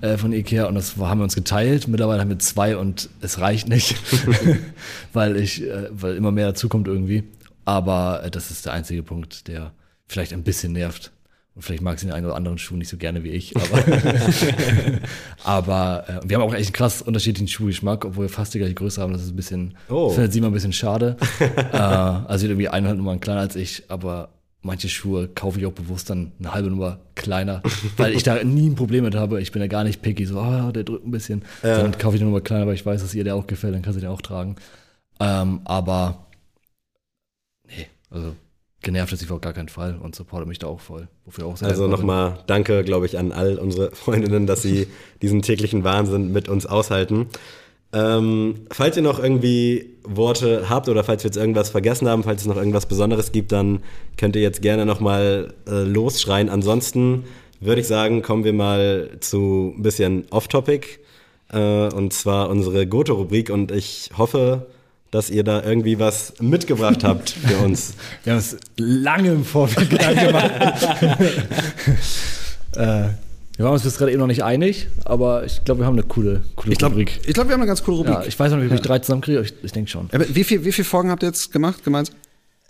[0.00, 1.88] äh, von Ikea und das haben wir uns geteilt.
[1.88, 3.96] Mittlerweile haben wir zwei und es reicht nicht,
[5.12, 7.24] weil ich, äh, weil immer mehr dazukommt irgendwie.
[7.64, 9.72] Aber äh, das ist der einzige Punkt, der
[10.06, 11.12] vielleicht ein bisschen nervt.
[11.56, 13.82] Und vielleicht mag sie den einen oder anderen Schuh nicht so gerne wie ich, aber,
[15.44, 18.74] aber äh, wir haben auch echt einen krass unterschiedlichen Schuhgeschmack, obwohl wir fast die gleiche
[18.74, 19.14] Größe haben.
[19.14, 20.10] Das ist ein bisschen, oh.
[20.10, 21.16] findet sie mal ein bisschen schade.
[21.40, 24.28] äh, also irgendwie eineinhalb Nummern kleiner als ich, aber
[24.60, 27.62] manche Schuhe kaufe ich auch bewusst dann eine halbe Nummer kleiner,
[27.96, 29.40] weil ich da nie ein Problem mit habe.
[29.40, 31.42] Ich bin ja gar nicht picky, so, oh, der drückt ein bisschen.
[31.62, 31.78] Ja.
[31.78, 33.80] Dann kaufe ich eine Nummer kleiner, weil ich weiß, dass ihr der auch gefällt, dann
[33.80, 34.56] kann sie den auch tragen.
[35.20, 36.26] Ähm, aber
[37.66, 38.34] nee, also
[38.82, 41.08] genervt ist sie auf gar keinen Fall und supportet mich da auch voll.
[41.24, 44.86] Wofür auch sehr also nochmal danke, glaube ich, an all unsere Freundinnen, dass sie
[45.22, 47.26] diesen täglichen Wahnsinn mit uns aushalten.
[47.92, 52.42] Ähm, falls ihr noch irgendwie Worte habt oder falls wir jetzt irgendwas vergessen haben, falls
[52.42, 53.80] es noch irgendwas Besonderes gibt, dann
[54.16, 56.48] könnt ihr jetzt gerne nochmal äh, losschreien.
[56.48, 57.24] Ansonsten
[57.60, 60.98] würde ich sagen, kommen wir mal zu ein bisschen Off-Topic.
[61.52, 63.50] Äh, und zwar unsere Goto-Rubrik.
[63.50, 64.66] Und ich hoffe,
[65.16, 67.94] dass ihr da irgendwie was mitgebracht habt für uns.
[68.24, 70.50] Wir haben es lange im Vorfeld Gedanken gemacht.
[72.76, 73.08] äh,
[73.56, 76.02] wir waren uns bis gerade eben noch nicht einig, aber ich glaube, wir haben eine
[76.02, 77.20] coole, coole ich glaub, Rubrik.
[77.26, 78.14] Ich glaube, wir haben eine ganz coole Rubrik.
[78.14, 80.10] Ja, ich weiß noch nicht, wie ich drei zusammenkriege, aber ich, ich denke schon.
[80.12, 82.14] Aber wie, viel, wie viele Folgen habt ihr jetzt gemacht, gemeinsam?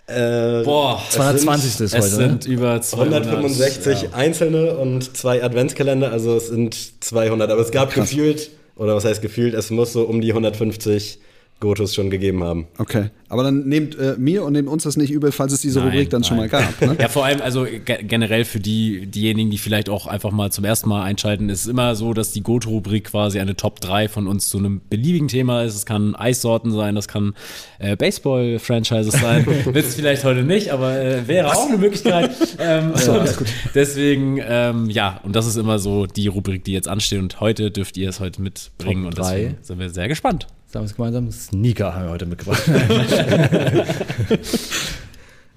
[0.07, 1.71] Äh, Boah, 220.
[1.73, 2.05] Sind, ist heute.
[2.05, 2.53] Es sind ne?
[2.53, 4.09] über 200, 165 ja.
[4.13, 7.51] einzelne und zwei Adventskalender, also es sind 200.
[7.51, 8.09] Aber es gab Krass.
[8.09, 11.19] gefühlt, oder was heißt gefühlt, es muss so um die 150
[11.59, 12.67] Gotos schon gegeben haben.
[12.77, 15.79] Okay, aber dann nehmt äh, mir und nehmt uns das nicht übel, falls es diese
[15.79, 16.27] nein, Rubrik dann nein.
[16.27, 16.81] schon mal gab.
[16.81, 16.95] Ne?
[17.01, 20.87] ja, vor allem, also generell für die, diejenigen, die vielleicht auch einfach mal zum ersten
[20.87, 24.49] Mal einschalten, ist es immer so, dass die Goto-Rubrik quasi eine Top 3 von uns
[24.49, 25.75] zu einem beliebigen Thema ist.
[25.75, 27.33] Es kann Eissorten sein, das kann
[27.79, 29.45] äh, Baseball-Franchises sein.
[29.65, 31.57] Wird es vielleicht heute nicht, aber äh, wäre Was?
[31.57, 32.31] auch eine Möglichkeit.
[32.59, 33.47] ähm, so, alles gut.
[33.75, 37.19] Deswegen, ähm, ja, und das ist immer so die Rubrik, die jetzt ansteht.
[37.19, 39.03] Und heute dürft ihr es heute mitbringen.
[39.03, 40.47] Top und deswegen sind wir sehr gespannt.
[40.69, 42.63] Sagen wir es gemeinsam, Sneaker haben wir heute mitgebracht.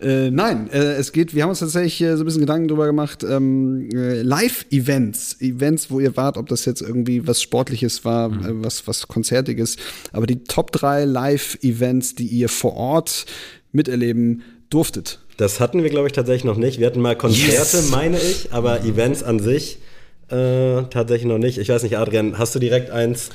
[0.03, 2.87] Äh, nein, äh, es geht, wir haben uns tatsächlich äh, so ein bisschen Gedanken drüber
[2.87, 8.31] gemacht, ähm, äh, Live-Events, Events, wo ihr wart, ob das jetzt irgendwie was Sportliches war,
[8.31, 8.63] mhm.
[8.63, 9.77] Äh, was, was Konzertiges,
[10.13, 13.27] aber die Top 3 Live-Events, die ihr vor Ort
[13.73, 15.19] miterleben durftet.
[15.37, 16.81] Das hatten wir, glaube ich, tatsächlich noch nicht.
[16.81, 17.91] Wir hatten mal Konzerte, yes.
[17.91, 18.89] meine ich, aber mhm.
[18.89, 19.81] Events an sich
[20.31, 21.59] äh, tatsächlich noch nicht.
[21.59, 23.29] Ich weiß nicht, Adrian, hast du direkt eins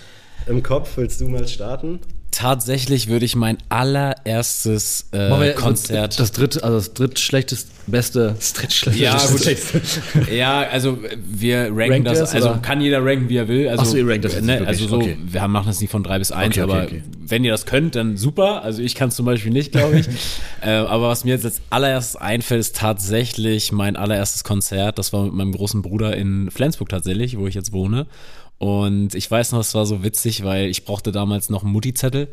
[0.48, 0.98] im Kopf?
[0.98, 2.00] Willst du mal starten?
[2.36, 6.20] Tatsächlich würde ich mein allererstes äh, Konzert.
[6.20, 8.34] Das dritte, also das drittschlechteste, beste.
[8.36, 9.02] Das drittschlechteste.
[9.02, 10.30] Ja, gut.
[10.34, 12.58] ja, also wir ranken Rankt das, also oder?
[12.58, 13.70] kann jeder ranken, wie er will.
[13.70, 15.18] Also, Achso, ihr rankt das jetzt ne, Also so, okay.
[15.26, 16.88] wir machen das nicht von drei bis eins, okay, okay, aber
[17.30, 18.64] wenn ihr das könnt, dann super.
[18.64, 20.08] Also ich kann es zum Beispiel nicht, glaube ich.
[20.62, 25.00] äh, aber was mir jetzt als allererstes einfällt, ist tatsächlich mein allererstes Konzert.
[25.00, 28.08] Das war mit meinem großen Bruder in Flensburg tatsächlich, wo ich jetzt wohne.
[28.58, 32.30] Und ich weiß noch, es war so witzig, weil ich brauchte damals noch einen Mutti-Zettel,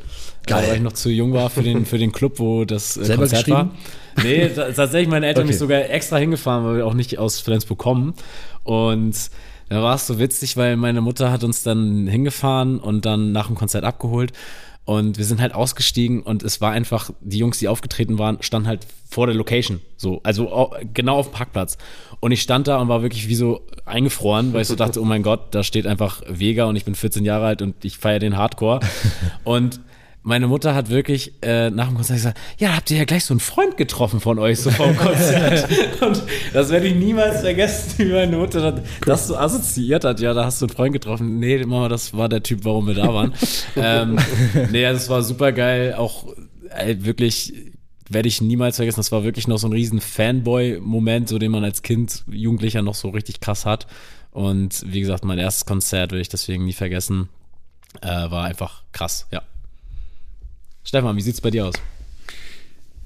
[0.69, 3.49] weil ich noch zu jung war für den, für den Club, wo das äh, Konzert
[3.49, 3.71] war.
[4.23, 5.49] Nee, ta- tatsächlich, meine Eltern Okay.
[5.53, 8.15] mich sogar extra hingefahren, weil wir auch nicht aus Flensburg kommen.
[8.63, 9.31] Und
[9.69, 13.49] da war es so witzig, weil meine Mutter hat uns dann hingefahren und dann nach
[13.49, 14.33] dem Konzert abgeholt.
[14.85, 18.67] Und wir sind halt ausgestiegen und es war einfach, die Jungs, die aufgetreten waren, standen
[18.67, 19.81] halt vor der Location.
[19.97, 21.79] So, also au- genau auf dem Parkplatz.
[22.19, 25.05] Und ich stand da und war wirklich wie so eingefroren, weil ich so dachte, oh
[25.05, 28.19] mein Gott, da steht einfach Vega und ich bin 14 Jahre alt und ich feiere
[28.19, 28.81] den Hardcore.
[29.45, 29.81] Und
[30.25, 33.35] meine Mutter hat wirklich äh, nach dem Konzert gesagt, ja, habt ihr ja gleich so
[33.35, 35.69] einen Freund getroffen von euch, so vom Konzert.
[36.01, 36.23] und
[36.53, 40.21] das werde ich niemals vergessen, wie meine Mutter das, das so assoziiert hat.
[40.21, 41.41] Ja, da hast du einen Freund getroffen.
[41.41, 43.35] Nee, Mama, das war der Typ, warum wir da waren.
[43.77, 44.19] ähm,
[44.71, 45.95] nee, das war super geil.
[45.95, 46.27] Auch
[46.71, 47.55] äh, wirklich
[48.09, 49.01] werde ich niemals vergessen.
[49.01, 52.95] Das war wirklich noch so ein riesen Fanboy-Moment, so den man als Kind, Jugendlicher noch
[52.95, 53.89] so richtig krass hat.
[54.31, 57.29] Und wie gesagt, mein erstes Konzert will ich deswegen nie vergessen.
[58.01, 59.43] Äh, war einfach krass, ja.
[60.85, 61.75] Stefan, wie sieht's bei dir aus?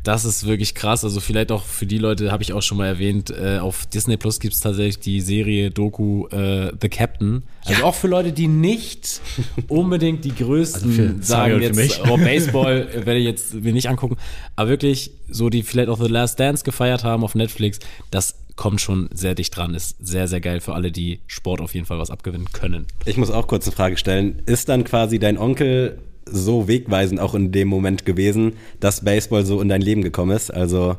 [0.03, 0.13] Ja.
[0.13, 1.03] Das ist wirklich krass.
[1.03, 4.17] Also vielleicht auch für die Leute, habe ich auch schon mal erwähnt, äh, auf Disney
[4.17, 7.43] Plus gibt es tatsächlich die Serie Doku äh, The Captain.
[7.65, 9.21] Also auch für Leute, die nicht
[9.67, 12.01] unbedingt die größten für sagen jetzt, mich.
[12.09, 14.17] oh, Baseball werde ich jetzt mir nicht angucken,
[14.55, 17.79] aber wirklich so, die vielleicht auch The Last Dance gefeiert haben auf Netflix,
[18.11, 19.73] das kommt schon sehr dicht dran.
[19.73, 22.85] Ist sehr, sehr geil für alle, die Sport auf jeden Fall was abgewinnen können.
[23.05, 24.41] Ich muss auch kurz eine Frage stellen.
[24.45, 29.61] Ist dann quasi dein Onkel so wegweisend auch in dem Moment gewesen, dass Baseball so
[29.61, 30.51] in dein Leben gekommen ist?
[30.51, 30.97] Also,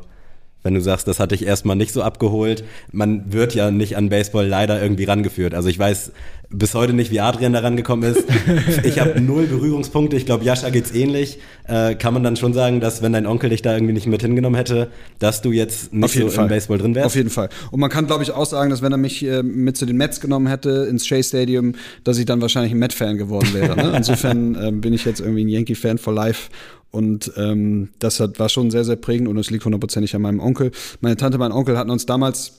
[0.65, 4.09] wenn du sagst, das hat dich erstmal nicht so abgeholt, man wird ja nicht an
[4.09, 5.53] Baseball leider irgendwie rangeführt.
[5.53, 6.11] Also ich weiß
[6.49, 8.25] bis heute nicht, wie Adrian da rangekommen ist.
[8.83, 10.15] Ich habe null Berührungspunkte.
[10.15, 11.39] Ich glaube, Jascha geht's ähnlich.
[11.67, 14.21] Äh, kann man dann schon sagen, dass wenn dein Onkel dich da irgendwie nicht mit
[14.21, 14.89] hingenommen hätte,
[15.19, 17.07] dass du jetzt nicht so im Baseball drin wärst?
[17.07, 17.49] Auf jeden Fall.
[17.71, 19.97] Und man kann, glaube ich, auch sagen, dass wenn er mich äh, mit zu den
[19.97, 21.73] Mets genommen hätte, ins Shea Stadium,
[22.03, 23.75] dass ich dann wahrscheinlich ein Met-Fan geworden wäre.
[23.75, 23.93] Ne?
[23.97, 26.49] Insofern ähm, bin ich jetzt irgendwie ein Yankee-Fan for life.
[26.95, 30.39] Und ähm, das hat, war schon sehr, sehr prägend und es liegt hundertprozentig an meinem
[30.39, 30.71] Onkel.
[31.01, 32.53] Meine Tante, mein Onkel hatten uns damals,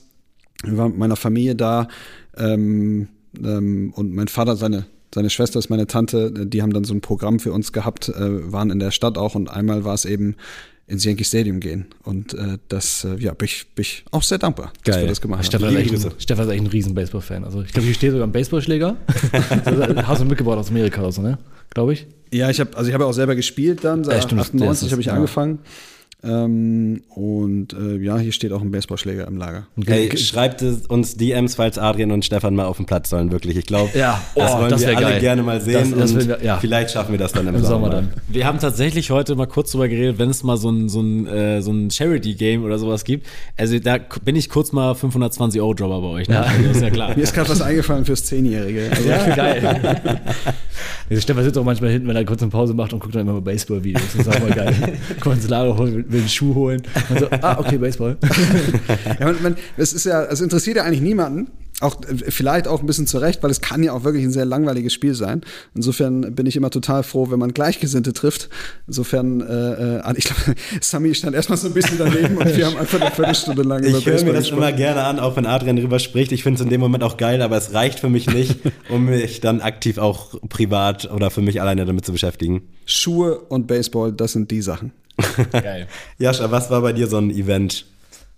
[0.62, 1.88] wir waren mit meiner Familie da
[2.36, 3.08] ähm,
[3.42, 4.84] ähm, und mein Vater, seine,
[5.14, 8.52] seine Schwester ist meine Tante, die haben dann so ein Programm für uns gehabt, äh,
[8.52, 10.36] waren in der Stadt auch und einmal war es eben
[10.86, 11.86] ins Yankee Stadium gehen.
[12.02, 15.04] Und äh, das, äh, ja, bin ich, bin ich auch sehr dankbar, dass Geil.
[15.04, 15.46] wir das gemacht haben.
[15.46, 16.10] Stefan ist, echt ein, Grüße.
[16.18, 17.44] Stefan ist echt ein riesen Baseball-Fan.
[17.44, 18.96] Also ich glaube, hier steht sogar ein Baseballschläger.
[19.32, 19.50] Das
[20.06, 21.38] Hast du mitgebracht aus Amerika oder so, ne?
[21.76, 22.06] Glaube ich.
[22.32, 24.86] Ja, ich habe also ich habe auch selber gespielt dann, seit Ja, stimmt, das 98
[24.86, 25.12] ist- habe ich ja.
[25.12, 25.58] angefangen.
[26.26, 29.66] Ähm, und äh, ja, hier steht auch ein Baseballschläger im Lager.
[29.86, 33.56] Hey, schreibt es uns DMs, falls Adrian und Stefan mal auf dem Platz sollen, wirklich.
[33.56, 35.20] Ich glaube, Ja, das oh, wollen das wir alle geil.
[35.20, 36.56] gerne mal sehen Das- das wir- ja.
[36.58, 37.90] vielleicht schaffen wir das dann im, Im Sommer Sommer.
[37.90, 38.08] dann.
[38.28, 41.26] Wir haben tatsächlich heute mal kurz drüber geredet, wenn es mal so ein, so ein,
[41.26, 43.26] äh, so ein Charity-Game oder sowas gibt.
[43.56, 46.28] Also da bin ich kurz mal 520 Euro Jobber bei euch.
[46.28, 46.40] Ne?
[46.40, 47.14] Also, ist ja klar.
[47.16, 48.90] Mir ist gerade was eingefallen fürs Zehnjährige.
[48.90, 50.00] Also, Ja, geil.
[51.08, 53.22] Also Stefan sitzt auch manchmal hinten, wenn er kurz eine Pause macht und guckt dann
[53.22, 54.02] immer mal Baseball-Videos.
[54.16, 54.74] Das ist auch mal geil.
[55.48, 56.82] Lager holen, will einen Schuh holen.
[57.08, 58.16] Und so, ah, okay, Baseball.
[59.20, 61.48] Ja, man, man, es ist ja, es interessiert ja eigentlich niemanden.
[61.80, 64.30] Auch äh, vielleicht auch ein bisschen zu Recht, weil es kann ja auch wirklich ein
[64.30, 65.42] sehr langweiliges Spiel sein.
[65.74, 68.48] Insofern bin ich immer total froh, wenn man Gleichgesinnte trifft.
[68.86, 72.76] Insofern, äh, äh, ich glaube, Sami stand erstmal so ein bisschen daneben und wir haben
[72.78, 74.62] einfach eine Viertelstunde lang über Ich höre mir das gesprochen.
[74.62, 76.32] immer gerne an, auch wenn Adrian drüber spricht.
[76.32, 79.04] Ich finde es in dem Moment auch geil, aber es reicht für mich nicht, um
[79.04, 82.62] mich dann aktiv auch privat oder für mich alleine damit zu beschäftigen.
[82.86, 84.92] Schuhe und Baseball, das sind die Sachen.
[85.52, 85.88] Geil.
[86.18, 87.86] Jascha, was war bei dir so ein Event?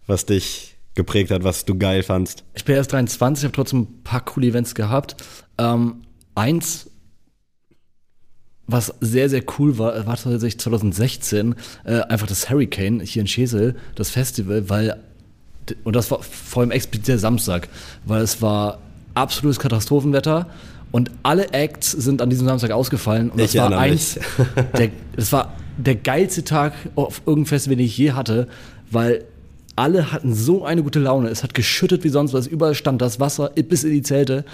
[0.08, 2.42] was dich geprägt hat, was du geil fandst?
[2.54, 5.16] Ich bin erst 23, habe trotzdem ein paar coole Events gehabt.
[5.58, 6.02] Ähm,
[6.34, 6.90] eins,
[8.66, 13.76] was sehr, sehr cool war, war tatsächlich 2016, äh, einfach das Hurricane hier in Schesel,
[13.94, 14.98] das Festival, weil,
[15.84, 17.68] und das war vor allem explizit der Samstag,
[18.04, 18.80] weil es war
[19.14, 20.48] absolutes Katastrophenwetter
[20.90, 24.18] und alle Acts sind an diesem Samstag ausgefallen und Ich das war eins,
[24.76, 28.48] der, das war der geilste Tag auf irgendeinem Festival, den ich je hatte,
[28.90, 29.24] weil
[29.76, 31.28] alle hatten so eine gute Laune.
[31.28, 32.46] Es hat geschüttet wie sonst was.
[32.46, 34.44] Überall stand das Wasser bis in die Zelte.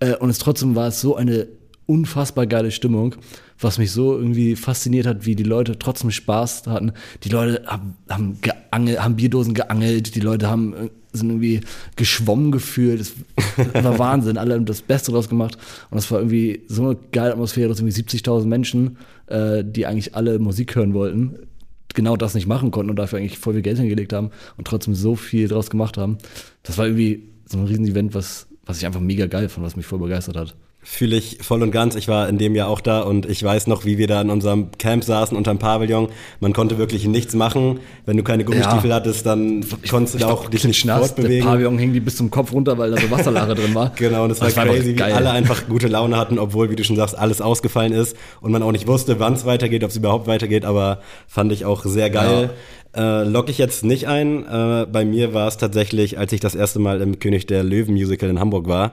[0.00, 1.48] Äh, und es trotzdem war es so eine
[1.86, 3.14] unfassbar geile Stimmung,
[3.58, 6.92] was mich so irgendwie fasziniert hat, wie die Leute trotzdem Spaß hatten.
[7.22, 11.60] Die Leute haben, haben geangelt, haben Bierdosen geangelt, die Leute haben äh, sind irgendwie
[11.96, 13.00] geschwommen gefühlt.
[13.00, 13.14] Es
[13.56, 14.36] war Wahnsinn.
[14.36, 15.56] Alle haben das Beste draus gemacht.
[15.90, 20.14] Und es war irgendwie so eine geile Atmosphäre, dass irgendwie 70.000 Menschen, äh, die eigentlich
[20.14, 21.38] alle Musik hören wollten,
[21.94, 24.94] genau das nicht machen konnten und dafür eigentlich voll viel Geld hingelegt haben und trotzdem
[24.94, 26.18] so viel draus gemacht haben.
[26.62, 29.86] Das war irgendwie so ein Riesen-Event, was, was ich einfach mega geil fand, was mich
[29.86, 30.56] voll begeistert hat.
[30.86, 31.94] Fühle ich voll und ganz.
[31.96, 34.28] Ich war in dem Jahr auch da und ich weiß noch, wie wir da in
[34.28, 36.08] unserem Camp saßen unterm Pavillon.
[36.40, 37.80] Man konnte wirklich nichts machen.
[38.04, 38.96] Wenn du keine Gummistiefel Ja.
[38.96, 41.00] hattest, dann konntest du da auch dich nicht nass.
[41.00, 41.46] Der fortbewegen.
[41.48, 43.92] Pavillon hing die bis zum Kopf runter, weil da so Wasserlache drin war.
[43.96, 46.76] Genau, und es war, Das war crazy, wie alle einfach gute Laune hatten, obwohl, wie
[46.76, 49.90] du schon sagst, alles ausgefallen ist und man auch nicht wusste, wann es weitergeht, ob
[49.90, 52.50] es überhaupt weitergeht, aber fand ich auch sehr geil.
[52.94, 54.44] Äh, lock ich jetzt nicht ein.
[54.46, 57.94] Äh, bei mir war es tatsächlich, als ich das erste Mal im König der Löwen
[57.94, 58.92] Musical in Hamburg war.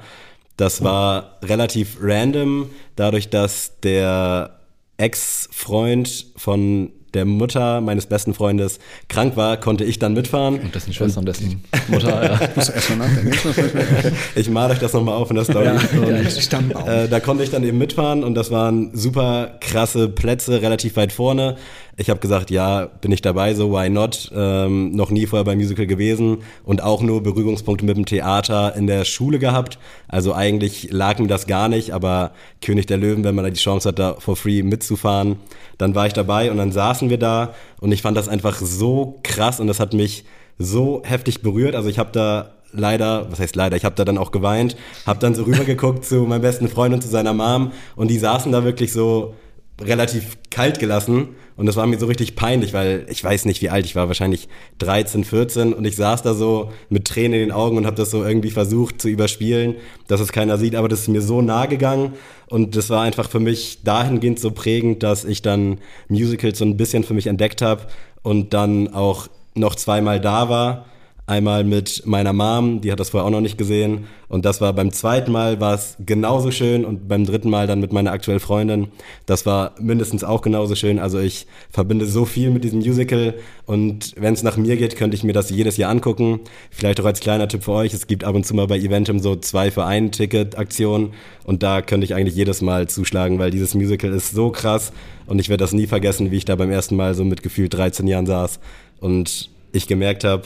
[0.62, 4.60] Das war relativ random, dadurch, dass der
[4.98, 8.78] Ex-Freund von der Mutter meines besten Freundes
[9.10, 10.60] krank war, konnte ich dann mitfahren.
[10.60, 12.40] Und dessen Schwester und dessen Mutter, ja.
[12.56, 14.16] Muss erstmal nachdenken.
[14.36, 15.68] Ich male euch das nochmal auf in der Story.
[15.68, 16.88] Und, Stammbaum.
[16.88, 21.12] äh, da konnte ich dann eben mitfahren und das waren super krasse Plätze, relativ weit
[21.12, 21.58] vorne.
[21.98, 24.32] Ich habe gesagt, ja, bin ich dabei, so why not?
[24.34, 28.88] Ähm, noch nie vorher beim Musical gewesen und auch nur Berührungspunkte mit dem Theater in
[28.88, 29.78] der Schule gehabt.
[30.08, 32.32] Also eigentlich lag mir das gar nicht, aber
[32.62, 35.38] König der Löwen, wenn man da die Chance hat, da for free mitzufahren,
[35.78, 39.20] dann war ich dabei und dann saßen wir da und ich fand das einfach so
[39.24, 40.26] krass und das hat mich
[40.58, 41.76] so heftig berührt.
[41.76, 45.20] Also ich habe da leider, was heißt leider, ich habe da dann auch geweint, habe
[45.20, 48.64] dann so rübergeguckt zu meinem besten Freund und zu seiner Mom und die saßen da
[48.64, 49.34] wirklich so
[49.80, 53.70] relativ kalt gelassen und das war mir so richtig peinlich, weil ich weiß nicht, wie
[53.70, 54.48] alt ich war, wahrscheinlich
[54.80, 58.12] 13, 14 und ich saß da so mit Tränen in den Augen und habe das
[58.12, 59.76] so irgendwie versucht zu überspielen,
[60.08, 62.14] dass es keiner sieht, aber das ist mir so nah gegangen
[62.48, 65.80] und das war einfach für mich dahingehend so prägend, dass ich dann
[66.10, 67.84] Musicals so ein bisschen für mich entdeckt habe
[68.24, 70.86] und dann auch noch zweimal da war.
[71.28, 74.06] Einmal mit meiner Mom, die hat das vorher auch noch nicht gesehen.
[74.28, 77.80] Und das war beim zweiten Mal war es genauso schön und beim dritten Mal dann
[77.80, 78.88] mit meiner aktuellen Freundin.
[79.28, 81.00] Das war mindestens auch genauso schön.
[81.00, 83.36] Also ich verbinde so viel mit diesem Musical
[83.66, 86.42] und wenn es nach mir geht, könnte ich mir das jedes Jahr angucken.
[86.70, 87.94] Vielleicht auch als kleiner Tipp für euch.
[87.94, 91.62] Es gibt ab und zu mal bei Eventum so zwei für ein Ticket Aktionen und
[91.62, 94.92] da könnte ich eigentlich jedes Mal zuschlagen, weil dieses Musical ist so krass
[95.28, 97.74] und ich werde das nie vergessen, wie ich da beim ersten Mal so mit gefühlt
[97.74, 98.60] 13 Jahren saß
[99.00, 100.44] und ich gemerkt habe,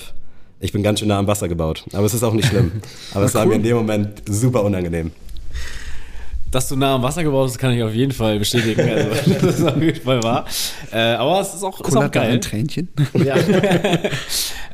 [0.59, 1.85] ich bin ganz schön nah am Wasser gebaut.
[1.93, 2.71] Aber es ist auch nicht schlimm.
[3.13, 5.11] Aber es war mir in dem Moment super unangenehm.
[6.55, 8.79] Dass du nah am Wasser gebaut bist, kann ich auf jeden Fall bestätigen.
[8.79, 9.09] Also,
[9.45, 10.45] das ist auf jeden Fall wahr.
[10.89, 12.31] Äh, aber es ist auch, ist auch geil.
[12.31, 12.87] ein Tränchen.
[13.13, 13.35] Ja.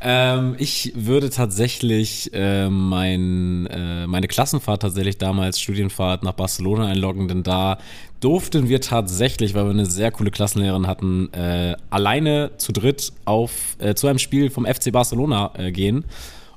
[0.00, 7.26] ähm, ich würde tatsächlich äh, mein, äh, meine Klassenfahrt tatsächlich damals Studienfahrt nach Barcelona einloggen,
[7.26, 7.78] denn da
[8.20, 13.76] durften wir tatsächlich, weil wir eine sehr coole Klassenlehrerin hatten, äh, alleine zu dritt auf
[13.80, 16.04] äh, zu einem Spiel vom FC Barcelona äh, gehen.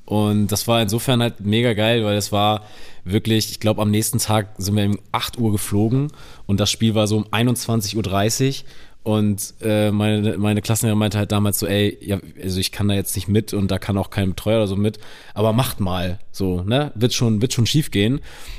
[0.06, 2.62] Und das war insofern halt mega geil, weil es war
[3.04, 6.12] wirklich, ich glaube, am nächsten Tag sind wir um 8 Uhr geflogen
[6.46, 8.64] und das Spiel war so um 21.30 Uhr.
[9.02, 12.94] Und äh, meine, meine Klassenlehrerin meinte halt damals so, ey, ja, also ich kann da
[12.94, 14.98] jetzt nicht mit und da kann auch kein Betreuer oder so mit,
[15.32, 16.90] aber macht mal so, ne?
[16.96, 18.18] Wird schon, wird schon schief gehen.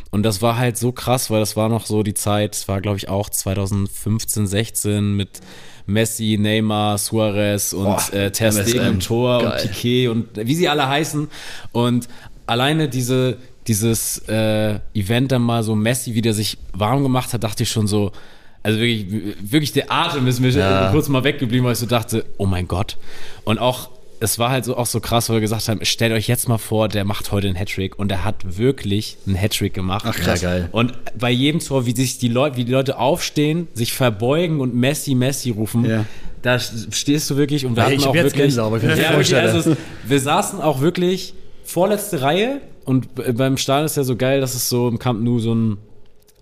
[0.10, 2.96] Und das war halt so krass, weil das war noch so die Zeit, war glaube
[2.96, 5.42] ich auch 2015, 16 mit
[5.88, 9.52] Messi, Neymar, Suarez und Boah, äh, Ter Stegen im Tor Geil.
[9.52, 11.28] und Piquet und wie sie alle heißen.
[11.72, 12.08] Und
[12.46, 13.38] alleine diese,
[13.68, 17.88] dieses äh, Event dann mal so Messi wieder sich warm gemacht hat, dachte ich schon
[17.88, 18.12] so,
[18.64, 19.06] also wirklich,
[19.42, 20.90] wirklich der Atem ist mir Ja.
[20.92, 22.98] kurz mal weggeblieben, weil ich so dachte, oh mein Gott.
[23.46, 23.90] Und auch,
[24.20, 26.58] es war halt so, auch so krass, weil wir gesagt haben, stellt euch jetzt mal
[26.58, 30.06] vor, der macht heute einen Hattrick und er hat wirklich einen Hattrick gemacht.
[30.08, 30.42] Ach, krass.
[30.42, 30.70] Ja, geil.
[30.72, 34.74] Und bei jedem Tor, wie sich die Leute, wie die Leute aufstehen, sich verbeugen und
[34.76, 36.06] Messi, Messi rufen, Ja.
[36.42, 38.84] da stehst du wirklich und wir Ey, hatten auch jetzt wirklich, Gänsehaut,
[39.30, 41.34] ja, also es, wir saßen auch wirklich
[41.64, 45.40] vorletzte Reihe und beim Stadion ist ja so geil, dass es so im Camp Nou
[45.40, 45.78] so ein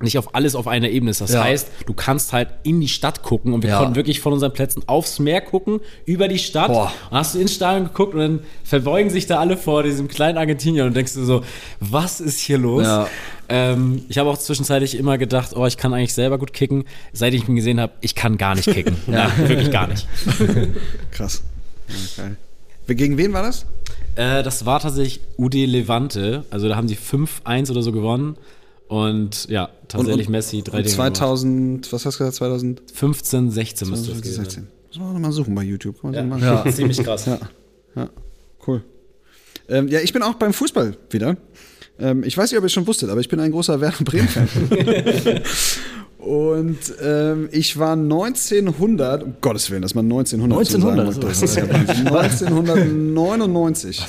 [0.05, 1.19] nicht auf alles auf einer Ebene ist.
[1.19, 1.43] Das Ja.
[1.43, 3.79] heißt, du kannst halt in die Stadt gucken und wir Ja.
[3.79, 6.69] konnten wirklich von unseren Plätzen aufs Meer gucken, über die Stadt.
[6.69, 6.91] Boah.
[7.11, 10.37] Und hast du ins Stadion geguckt und dann verbeugen sich da alle vor diesem kleinen
[10.37, 11.43] Argentinier und denkst du so,
[11.81, 12.83] was ist hier los?
[12.85, 13.07] Ja.
[13.49, 16.85] Ähm, ich habe auch zwischenzeitlich immer gedacht, oh, ich kann eigentlich selber gut kicken.
[17.13, 18.95] Seit ich ihn gesehen habe, ich kann gar nicht kicken.
[19.11, 19.29] ja.
[19.37, 20.07] wirklich gar nicht.
[21.11, 21.43] Krass.
[22.17, 22.37] Geil.
[22.87, 23.65] Gegen wen war das?
[24.15, 26.45] Äh, das war tatsächlich UD Levante.
[26.49, 28.37] Also da haben sie 5-1 oder so gewonnen.
[28.87, 31.15] Und ja, tatsächlich Und- und- Messi drei Dinge gemacht.
[31.17, 32.81] 2000, was hast du gesagt, 2000?
[32.93, 34.45] 15, 16 müsste das gewesen sein.
[34.45, 34.67] 2016.
[35.01, 35.99] Muss man mal suchen bei YouTube.
[36.01, 36.65] Kann man so machen.
[36.65, 37.25] Ja, ziemlich krass.
[37.25, 37.39] Ja,
[37.95, 38.09] ja,
[38.67, 38.83] cool.
[39.67, 41.35] Ähm, ja, ich bin auch beim Fußball wieder.
[41.97, 44.03] Ähm, ich weiß nicht, ob ihr es schon wusstet, aber ich bin ein großer Werder
[44.03, 44.47] Bremen-Fan.
[46.17, 51.37] Und ähm, ich war 1900, um Gottes Willen, dass man 1900 zu 1900, sagen, das
[51.37, 51.69] ist- ist ja
[52.11, 52.47] Wahnsinn.
[52.47, 54.01] 1999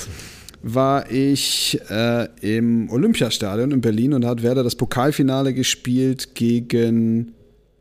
[0.69, 7.35] war ich äh, im Olympiastadion in Berlin und da hat Werder das Pokalfinale gespielt gegen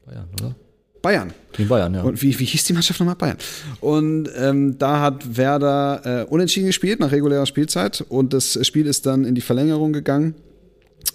[0.06, 0.56] Bayern, oder?
[1.02, 1.34] Bayern.
[1.54, 2.04] Gegen Bayern, ja.
[2.04, 3.16] Und wie, wie hieß die Mannschaft nochmal?
[3.16, 3.38] Bayern.
[3.82, 9.08] Und ähm, da hat Werder äh, unentschieden gespielt nach regulärer Spielzeit und das Spiel ist
[9.08, 10.36] dann in die Verlängerung gegangen.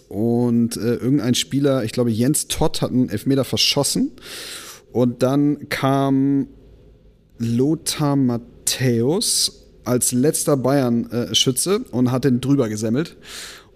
[0.09, 4.11] Und äh, irgendein Spieler, ich glaube Jens Todd, hat einen Elfmeter verschossen.
[4.91, 6.49] Und dann kam
[7.39, 13.17] Lothar Matthäus als letzter Bayern-Schütze und hat den drüber gesemmelt.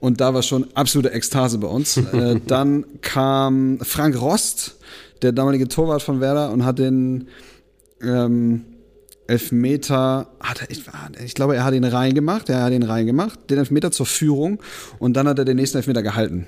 [0.01, 1.97] Und da war schon absolute Ekstase bei uns.
[2.13, 4.77] äh, dann kam Frank Rost,
[5.23, 7.29] der damalige Torwart von Werder, und hat den
[8.03, 8.65] ähm,
[9.27, 10.83] Elfmeter, hat er, ich,
[11.25, 14.61] ich glaube, er hat ihn reingemacht, er hat ihn reingemacht, den Elfmeter zur Führung
[14.99, 16.47] und dann hat er den nächsten Elfmeter gehalten.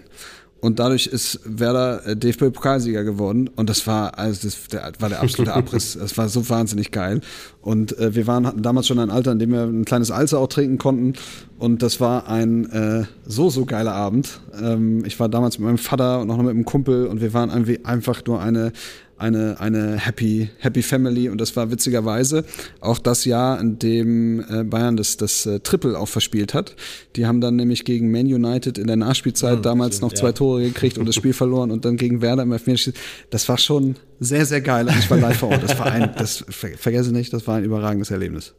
[0.60, 3.48] Und dadurch ist Werder äh, DFB-Pokalsieger geworden.
[3.56, 5.96] Und das war, also das der, war der absolute Abriss.
[6.00, 7.20] Das war so wahnsinnig geil.
[7.60, 10.38] Und äh, wir waren hatten damals schon ein Alter, in dem wir ein kleines Alzer
[10.38, 11.12] auch trinken konnten.
[11.58, 14.40] Und das war ein äh, so, so geiler Abend.
[14.60, 17.50] Ähm, ich war damals mit meinem Vater und noch mit einem Kumpel und wir waren
[17.50, 18.72] ein- einfach nur eine,
[19.18, 22.44] eine, eine happy, happy Family und das war witzigerweise
[22.80, 26.76] auch das Jahr, in dem äh, Bayern das, das äh, Triple auch verspielt hat.
[27.16, 30.98] Die haben dann nämlich gegen Man United in der Nachspielzeit damals noch zwei Tore gekriegt
[30.98, 32.94] und das Spiel verloren und dann gegen Werder im Elfmeterschießen.
[33.30, 35.62] Das war schon sehr, sehr geil ich war live vor Ort.
[35.62, 38.54] Das war ein, das ver vergesse nicht, das war ein überragendes Erlebnis.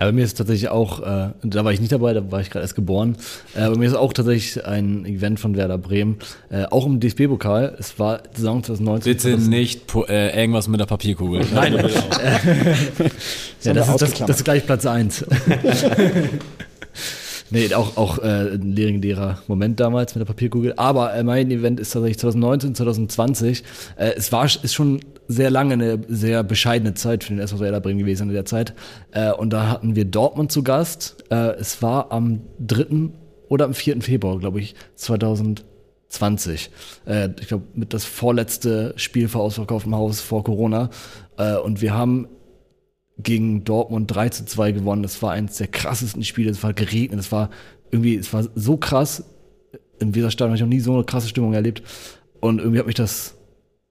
[0.00, 2.62] Aber mir ist tatsächlich auch, äh, da war ich nicht dabei, da war ich gerade
[2.62, 3.16] erst geboren,
[3.56, 6.18] äh, aber mir ist auch tatsächlich ein Event von Werder Bremen,
[6.50, 9.12] äh, auch im DFB-Pokal, es war Saison 2019.
[9.12, 11.44] Bitte nicht po- äh, irgendwas mit der Papierkugel.
[11.54, 11.74] Nein,
[13.62, 15.24] ja, das, ist, das, das ist gleich Platz 1.
[17.50, 20.74] nee, auch, auch äh, ein legendärer Moment damals mit der Papierkugel.
[20.76, 23.64] Aber äh, mein Event ist tatsächlich 2019, 2020.
[23.96, 27.80] Äh, es war ist schon sehr lange eine sehr bescheidene Zeit für den SV Werder
[27.80, 28.74] Bremen gewesen in der Zeit.
[29.12, 31.22] Äh, und da hatten wir Dortmund zu Gast.
[31.30, 33.10] Äh, es war am 3.
[33.48, 34.00] oder am 4.
[34.00, 36.70] Februar, glaube ich, 2020.
[37.06, 40.88] Äh, ich glaube, mit das vorletzte Spiel vor ausverkauftem Haus vor Corona.
[41.36, 42.28] Äh, und wir haben
[43.18, 45.02] gegen Dortmund 3 zu 2 gewonnen.
[45.02, 46.50] Das war eines der krassesten Spiele.
[46.50, 47.20] Es war geregnet.
[47.20, 47.50] Es war
[47.90, 49.24] irgendwie, es war so krass.
[49.98, 51.82] Im Weserstadion habe ich noch nie so eine krasse Stimmung erlebt.
[52.40, 53.34] Und irgendwie hat mich das,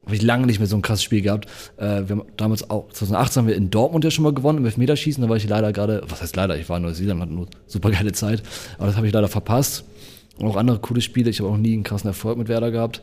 [0.08, 1.48] habe ich lange nicht mehr so ein krasses Spiel gehabt.
[1.76, 4.66] Äh, wir haben damals auch, 2018 haben wir in Dortmund ja schon mal gewonnen im
[4.66, 5.22] Elfmeterschießen.
[5.22, 7.92] Da war ich leider gerade, was heißt leider, ich war in Neuseeland, hatte nur super
[7.92, 8.42] geile Zeit.
[8.78, 9.84] Aber das habe ich leider verpasst.
[10.38, 11.30] Und auch andere coole Spiele.
[11.30, 13.02] Ich habe auch nie einen krassen Erfolg mit Werder gehabt.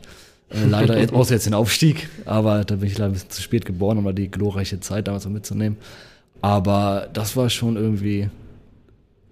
[0.49, 2.09] Äh, leider, jetzt, außer jetzt den Aufstieg.
[2.25, 5.07] Aber da bin ich leider ein bisschen zu spät geboren, um da die glorreiche Zeit
[5.07, 5.77] damals mitzunehmen.
[6.41, 8.29] Aber das war schon irgendwie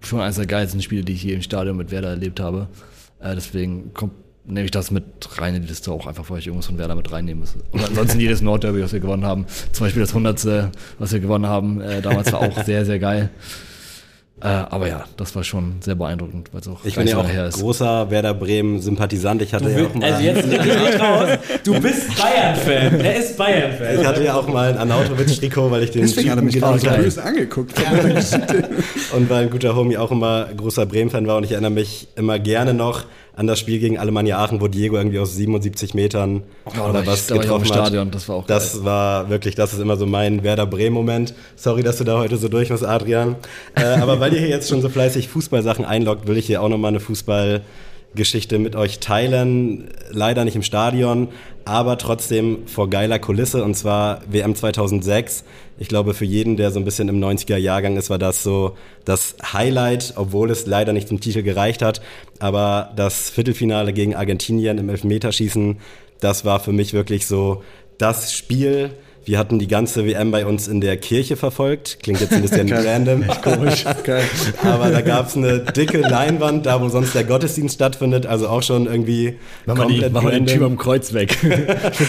[0.00, 2.68] schon eines der geilsten Spiele, die ich je im Stadion mit Werder erlebt habe.
[3.18, 4.12] Äh, deswegen kommt,
[4.46, 5.04] nehme ich das mit
[5.38, 7.54] rein in die Liste auch einfach, weil ich irgendwas von Werder mit reinnehmen muss.
[7.72, 9.46] Und ansonsten jedes Nordderby, was wir gewonnen haben.
[9.72, 10.70] Zum Beispiel das 100.
[10.98, 13.30] was wir gewonnen haben, äh, damals war auch sehr, sehr geil.
[14.40, 17.22] Äh, aber ja, das war schon sehr beeindruckend, weil es auch Ich bin ja auch
[17.22, 17.60] lange her ist.
[17.60, 19.40] großer Werder Bremen-Sympathisant.
[19.40, 20.12] Ich hatte ja auch mal.
[20.12, 21.38] Also jetzt nicht raus.
[21.62, 23.00] Du bist Bayern-Fan.
[23.00, 24.00] Er ist Bayern-Fan.
[24.00, 26.78] Ich hatte ja auch mal ein Arnautovic-Trikot, weil ich den Deswegen hat er mich gerade
[26.78, 27.72] böse angeguckt.
[27.86, 28.08] habe.
[29.16, 32.38] und weil ein guter Homie auch immer großer Bremen-Fan war und ich erinnere mich immer
[32.38, 33.04] gerne noch
[33.36, 37.02] an das Spiel gegen Alemannia Aachen, wo Diego irgendwie aus 77 Metern ich- da war
[37.44, 40.66] ich im Stadion, das war auch Das war wirklich, das ist immer so mein Werder
[40.66, 41.34] Bremen-Moment.
[41.56, 43.36] Sorry, dass du da heute so durch musst, Adrian.
[43.74, 46.68] äh, aber weil ihr hier jetzt schon so fleißig Fußballsachen einloggt, will ich hier auch
[46.68, 47.60] nochmal eine Fußball-
[48.16, 49.88] Geschichte mit euch teilen.
[50.12, 51.26] Leider nicht im Stadion,
[51.64, 55.42] aber trotzdem vor geiler Kulisse und zwar WM 2006.
[55.76, 58.76] Ich glaube, für jeden, der so ein bisschen im 90er Jahrgang ist, war das so
[59.04, 62.00] das Highlight, obwohl es leider nicht zum Titel gereicht hat.
[62.38, 65.78] Aber das Viertelfinale gegen Argentinien im Elfmeterschießen,
[66.20, 67.62] das war für mich wirklich so
[67.98, 68.92] das Spiel,
[69.24, 71.98] Wir hatten die ganze WM bei uns in der Kirche verfolgt.
[72.02, 73.24] Klingt jetzt ein bisschen random.
[73.42, 73.84] Komisch.
[74.04, 74.24] Geil.
[74.62, 78.26] Aber da gab es eine dicke Leinwand, da wo sonst der Gottesdienst stattfindet.
[78.26, 80.46] Also auch schon irgendwie Mach mal, die, den.
[80.46, 81.36] Typ am Kreuz weg.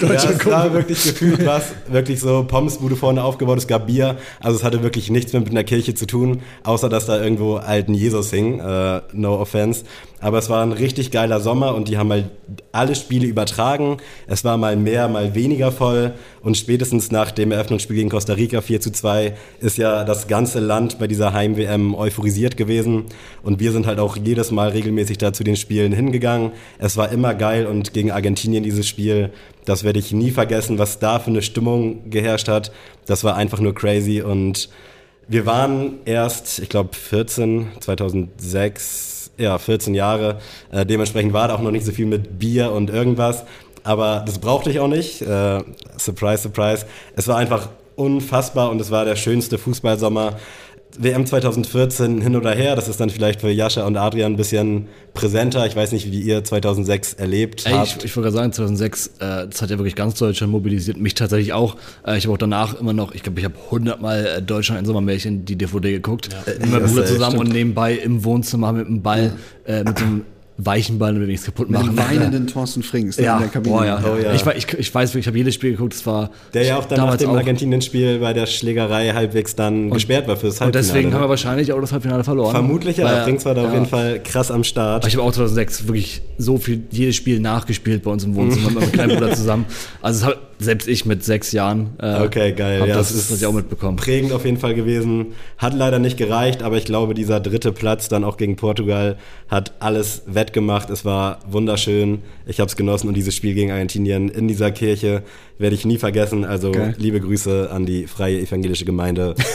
[0.06, 4.58] Ja, es war wirklich gefühlt was, wirklich so Pommesbude vorne aufgebaut, es gab Bier, also
[4.58, 7.94] es hatte wirklich nichts mehr mit einer Kirche zu tun, außer dass da irgendwo alten
[7.94, 9.84] Jesus hing, äh, no offense.
[10.26, 12.32] Aber es war ein richtig geiler Sommer und die haben halt
[12.72, 13.98] alle Spiele übertragen.
[14.26, 18.62] Es war mal mehr, mal weniger voll und spätestens nach dem Eröffnungsspiel gegen Costa Rica
[18.62, 23.04] 4 zu 2 ist ja das ganze Land bei dieser Heim-WM euphorisiert gewesen
[23.44, 26.54] und wir sind halt auch jedes Mal regelmäßig da zu den Spielen hingegangen.
[26.80, 29.30] Es war immer geil und gegen Argentinien dieses Spiel,
[29.66, 32.72] das werde ich nie vergessen, was da für eine Stimmung geherrscht hat.
[33.06, 34.70] Das war einfach nur crazy und
[35.28, 40.40] wir waren erst, ich glaube 14, 2006, ja 14 Jahre.
[40.72, 43.44] Äh, dementsprechend war da auch noch nicht so viel mit Bier und irgendwas.
[43.84, 45.22] Aber das brauchte ich auch nicht.
[45.22, 45.64] Äh,
[45.98, 46.86] surprise, surprise.
[47.16, 50.38] Es war einfach unfassbar und es war der schönste Fußballsommer.
[51.00, 54.88] WM 2014 hin oder her, das ist dann vielleicht für Jascha und Adrian ein bisschen
[55.14, 55.66] präsenter.
[55.66, 57.88] Ich weiß nicht, wie ihr 2006 erlebt Ey, habt.
[57.88, 61.14] ich, ich wollte gerade sagen, 2006, äh, das hat ja wirklich ganz Deutschland mobilisiert, mich
[61.14, 61.76] tatsächlich auch.
[62.06, 64.86] Äh, ich habe auch danach immer noch, ich glaube, ich habe hundertmal äh, Deutschland in
[64.86, 66.30] Sommermärchen die DVD geguckt.
[66.46, 67.50] Äh, mit meinem Bruder zusammen stimmt.
[67.50, 69.34] und nebenbei im Wohnzimmer mit einem Ball,
[69.66, 70.26] äh, mit so einem
[70.58, 72.10] weichen Ball, damit wir nichts kaputt Mit dem machen.
[72.10, 73.76] weinenden Thorsten Frings Ja, in der Kabine.
[73.76, 74.04] boah, ja.
[74.06, 74.34] Oh, ja.
[74.34, 76.98] Ich, ich, ich weiß, ich habe jedes Spiel geguckt, es war Der ja auch dann
[76.98, 77.30] nach damals dem.
[77.32, 80.86] Argentinien-Spiel bei der Schlägerei halbwegs dann gesperrt war fürs Und Halbfinale.
[80.88, 81.30] deswegen haben wir ne?
[81.30, 82.52] wahrscheinlich auch das Halbfinale verloren.
[82.52, 83.06] Vermutlich, ja.
[83.06, 83.74] Weil- Frings war da auf ja.
[83.74, 85.04] jeden Fall krass am Start.
[85.04, 88.70] Aber ich habe auch 2006 wirklich so viel, jedes Spiel nachgespielt bei uns im Wohnzimmer
[88.70, 89.66] mit meinem kleinen Bruder zusammen.
[90.02, 92.80] Also das hab, selbst ich mit sechs Jahren äh, Okay, geil.
[92.88, 93.98] Ja, das, es ist das ich auch mitbekommen.
[93.98, 95.34] Prägend auf jeden Fall gewesen.
[95.58, 99.18] Hat leider nicht gereicht, aber ich glaube, dieser dritte Platz dann auch gegen Portugal
[99.48, 100.90] hat alles wettgemacht.
[100.90, 102.22] Es war wunderschön.
[102.46, 105.24] Ich habe es genossen und dieses Spiel gegen Argentinien in dieser Kirche
[105.58, 106.46] werde ich nie vergessen.
[106.46, 106.96] Also Geil.
[106.98, 109.36] liebe Grüße an die Freie Evangelische Gemeinde.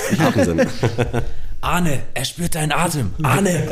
[1.63, 3.11] Arne, er spürt deinen Atem.
[3.23, 3.69] Arne.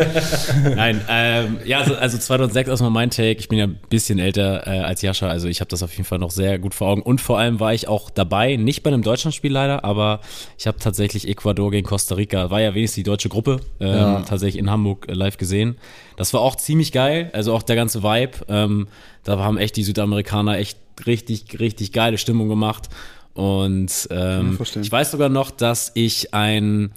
[0.76, 3.38] Nein, ähm, ja, also, also 2006 erstmal mein Take.
[3.40, 6.04] Ich bin ja ein bisschen älter äh, als Jascha, also ich habe das auf jeden
[6.04, 7.00] Fall noch sehr gut vor Augen.
[7.00, 10.20] Und vor allem war ich auch dabei, nicht bei einem Deutschlandspiel leider, aber
[10.58, 14.20] ich habe tatsächlich Ecuador gegen Costa Rica, war ja wenigstens die deutsche Gruppe, ähm, Ja.
[14.20, 15.76] tatsächlich in Hamburg äh, live gesehen.
[16.16, 18.32] Das war auch ziemlich geil, also auch der ganze Vibe.
[18.48, 18.88] Ähm,
[19.24, 22.88] da haben echt die Südamerikaner echt richtig, richtig geile Stimmung gemacht.
[23.34, 26.90] Und ähm, ich weiß sogar noch, dass ich ein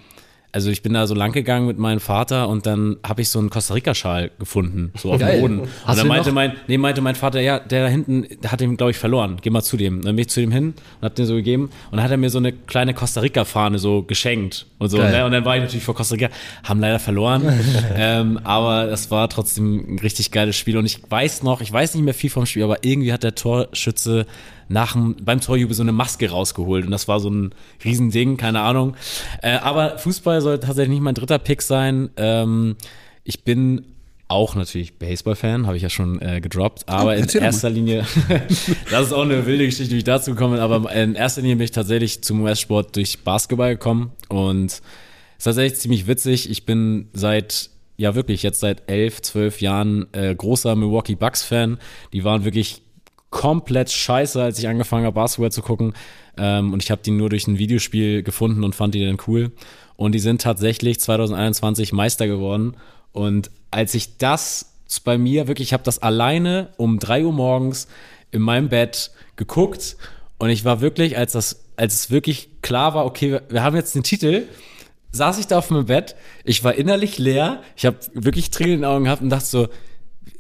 [0.53, 3.39] also ich bin da so lang gegangen mit meinem Vater und dann habe ich so
[3.39, 5.37] einen Costa Rica Schal gefunden, so auf Geil.
[5.37, 5.59] dem Boden.
[5.59, 6.35] Und dann meinte noch?
[6.35, 9.37] mein, nee, meinte mein Vater, ja, der da hinten der hat den glaube ich verloren.
[9.41, 10.01] Geh mal zu dem.
[10.01, 12.17] Dann bin ich zu dem hin und hab den so gegeben und dann hat er
[12.17, 14.97] mir so eine kleine Costa Rica Fahne so geschenkt und so.
[14.97, 15.25] Ne?
[15.25, 16.29] Und dann war ich natürlich vor Costa Rica,
[16.63, 17.43] haben leider verloren,
[17.95, 21.95] ähm, aber das war trotzdem ein richtig geiles Spiel und ich weiß noch, ich weiß
[21.95, 24.25] nicht mehr viel vom Spiel, aber irgendwie hat der Torschütze
[24.71, 27.53] nach dem, beim Torjubel so eine Maske rausgeholt und das war so ein
[27.83, 28.95] Riesending, keine Ahnung.
[29.41, 32.09] Äh, aber Fußball soll tatsächlich nicht mein dritter Pick sein.
[32.17, 32.75] Ähm,
[33.23, 33.85] ich bin
[34.27, 37.47] auch natürlich Baseball-Fan, habe ich ja schon äh, gedroppt, aber in erzähl doch mal.
[37.47, 38.05] erster Linie,
[38.89, 41.57] das ist auch eine wilde Geschichte, wie ich dazu gekommen bin, aber in erster Linie
[41.57, 44.81] bin ich tatsächlich zum US-Sport durch Basketball gekommen und es
[45.37, 46.49] ist tatsächlich ziemlich witzig.
[46.49, 51.77] Ich bin seit, ja wirklich, jetzt seit elf, zwölf Jahren äh, großer Milwaukee Bucks-Fan.
[52.13, 52.83] Die waren wirklich
[53.31, 55.93] komplett scheiße, als ich angefangen habe, Basketball zu gucken.
[56.37, 59.51] Ähm, und ich habe die nur durch ein Videospiel gefunden und fand die dann cool.
[59.95, 62.75] Und die sind tatsächlich 2021 Meister geworden.
[63.11, 64.67] Und als ich das
[65.03, 67.87] bei mir wirklich, ich habe das alleine um drei Uhr morgens
[68.31, 69.95] in meinem Bett geguckt
[70.37, 73.75] und ich war wirklich, als das, als es wirklich klar war, okay, wir, wir haben
[73.75, 74.47] jetzt den Titel,
[75.11, 78.81] saß ich da auf meinem Bett, ich war innerlich leer, ich habe wirklich Tränen in
[78.81, 79.67] den Augen gehabt und dachte so,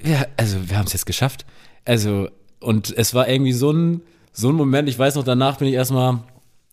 [0.03, 1.45] ja, also wir haben es jetzt geschafft.
[1.85, 2.29] Also,
[2.61, 4.01] und es war irgendwie so ein,
[4.31, 6.19] so ein Moment, ich weiß noch, danach bin ich erstmal,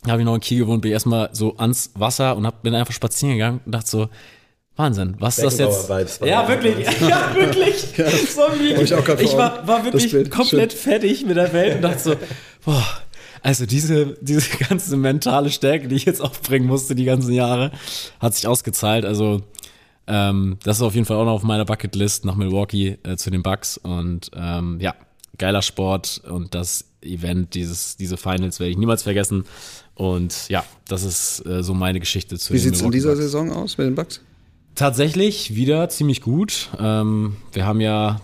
[0.07, 2.75] habe ich noch in Kiel gewohnt, bin ich erstmal so ans Wasser und hab, bin
[2.75, 4.09] einfach spazieren gegangen und dachte so,
[4.77, 6.21] Wahnsinn, was ist das jetzt?
[6.25, 7.75] Ja, wirklich, ja, wirklich.
[8.31, 12.15] So wie, ich ich war, war wirklich komplett fertig mit der Welt und dachte so,
[12.65, 12.87] boah,
[13.43, 17.73] also diese, diese ganze mentale Stärke, die ich jetzt aufbringen musste die ganzen Jahre,
[18.21, 19.05] hat sich ausgezahlt.
[19.05, 19.43] Also
[20.07, 23.31] ähm, das ist auf jeden Fall auch noch auf meiner Bucketlist nach Milwaukee äh, zu
[23.31, 23.79] den Bucks.
[23.79, 24.95] Und ähm, ja,
[25.39, 29.45] geiler Sport und das Event, dieses, diese Finals werde ich niemals vergessen.
[29.95, 33.21] Und ja, das ist äh, so meine Geschichte zu Wie sieht es in dieser Bucks.
[33.21, 34.21] Saison aus mit den Bucks?
[34.75, 36.69] Tatsächlich wieder ziemlich gut.
[36.79, 38.21] Ähm, wir haben ja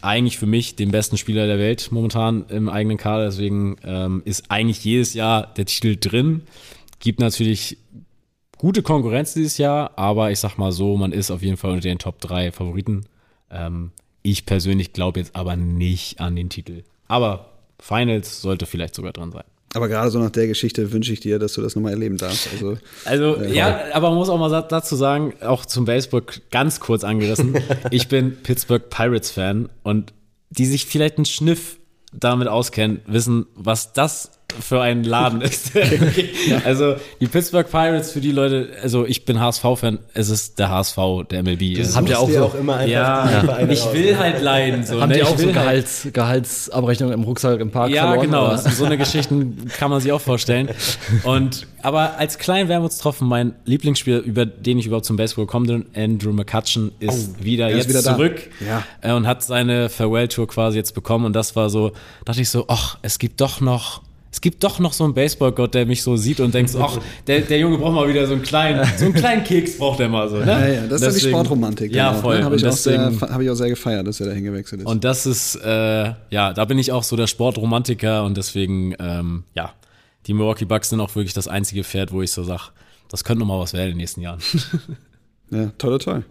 [0.00, 4.44] eigentlich für mich den besten Spieler der Welt momentan im eigenen Kader, deswegen ähm, ist
[4.48, 6.42] eigentlich jedes Jahr der Titel drin.
[7.00, 7.78] Gibt natürlich
[8.58, 11.88] gute Konkurrenz dieses Jahr, aber ich sag mal so, man ist auf jeden Fall unter
[11.88, 13.06] den Top 3 Favoriten.
[13.50, 13.90] Ähm,
[14.22, 16.82] ich persönlich glaube jetzt aber nicht an den Titel.
[17.08, 17.50] Aber
[17.80, 19.44] Finals sollte vielleicht sogar dran sein.
[19.74, 22.48] Aber gerade so nach der Geschichte wünsche ich dir, dass du das nochmal erleben darfst.
[22.52, 27.04] Also, Also, ja, aber man muss auch mal dazu sagen, auch zum Baseball ganz kurz
[27.04, 27.56] angerissen.
[27.90, 30.12] ich bin Pittsburgh Pirates Fan und
[30.50, 31.78] die sich vielleicht einen Schniff
[32.12, 35.72] damit auskennen, wissen, was das für ein Laden ist.
[36.64, 40.96] Also, die Pittsburgh Pirates für die Leute, also ich bin HSV-Fan, es ist der HSV
[41.30, 41.78] der MLB.
[41.78, 43.92] Also, Habt ihr auch so, auch immer einfach ja, Vereine ich raus.
[43.94, 44.84] will halt leiden.
[44.86, 45.16] So, haben ne?
[45.16, 48.26] die auch so halt- Gehalts, Gehaltsabrechnung im Rucksack im Park Ja, verloren?
[48.26, 48.46] genau.
[48.48, 48.58] oder?
[48.58, 50.68] So eine Geschichten kann man sich auch vorstellen.
[51.24, 55.86] Und aber als kleinen Wermutstropfen, mein Lieblingsspieler, über den ich überhaupt zum Baseball gekommen bin,
[56.00, 58.14] Andrew McCutcheon, ist wieder er ist jetzt wieder da.
[58.16, 58.82] zurück Ja.
[59.00, 61.24] äh, und hat seine Farewell-Tour quasi jetzt bekommen.
[61.24, 61.92] Und das war so,
[62.24, 64.02] dachte ich so, ach, es gibt doch noch.
[64.34, 67.42] Es gibt doch noch so einen Baseballgott, der mich so sieht und denkt, ach, der,
[67.42, 70.26] der Junge braucht mal wieder so einen kleinen, so einen kleinen Keks braucht er mal
[70.30, 70.38] so.
[70.38, 70.46] Ne?
[70.46, 71.92] ja, ja, das ist ja die Deswegen- Sportromantik.
[71.94, 72.38] Ja, dann auch, voll.
[72.38, 72.44] Ne?
[72.44, 74.80] Habe ich, Und auch sehr- deswegen- hab ich auch sehr gefeiert, dass er da hingewechselt
[74.80, 74.86] ist.
[74.86, 79.44] Und das ist, äh, ja, da bin ich auch so der Sportromantiker und deswegen, ähm,
[79.54, 79.74] ja,
[80.26, 82.70] die Milwaukee Bucks sind auch wirklich das einzige Pferd, wo ich so sag,
[83.10, 84.40] das könnte noch mal was werden in den nächsten Jahren.
[85.50, 86.24] Ja, toll, toll.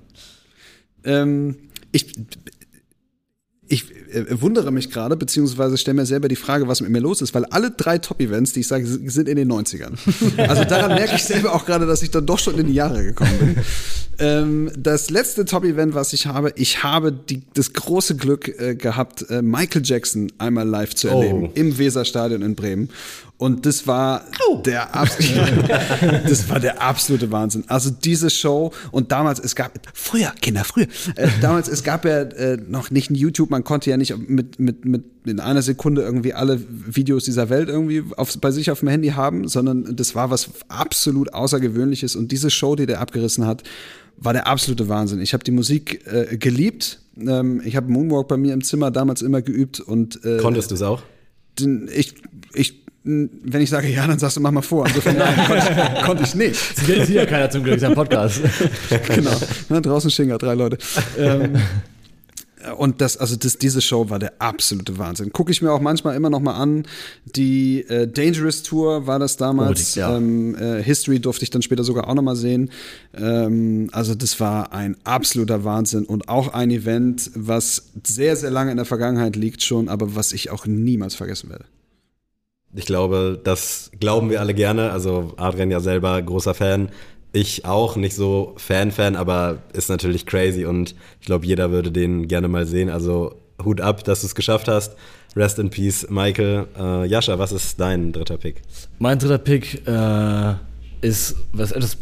[1.05, 1.55] Ähm,
[1.91, 2.13] ich
[3.71, 7.21] ich äh, wundere mich gerade, beziehungsweise stelle mir selber die Frage, was mit mir los
[7.21, 9.93] ist, weil alle drei Top-Events, die ich sage, sind in den 90ern.
[10.37, 13.03] Also daran merke ich selber auch gerade, dass ich dann doch schon in die Jahre
[13.03, 13.55] gekommen bin.
[14.19, 19.25] Ähm, das letzte Top-Event, was ich habe, ich habe die, das große Glück äh, gehabt,
[19.31, 21.51] äh, Michael Jackson einmal live zu erleben Oh.
[21.55, 22.89] im Weserstadion in Bremen.
[23.41, 24.23] Und das war
[24.63, 27.63] der absolute, das war der absolute Wahnsinn.
[27.65, 30.85] Also diese Show und damals es gab früher Kinder früher
[31.15, 34.59] äh, damals es gab ja äh, noch nicht ein YouTube, man konnte ja nicht mit
[34.59, 38.81] mit mit in einer Sekunde irgendwie alle Videos dieser Welt irgendwie auf, bei sich auf
[38.81, 43.47] dem Handy haben, sondern das war was absolut außergewöhnliches und diese Show, die der abgerissen
[43.47, 43.63] hat,
[44.17, 45.19] war der absolute Wahnsinn.
[45.19, 46.99] Ich habe die Musik äh, geliebt.
[47.17, 50.75] Ähm, ich habe Moonwalk bei mir im Zimmer damals immer geübt und äh, Konntest du
[50.75, 51.01] es auch?
[51.59, 52.13] den- ich,
[52.53, 54.85] ich, wenn ich sage ja, dann sagst du, mach mal vor.
[54.87, 56.77] Insofern nein, konnte, ich- konnte ich nicht.
[56.77, 58.41] Sieht ja keiner zum Glück, ist ein Podcast.
[59.07, 59.31] Genau.
[59.69, 60.77] Na, draußen stehen gerade drei Leute.
[61.17, 61.55] Ähm,
[62.77, 65.31] und das, also das, diese Show war der absolute Wahnsinn.
[65.33, 66.83] Gucke ich mir auch manchmal immer noch mal an.
[67.35, 69.97] Die äh, Dangerous Tour war das damals.
[69.97, 70.15] Oh, ja.
[70.17, 72.69] ähm, äh, History durfte ich dann später sogar auch noch mal sehen.
[73.15, 78.69] Ähm, also das war ein absoluter Wahnsinn und auch ein Event, was sehr, sehr lange
[78.69, 81.65] in der Vergangenheit liegt schon, aber was ich auch niemals vergessen werde.
[82.73, 84.91] Ich glaube, das glauben wir alle gerne.
[84.91, 86.89] Also Adrian ja selber großer Fan.
[87.33, 92.27] Ich auch, nicht so Fan-Fan, aber ist natürlich crazy und ich glaube, jeder würde den
[92.27, 92.89] gerne mal sehen.
[92.89, 94.95] Also Hut ab, dass du es geschafft hast.
[95.35, 96.67] Rest in Peace, Michael.
[96.77, 98.61] Äh, Jascha, was ist dein dritter Pick?
[98.99, 100.55] Mein dritter Pick äh,
[101.01, 101.97] ist was etwas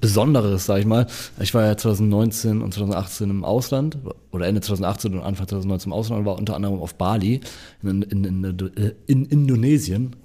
[0.00, 1.06] Besonderes, sag ich mal.
[1.40, 3.98] Ich war ja 2019 und 2018 im Ausland
[4.30, 7.40] oder Ende 2018 und Anfang 2019 im Ausland und war unter anderem auf Bali
[7.82, 10.16] in, in, in, in Indonesien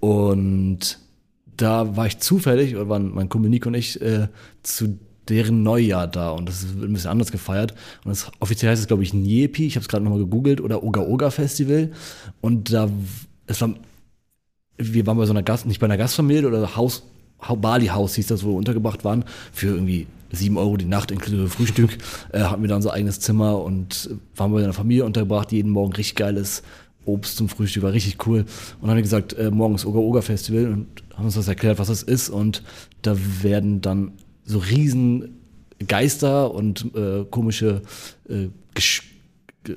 [0.00, 0.98] und
[1.56, 4.28] da war ich zufällig, oder waren mein Kumpel Nico und ich, äh,
[4.62, 4.98] zu
[5.28, 7.74] deren Neujahr da und das wird ein bisschen anders gefeiert.
[8.04, 10.82] Und das offiziell heißt es, glaube ich, Nyepi, ich habe es gerade nochmal gegoogelt, oder
[10.82, 11.92] Oga Oga Festival.
[12.40, 12.88] Und da,
[13.46, 13.74] es war,
[14.78, 17.19] wir waren bei so einer Gast, nicht bei einer Gastfamilie oder Haus, Hau-
[17.56, 21.48] Bali Haus hieß das, wo wir untergebracht waren, für irgendwie sieben Euro die Nacht inklusive
[21.48, 21.98] Frühstück,
[22.32, 25.92] äh, hatten wir dann unser eigenes Zimmer und waren bei einer Familie untergebracht, jeden Morgen
[25.92, 26.62] richtig geiles
[27.04, 28.40] Obst zum Frühstück, war richtig cool.
[28.40, 28.46] Und
[28.82, 30.86] dann haben wir gesagt, äh, morgen ist Oga Oga Festival und
[31.16, 32.28] haben uns das erklärt, was das ist.
[32.28, 32.62] Und
[33.02, 34.12] da werden dann
[34.44, 35.36] so riesen
[35.88, 37.82] Geister und äh, komische
[38.28, 39.02] äh, Gesch
[39.64, 39.76] Ge-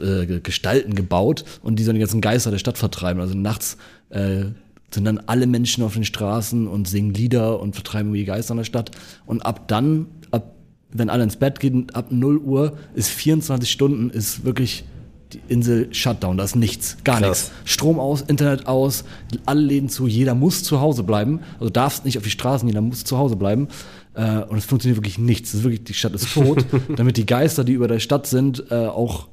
[0.00, 3.20] äh, Gestalten gebaut und die sollen die ganzen Geister der Stadt vertreiben.
[3.20, 3.76] Also nachts
[4.10, 4.46] äh,
[4.90, 8.58] sind dann alle Menschen auf den Straßen und singen Lieder und vertreiben die Geister in
[8.58, 8.90] der Stadt.
[9.26, 10.54] Und ab dann, ab,
[10.90, 14.84] wenn alle ins Bett gehen, ab 0 Uhr ist 24 Stunden, ist wirklich
[15.32, 17.50] die Insel Shutdown, da ist nichts, gar Krass.
[17.50, 17.50] nichts.
[17.64, 19.04] Strom aus, Internet aus,
[19.44, 21.40] alle Läden zu, jeder muss zu Hause bleiben.
[21.58, 23.68] Also darfst nicht auf die Straßen, jeder muss zu Hause bleiben.
[24.14, 25.50] Äh, und es funktioniert wirklich nichts.
[25.50, 26.64] Es ist wirklich, die Stadt ist tot,
[26.96, 29.26] damit die Geister, die über der Stadt sind, äh, auch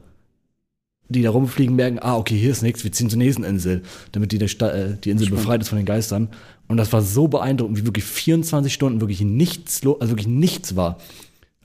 [1.13, 4.31] die da rumfliegen, merken, ah, okay, hier ist nichts, wir ziehen zur nächsten Insel, damit
[4.31, 6.29] die, äh, die Insel befreit ist von den Geistern.
[6.67, 10.97] Und das war so beeindruckend, wie wirklich 24 Stunden wirklich nichts, also wirklich nichts war.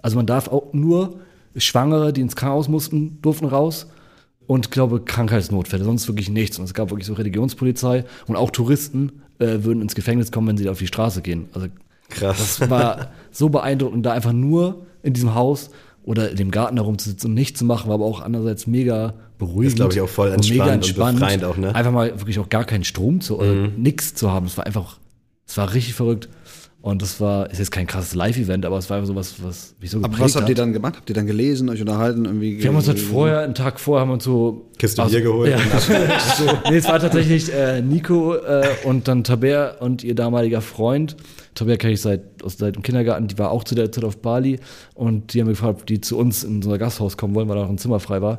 [0.03, 1.21] Also man darf auch nur
[1.57, 3.87] Schwangere, die ins Krankenhaus mussten, durften raus
[4.47, 6.59] und glaube Krankheitsnotfälle, sonst wirklich nichts.
[6.59, 10.57] Und es gab wirklich so Religionspolizei und auch Touristen äh, würden ins Gefängnis kommen, wenn
[10.57, 11.49] sie auf die Straße gehen.
[11.53, 11.69] Also
[12.09, 12.59] Krass.
[12.59, 15.71] das war so beeindruckend, da einfach nur in diesem Haus
[16.03, 19.69] oder in dem Garten herumzusitzen und nichts zu machen, war aber auch andererseits mega beruhigend.
[19.69, 21.75] Ist, glaub ich, auch voll und entspannt und befreiend auch, ne?
[21.75, 24.47] Einfach mal wirklich auch gar keinen Strom zu, oder nix zu haben.
[24.47, 24.99] Es war einfach,
[25.47, 26.29] es war richtig verrückt.
[26.81, 29.75] Und das war, ist jetzt kein krasses Live-Event, aber es war einfach so was, was
[29.81, 30.49] mich so Aber geprägt was habt hat.
[30.49, 30.95] ihr dann gemacht?
[30.97, 32.25] Habt ihr dann gelesen, euch unterhalten?
[32.25, 34.71] Irgendwie Wir haben uns halt vorher, einen Tag vorher, haben wir uns so.
[34.79, 35.51] Kiste also- Bier geholt.
[35.51, 35.59] Ja.
[35.81, 41.17] so, nee, es war tatsächlich äh, Nico äh, und dann Taber und ihr damaliger Freund.
[41.57, 44.19] Taber kenne ich seit, aus, seit dem Kindergarten, die war auch zu der Zeit auf
[44.19, 44.61] Bali
[44.95, 47.63] und die haben gefragt, ob die zu uns in unser Gasthaus kommen wollen, weil da
[47.65, 48.39] noch ein Zimmer frei war.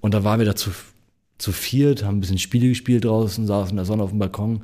[0.00, 0.70] Und dann waren wir da zu,
[1.38, 4.62] zu viert, haben ein bisschen Spiele gespielt draußen, saßen in der Sonne auf dem Balkon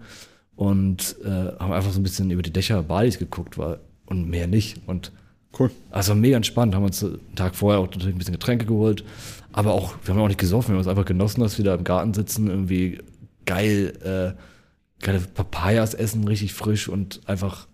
[0.56, 4.46] und äh, haben einfach so ein bisschen über die Dächer Balis geguckt war, und mehr
[4.46, 4.80] nicht.
[4.86, 5.12] Und
[5.58, 5.70] Cool.
[5.90, 9.04] also mega entspannt, haben uns einen Tag vorher auch natürlich ein bisschen Getränke geholt,
[9.52, 11.74] aber auch, wir haben auch nicht gesoffen, wir haben uns einfach genossen, dass wir da
[11.74, 12.98] im Garten sitzen, irgendwie
[13.46, 17.68] geil, äh, geile Papayas essen, richtig frisch und einfach,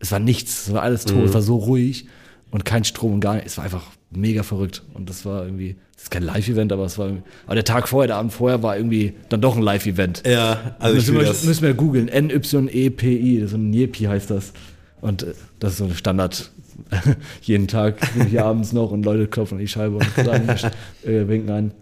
[0.00, 2.06] es war nichts, es war alles tot, es war so ruhig
[2.50, 5.76] und kein Strom und gar nichts, es war einfach mega verrückt und das war irgendwie,
[5.94, 8.62] das ist kein Live-Event, aber es war, irgendwie- aber der Tag vorher, der Abend vorher
[8.62, 10.22] war irgendwie dann doch ein Live-Event.
[10.26, 11.44] Ja, also ich müssen, wir, das.
[11.44, 12.08] müssen wir googeln.
[12.08, 14.52] N-Y-E-P-I, so ein Nyepi heißt das.
[15.00, 16.50] Und äh, das ist so ein Standard.
[17.42, 17.98] Jeden Tag
[18.28, 20.48] hier abends noch und Leute klopfen an die Scheibe und sagen,
[21.04, 21.74] äh, winken ein.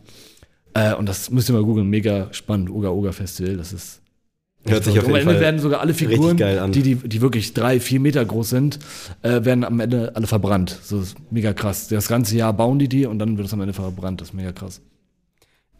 [0.75, 1.89] Äh, und das müsst ihr mal googeln.
[1.89, 2.69] Mega spannend.
[2.69, 3.57] Uga Uga Festival.
[3.57, 4.01] Das ist.
[4.67, 6.37] Hört sich auf Und am jeden Ende Fall werden sogar alle Figuren.
[6.73, 8.79] Die, die, die wirklich drei, vier Meter groß sind,
[9.23, 10.79] äh, werden am Ende alle verbrannt.
[10.83, 11.89] So ist mega krass.
[11.89, 14.21] Das ganze Jahr bauen die die und dann wird es am Ende verbrannt.
[14.21, 14.81] Das ist mega krass.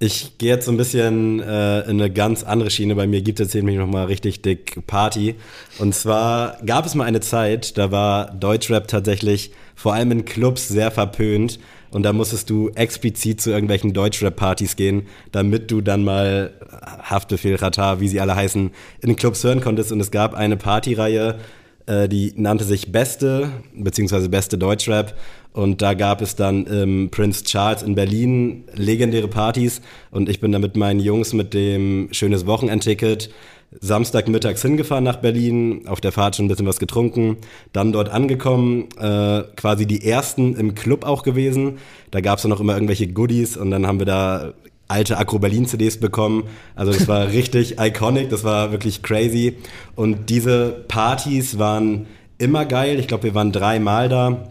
[0.01, 2.95] Ich gehe jetzt so ein bisschen äh, in eine ganz andere Schiene.
[2.95, 5.35] Bei mir gibt es jetzt nämlich noch mal richtig dick Party.
[5.81, 10.69] Und zwar gab es mal eine Zeit, da war Deutschrap tatsächlich vor allem in Clubs
[10.69, 11.59] sehr verpönt.
[11.91, 16.53] Und da musstest du explizit zu irgendwelchen Deutschrap-Partys gehen, damit du dann mal
[17.03, 18.71] Haftbefehl, Ratar, wie sie alle heißen,
[19.01, 19.93] in Clubs hören konntest.
[19.93, 21.39] Und es gab eine Partyreihe,
[21.87, 25.15] äh, die nannte sich Beste, beziehungsweise Beste Deutschrap.
[25.53, 29.81] Und da gab es dann im Prince Charles in Berlin legendäre Partys.
[30.11, 33.31] Und ich bin da mit meinen Jungs mit dem Schönes Wochenendticket
[33.81, 37.37] Samstagmittags hingefahren nach Berlin, auf der Fahrt schon ein bisschen was getrunken,
[37.73, 41.79] dann dort angekommen, äh, quasi die ersten im Club auch gewesen.
[42.11, 44.55] Da gab es dann auch immer irgendwelche Goodies und dann haben wir da
[44.89, 46.45] alte Acro Berlin CDs bekommen.
[46.75, 49.59] Also das war richtig iconic, das war wirklich crazy.
[49.95, 52.07] Und diese Partys waren
[52.39, 52.99] immer geil.
[52.99, 54.49] Ich glaube, wir waren dreimal da.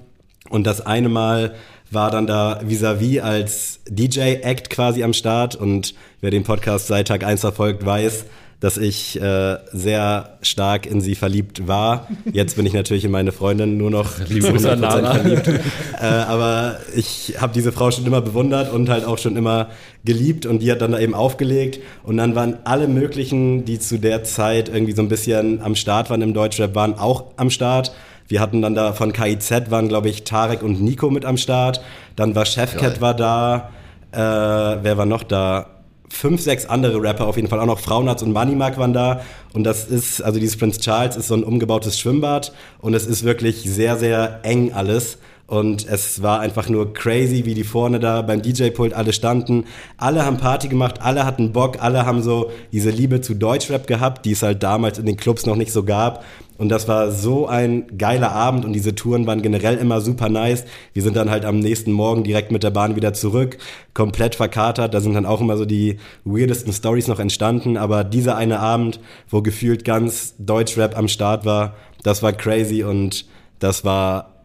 [0.49, 1.55] Und das eine Mal
[1.89, 5.55] war dann da vis-à-vis als DJ-Act quasi am Start.
[5.55, 8.25] Und wer den Podcast seit Tag 1 verfolgt, weiß,
[8.59, 12.07] dass ich äh, sehr stark in sie verliebt war.
[12.31, 15.13] Jetzt bin ich natürlich in meine Freundin nur noch zu Grüße an 100% Lara.
[15.13, 15.47] verliebt.
[15.47, 19.67] äh, aber ich habe diese Frau schon immer bewundert und halt auch schon immer
[20.05, 23.99] geliebt und die hat dann da eben aufgelegt und dann waren alle möglichen, die zu
[23.99, 27.93] der Zeit irgendwie so ein bisschen am Start waren im Deutschrap, waren auch am Start.
[28.27, 31.81] Wir hatten dann da von KIZ waren, glaube ich, Tarek und Nico mit am Start.
[32.15, 33.69] Dann war Chefcat war da.
[34.11, 35.76] Äh, wer war noch da?
[36.09, 37.59] Fünf, sechs andere Rapper auf jeden Fall.
[37.59, 39.21] Auch noch Frauenarzt und Moneymark waren da.
[39.53, 42.53] Und das ist, also dieses Prince Charles ist so ein umgebautes Schwimmbad.
[42.79, 45.17] Und es ist wirklich sehr, sehr eng alles.
[45.47, 49.63] Und es war einfach nur crazy, wie die vorne da beim DJ-Pult alle standen.
[49.95, 54.25] Alle haben Party gemacht, alle hatten Bock, alle haben so diese Liebe zu Deutschrap gehabt,
[54.25, 56.25] die es halt damals in den Clubs noch nicht so gab.
[56.57, 60.65] Und das war so ein geiler Abend und diese Touren waren generell immer super nice.
[60.93, 63.57] Wir sind dann halt am nächsten Morgen direkt mit der Bahn wieder zurück,
[63.93, 64.93] komplett verkatert.
[64.93, 67.77] Da sind dann auch immer so die weirdesten Stories noch entstanden.
[67.77, 68.99] Aber dieser eine Abend,
[69.29, 73.25] wo gefühlt ganz Deutschrap am Start war, das war crazy und
[73.59, 74.36] das war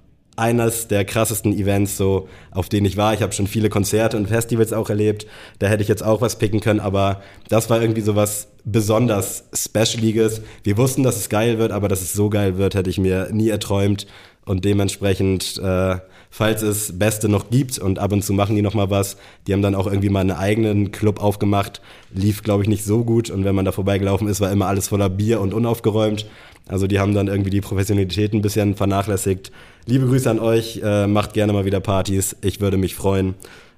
[0.43, 3.14] eines der krassesten Events, so auf denen ich war.
[3.14, 5.24] Ich habe schon viele Konzerte und Festivals auch erlebt.
[5.60, 9.44] Da hätte ich jetzt auch was picken können, aber das war irgendwie so was besonders
[9.55, 10.43] Specialiges.
[10.64, 13.28] Wir wussten, dass es geil wird, aber dass es so geil wird, hätte ich mir
[13.32, 14.09] nie erträumt.
[14.44, 15.98] Und dementsprechend, äh,
[16.28, 19.16] falls es Beste noch gibt und ab und zu machen die noch mal was,
[19.47, 21.81] die haben dann auch irgendwie mal einen eigenen Club aufgemacht.
[22.12, 23.31] Lief, glaube ich, nicht so gut.
[23.31, 26.27] Und wenn man da vorbeigelaufen ist, war immer alles voller Bier und unaufgeräumt.
[26.66, 29.52] Also die haben dann irgendwie die Professionalität ein bisschen vernachlässigt.
[29.87, 33.35] Liebe Grüße an euch, äh, macht gerne mal wieder Partys, ich würde mich freuen.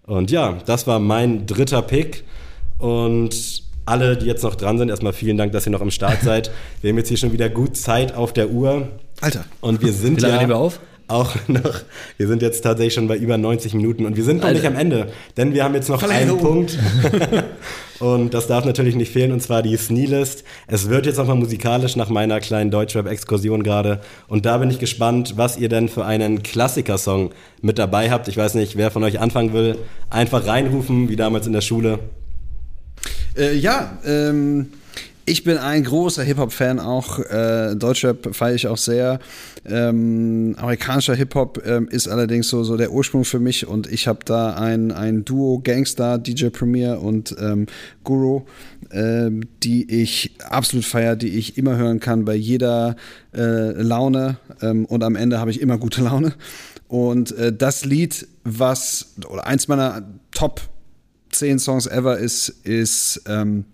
[0.06, 2.24] Und ja, das war mein dritter Pick.
[2.78, 6.20] Und alle, die jetzt noch dran sind, erstmal vielen Dank, dass ihr noch am Start
[6.22, 6.50] seid.
[6.82, 8.88] Wir haben jetzt hier schon wieder gut Zeit auf der Uhr.
[9.22, 9.44] Alter.
[9.62, 10.78] Und wir sind Wie lange ja nehmen wir auf?
[11.08, 11.80] auch noch,
[12.18, 14.58] wir sind jetzt tatsächlich schon bei über 90 Minuten und wir sind noch Alter.
[14.58, 16.40] nicht am Ende, denn wir haben jetzt noch einen Verlängerung.
[16.66, 16.78] Punkt
[18.00, 20.44] und das darf natürlich nicht fehlen und zwar die Sneelist.
[20.66, 25.34] Es wird jetzt nochmal musikalisch nach meiner kleinen Deutschrap-Exkursion gerade und da bin ich gespannt,
[25.36, 27.30] was ihr denn für einen Klassikersong
[27.62, 28.28] mit dabei habt.
[28.28, 29.78] Ich weiß nicht, wer von euch anfangen will,
[30.10, 31.98] einfach reinrufen, wie damals in der Schule.
[33.36, 34.68] Äh, ja, ähm,
[35.26, 37.18] Ich bin ein großer Hip-Hop-Fan auch.
[37.18, 39.20] Äh, Deutschrap feiere ich auch sehr.
[39.64, 44.18] Ähm, amerikanischer Hip-Hop ähm, ist allerdings so, so der Ursprung für mich und ich habe
[44.26, 47.66] da ein, ein Duo Gangster, DJ Premier und ähm,
[48.02, 48.42] Guru,
[48.90, 52.94] ähm, die ich absolut feiere, die ich immer hören kann bei jeder
[53.34, 56.34] äh, Laune ähm, und am Ende habe ich immer gute Laune.
[56.86, 60.02] Und äh, das Lied, was, oder eins meiner
[60.32, 60.60] Top
[61.30, 63.64] 10 Songs ever ist, ist ähm,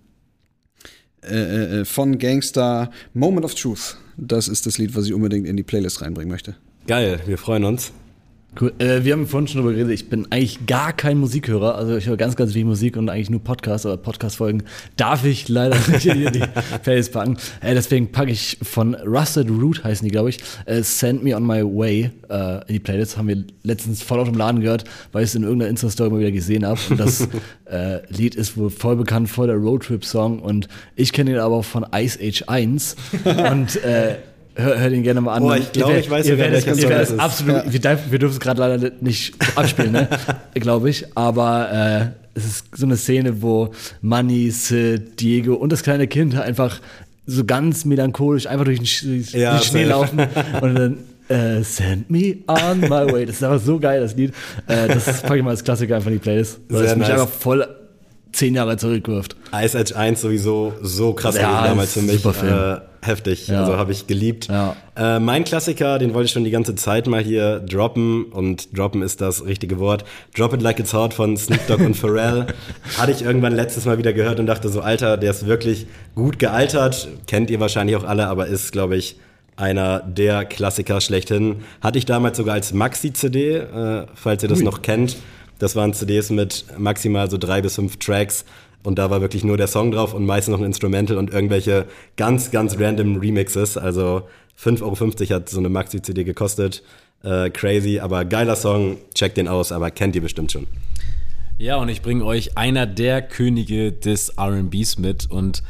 [1.23, 3.97] äh, äh, von Gangster Moment of Truth.
[4.17, 6.55] Das ist das Lied, was ich unbedingt in die Playlist reinbringen möchte.
[6.87, 7.91] Geil, wir freuen uns.
[8.59, 8.73] Cool.
[8.79, 11.75] Äh, wir haben vorhin schon darüber geredet, ich bin eigentlich gar kein Musikhörer.
[11.75, 14.63] Also ich höre ganz, ganz wenig Musik und eigentlich nur Podcasts, aber Podcast-Folgen
[14.97, 16.43] darf ich leider nicht in die
[16.83, 17.37] Playlist packen.
[17.61, 21.47] Äh, deswegen packe ich von Rusted Root, heißen die, glaube ich, äh, Send Me On
[21.47, 23.17] My Way äh, in die Playlist.
[23.17, 24.83] Haben wir letztens voll auf dem Laden gehört,
[25.13, 26.79] weil ich es in irgendeiner Insta-Story mal wieder gesehen habe.
[26.89, 27.29] Und das
[27.71, 30.39] äh, Lied ist wohl voll bekannt, voll der Roadtrip-Song.
[30.39, 30.67] Und
[30.97, 32.97] ich kenne ihn aber auch von Ice Age 1.
[33.23, 34.17] und äh,
[34.55, 35.43] Hör, hör den gerne mal an.
[35.43, 37.19] Oh, ich glaube, ich weiß welcher Song das ist.
[37.19, 37.71] Absolut, ja.
[37.71, 40.07] wir, wir dürfen es gerade leider nicht abspielen, ne?
[40.55, 41.05] glaube ich.
[41.15, 43.71] Aber äh, es ist so eine Szene, wo
[44.01, 46.79] Manny, Sid, Diego und das kleine Kind einfach
[47.25, 50.19] so ganz melancholisch einfach durch den, ja, den Schnee laufen
[50.61, 50.97] und dann
[51.29, 53.25] äh, Send me on my way.
[53.25, 54.33] Das ist einfach so geil, das Lied.
[54.67, 56.59] Äh, das packe ich mal als Klassiker einfach in die Playlist.
[56.67, 57.21] Weil es mich nice.
[57.21, 57.65] einfach voll
[58.33, 59.37] zehn Jahre zurückwirft.
[59.53, 62.25] Ice Edge 1 sowieso so krass ja, damals für mich.
[62.25, 63.47] Äh, heftig.
[63.47, 63.61] Ja.
[63.61, 64.47] Also habe ich geliebt.
[64.47, 64.75] Ja.
[64.95, 69.01] Äh, mein Klassiker, den wollte ich schon die ganze Zeit mal hier droppen und droppen
[69.01, 70.05] ist das richtige Wort.
[70.35, 72.47] Drop It Like It's Hot von Snoop Dogg und Pharrell.
[72.97, 76.39] Hatte ich irgendwann letztes Mal wieder gehört und dachte so, Alter, der ist wirklich gut
[76.39, 77.07] gealtert.
[77.27, 79.17] Kennt ihr wahrscheinlich auch alle, aber ist, glaube ich,
[79.55, 81.57] einer der Klassiker schlechthin.
[81.81, 84.65] Hatte ich damals sogar als Maxi-CD, äh, falls ihr das Ui.
[84.65, 85.17] noch kennt.
[85.59, 88.45] Das waren CDs mit maximal so drei bis fünf Tracks.
[88.83, 91.85] Und da war wirklich nur der Song drauf und meistens noch ein Instrumental und irgendwelche
[92.17, 93.77] ganz, ganz random Remixes.
[93.77, 94.23] Also
[94.59, 96.83] 5,50 Euro hat so eine Maxi-CD gekostet.
[97.23, 98.97] Äh, crazy, aber geiler Song.
[99.13, 100.67] Checkt den aus, aber kennt ihr bestimmt schon.
[101.57, 105.29] Ja, und ich bringe euch einer der Könige des RBs mit.
[105.29, 105.61] Und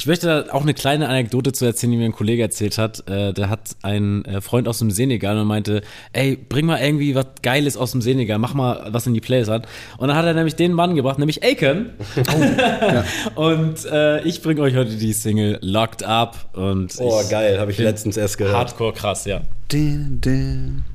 [0.00, 3.06] ich möchte da auch eine kleine Anekdote zu erzählen, die mir ein Kollege erzählt hat.
[3.06, 5.82] Äh, der hat einen äh, Freund aus dem Senegal und meinte,
[6.14, 9.50] ey, bring mal irgendwie was Geiles aus dem Senegal, mach mal was in die Playlist
[9.50, 9.66] an.
[9.98, 11.90] Und dann hat er nämlich den Mann gebracht, nämlich Aiken.
[12.16, 13.04] Oh, ja.
[13.34, 16.48] Und äh, ich bringe euch heute die Single Locked Up.
[16.54, 18.56] Und oh, geil, habe ich letztens erst gehört.
[18.56, 19.42] Hardcore krass, ja.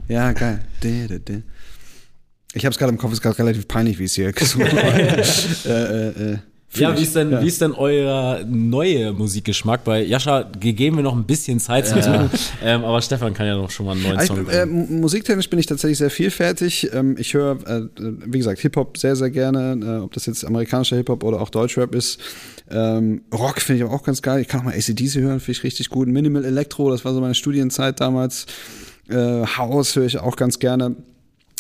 [0.07, 0.61] Ja, geil.
[2.55, 4.67] Ich habe es gerade im Kopf, es ist gerade relativ peinlich, wie es hier gesungen
[4.75, 5.21] äh,
[5.67, 6.37] äh, äh.
[6.75, 7.41] Ja, wie ist denn, ja.
[7.41, 9.83] wie ist denn euer neuer Musikgeschmack?
[9.83, 12.29] Bei Jascha geben wir noch ein bisschen Zeit zu ja.
[12.63, 15.49] ähm, aber Stefan kann ja noch schon mal einen neuen also Song ich, äh, Musiktechnisch
[15.49, 16.89] bin ich tatsächlich sehr vielfältig.
[16.93, 20.97] Ähm, ich höre, äh, wie gesagt, Hip-Hop sehr, sehr gerne, äh, ob das jetzt amerikanischer
[20.97, 22.19] Hip-Hop oder auch Deutschrap ist.
[22.69, 24.41] Ähm, Rock finde ich aber auch ganz geil.
[24.41, 26.07] Ich kann auch mal ACDC hören, finde ich richtig gut.
[26.07, 28.45] Minimal Electro, das war so meine Studienzeit damals.
[29.09, 30.95] Äh, House höre ich auch ganz gerne.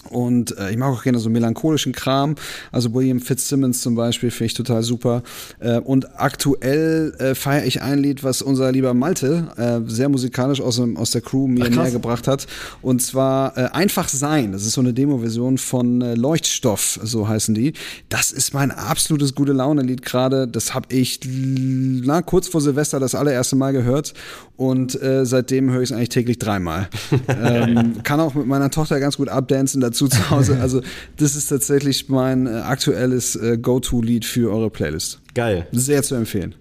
[0.09, 2.35] Und äh, ich mag auch gerne so melancholischen Kram.
[2.71, 5.23] Also William Fitzsimmons zum Beispiel finde ich total super.
[5.59, 10.61] Äh, und aktuell äh, feiere ich ein Lied, was unser lieber Malte äh, sehr musikalisch
[10.61, 12.47] aus, aus der Crew mir näher gebracht hat.
[12.81, 14.51] Und zwar äh, Einfach Sein.
[14.51, 17.73] Das ist so eine Demo-Version von äh, Leuchtstoff, so heißen die.
[18.09, 20.47] Das ist mein absolutes gute Laune-Lied gerade.
[20.47, 24.13] Das habe ich na, kurz vor Silvester das allererste Mal gehört.
[24.57, 26.87] Und seitdem höre ich es eigentlich täglich dreimal.
[27.27, 30.59] ähm, kann auch mit meiner Tochter ganz gut abdancen dazu zu Hause.
[30.65, 30.81] Also
[31.17, 35.21] das ist tatsächlich mein äh, aktuelles äh, Go-To-Lied für eure Playlist.
[35.33, 35.67] Geil.
[35.71, 36.55] Sehr zu empfehlen.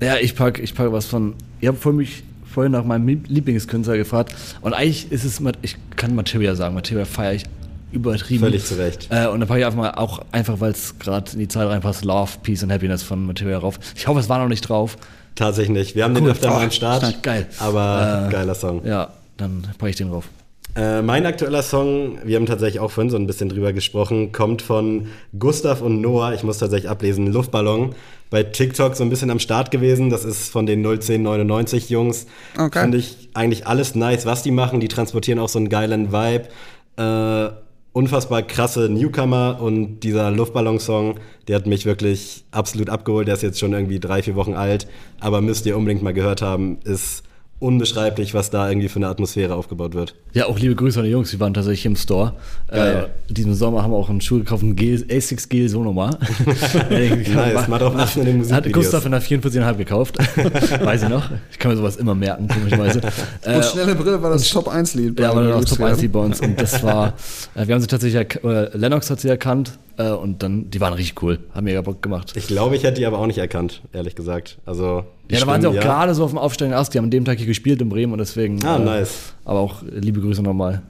[0.00, 1.34] Ja, ich packe ich pack was von.
[1.60, 4.34] Ihr habt vor mich vorhin nach meinem Lieblingskünstler gefragt.
[4.62, 7.44] Und eigentlich ist es, ich kann Materia sagen, Materia feiere ich
[7.92, 8.40] übertrieben.
[8.40, 9.08] Völlig zu Recht.
[9.10, 11.68] Äh, und dann packe ich einfach mal auch einfach, weil es gerade in die Zeit
[11.68, 13.78] reinpasst, Love, Peace and Happiness von Materia rauf.
[13.94, 14.96] Ich hoffe, es war noch nicht drauf.
[15.34, 15.94] Tatsächlich nicht.
[15.94, 16.22] Wir haben cool.
[16.22, 17.22] den öfter mal am Start.
[17.22, 17.46] Geil.
[17.58, 18.84] Aber äh, geiler Song.
[18.84, 20.24] Ja, dann packe ich den drauf.
[20.74, 24.62] Äh, mein aktueller Song, wir haben tatsächlich auch vorhin so ein bisschen drüber gesprochen, kommt
[24.62, 25.08] von
[25.38, 26.34] Gustav und Noah.
[26.34, 27.94] Ich muss tatsächlich ablesen, Luftballon.
[28.30, 30.10] Bei TikTok so ein bisschen am Start gewesen.
[30.10, 32.26] Das ist von den 01099 Jungs.
[32.56, 32.80] Okay.
[32.82, 34.80] Finde ich eigentlich alles nice, was die machen.
[34.80, 36.48] Die transportieren auch so einen geilen Vibe.
[36.96, 37.50] Äh,
[37.92, 41.18] unfassbar krasse Newcomer und dieser Luftballon-Song,
[41.48, 43.26] der hat mich wirklich absolut abgeholt.
[43.26, 44.86] Der ist jetzt schon irgendwie drei, vier Wochen alt,
[45.18, 46.78] aber müsst ihr unbedingt mal gehört haben.
[46.84, 47.24] Ist
[47.60, 50.14] unbeschreiblich, was da irgendwie für eine Atmosphäre aufgebaut wird.
[50.32, 52.34] Ja, auch liebe Grüße an die Jungs, die waren tatsächlich im Store.
[52.68, 56.10] Äh, diesen Sommer haben wir auch einen Schuh gekauft, einen Gel, A6 Gel Sonoma.
[56.90, 58.66] nice, mal drauf achten in den Musikvideos.
[58.66, 60.18] Hat Gustav in der 44,5 gekauft.
[60.84, 61.30] Weiß ich noch.
[61.50, 63.00] Ich kann mir sowas immer merken, komischerweise.
[63.42, 65.18] Äh, und schnelle Brille war das Top 1 Lied.
[65.18, 66.40] Ja, war das Top 1 Lied bei uns.
[66.40, 67.14] Und das war,
[67.54, 70.92] äh, wir haben sie tatsächlich, äh, Lennox hat sie erkannt, Äh, und dann, die waren
[70.92, 71.40] richtig cool.
[71.52, 72.32] Haben mega Bock gemacht.
[72.36, 74.58] Ich glaube, ich hätte die aber auch nicht erkannt, ehrlich gesagt.
[74.64, 75.80] Also, die Ja, da waren sie auch ja.
[75.80, 76.94] gerade so auf dem aufsteigenden Ast.
[76.94, 78.64] Die haben an dem Tag hier gespielt in Bremen und deswegen.
[78.64, 79.32] Ah, nice.
[79.44, 80.82] Aber auch äh, liebe Grüße nochmal.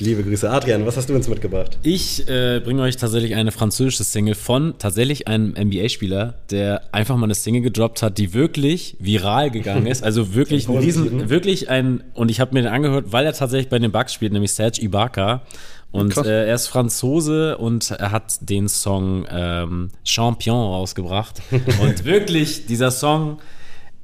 [0.00, 0.48] Liebe Grüße.
[0.48, 1.76] Adrian, was hast du uns mitgebracht?
[1.82, 7.24] Ich äh, bringe euch tatsächlich eine französische Single von tatsächlich einem NBA-Spieler, der einfach mal
[7.24, 10.04] eine Single gedroppt hat, die wirklich viral gegangen ist.
[10.04, 11.30] Also wirklich, diesen, Positiven.
[11.30, 14.32] wirklich ein, und ich habe mir den angehört, weil er tatsächlich bei den Bucks spielt,
[14.32, 15.42] nämlich Serge Ibaka.
[15.90, 21.40] Und äh, er ist Franzose und er hat den Song ähm, Champion rausgebracht.
[21.80, 23.38] und wirklich, dieser Song,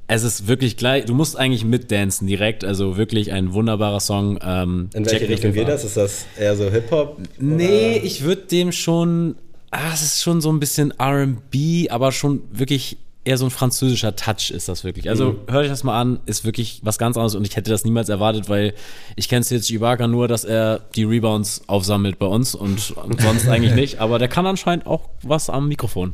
[0.07, 4.39] es ist wirklich gleich, du musst eigentlich mitdancen direkt, also wirklich ein wunderbarer Song.
[4.43, 5.83] Ähm, In welche Richtung geht das?
[5.83, 7.19] Ist das eher so Hip-Hop?
[7.39, 9.35] Nee, ich würde dem schon.
[9.71, 14.15] Ah, es ist schon so ein bisschen RB, aber schon wirklich eher so ein französischer
[14.15, 15.09] Touch ist das wirklich.
[15.09, 17.83] Also hört euch das mal an, ist wirklich was ganz anderes und ich hätte das
[17.83, 18.73] niemals erwartet, weil
[19.15, 22.79] ich kenne jetzt Ibaka nur, dass er die Rebounds aufsammelt bei uns und
[23.19, 26.13] sonst eigentlich nicht, aber der kann anscheinend auch was am Mikrofon.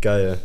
[0.00, 0.38] Geil.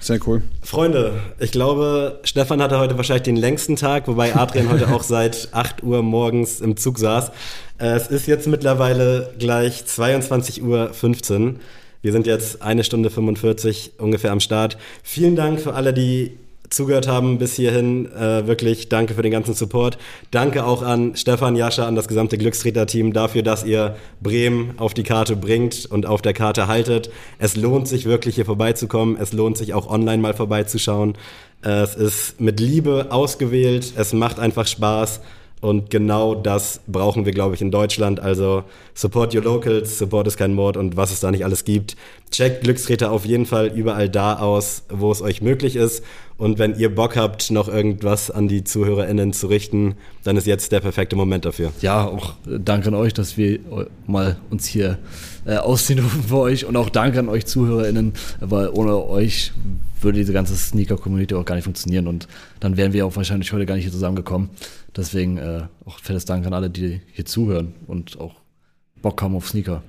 [0.00, 0.42] Sehr cool.
[0.62, 5.48] Freunde, ich glaube, Stefan hatte heute wahrscheinlich den längsten Tag, wobei Adrian heute auch seit
[5.52, 7.30] 8 Uhr morgens im Zug saß.
[7.78, 10.62] Äh, Es ist jetzt mittlerweile gleich 22.15
[11.40, 11.54] Uhr.
[12.02, 14.78] Wir sind jetzt eine Stunde 45 ungefähr am Start.
[15.02, 16.38] Vielen Dank für alle, die
[16.70, 18.06] zugehört haben bis hierhin.
[18.12, 19.98] Äh, wirklich danke für den ganzen Support.
[20.30, 25.02] Danke auch an Stefan Jascha, an das gesamte Glückstreter-Team dafür, dass ihr Bremen auf die
[25.02, 27.10] Karte bringt und auf der Karte haltet.
[27.38, 29.16] Es lohnt sich wirklich hier vorbeizukommen.
[29.20, 31.16] Es lohnt sich auch online mal vorbeizuschauen.
[31.64, 33.92] Äh, es ist mit Liebe ausgewählt.
[33.96, 35.20] Es macht einfach Spaß.
[35.66, 38.20] Und genau das brauchen wir, glaube ich, in Deutschland.
[38.20, 38.62] Also
[38.94, 41.96] support your locals, support ist kein Mord und was es da nicht alles gibt.
[42.30, 46.04] Checkt Glückstreter auf jeden Fall überall da aus, wo es euch möglich ist.
[46.38, 50.70] Und wenn ihr Bock habt, noch irgendwas an die ZuhörerInnen zu richten, dann ist jetzt
[50.70, 51.72] der perfekte Moment dafür.
[51.80, 54.98] Ja, auch äh, danke an euch, dass wir eu- mal uns hier
[55.46, 59.52] äh, ausziehen durften für euch und auch danke an euch ZuhörerInnen, weil ohne euch
[60.02, 62.28] würde diese ganze Sneaker-Community auch gar nicht funktionieren und
[62.60, 64.50] dann wären wir auch wahrscheinlich heute gar nicht hier zusammengekommen.
[64.96, 68.36] Deswegen äh, auch fettes Dank an alle, die hier zuhören und auch
[69.02, 69.82] Bock haben auf Sneaker.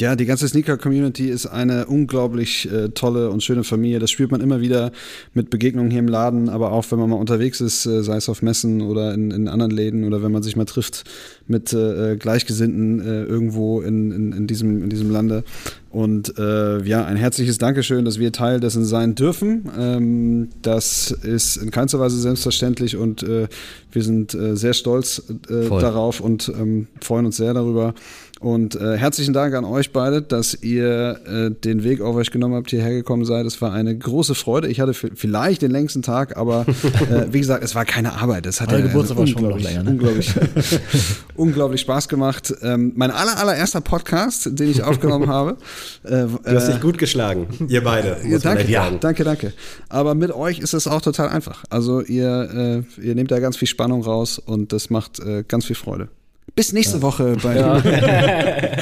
[0.00, 3.98] Ja, die ganze Sneaker-Community ist eine unglaublich äh, tolle und schöne Familie.
[3.98, 4.92] Das spürt man immer wieder
[5.34, 8.28] mit Begegnungen hier im Laden, aber auch wenn man mal unterwegs ist, äh, sei es
[8.28, 11.02] auf Messen oder in, in anderen Läden oder wenn man sich mal trifft
[11.48, 15.42] mit äh, Gleichgesinnten äh, irgendwo in, in, in, diesem, in diesem Lande.
[15.90, 19.68] Und äh, ja, ein herzliches Dankeschön, dass wir Teil dessen sein dürfen.
[19.76, 23.48] Ähm, das ist in keinster Weise selbstverständlich und äh,
[23.90, 27.94] wir sind äh, sehr stolz äh, darauf und ähm, freuen uns sehr darüber.
[28.40, 32.54] Und äh, herzlichen Dank an euch beide, dass ihr äh, den Weg auf euch genommen
[32.54, 33.46] habt, hierher gekommen seid.
[33.46, 34.68] Es war eine große Freude.
[34.68, 36.64] Ich hatte vielleicht den längsten Tag, aber
[37.10, 38.46] äh, wie gesagt, es war keine Arbeit.
[38.46, 39.90] Es hat ja Geburtstag war schon noch unglaublich, länger, ne?
[39.90, 40.34] unglaublich,
[41.34, 42.54] unglaublich Spaß gemacht.
[42.62, 45.56] Ähm, mein aller, allererster Podcast, den ich aufgenommen habe.
[46.04, 48.18] Äh, Du hast dich gut geschlagen, ihr beide.
[48.26, 48.98] ja, danke, sagen.
[49.00, 49.52] danke, danke.
[49.88, 51.64] Aber mit euch ist es auch total einfach.
[51.70, 55.64] Also ihr, äh, ihr nehmt da ganz viel Spannung raus und das macht äh, ganz
[55.64, 56.08] viel Freude.
[56.54, 57.56] Bis nächste Woche bei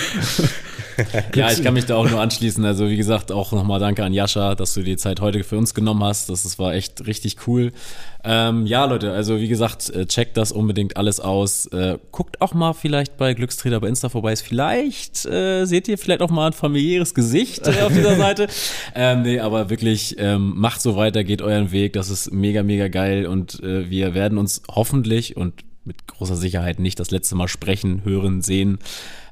[1.34, 2.64] Ja, ich kann mich da auch nur anschließen.
[2.64, 5.74] Also wie gesagt, auch nochmal danke an Jascha, dass du die Zeit heute für uns
[5.74, 6.28] genommen hast.
[6.28, 7.72] Das, das war echt richtig cool.
[8.24, 11.66] Ähm, ja, Leute, also wie gesagt, äh, checkt das unbedingt alles aus.
[11.66, 14.34] Äh, guckt auch mal vielleicht bei Glückstrainer bei Insta vorbei.
[14.36, 18.48] Vielleicht äh, seht ihr vielleicht auch mal ein familiäres Gesicht äh, auf dieser Seite.
[18.94, 21.93] Ähm, nee, aber wirklich, ähm, macht so weiter, geht euren Weg.
[21.93, 26.79] Das ist mega, mega geil und äh, wir werden uns hoffentlich und mit großer Sicherheit
[26.79, 28.79] nicht das letzte Mal sprechen, hören, sehen.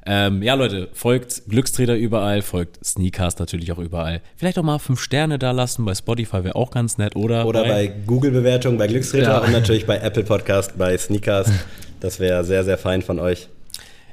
[0.07, 4.21] Ähm, ja, Leute, folgt Glücksträder überall, folgt Sneakcast natürlich auch überall.
[4.35, 7.45] Vielleicht auch mal fünf Sterne da lassen, bei Spotify wäre auch ganz nett, oder?
[7.47, 9.37] Oder bei Google-Bewertung, bei Glückstreter Ja.
[9.39, 11.51] und natürlich bei Apple Podcast, bei Sneakers.
[11.99, 13.47] Das wäre sehr, sehr fein von euch.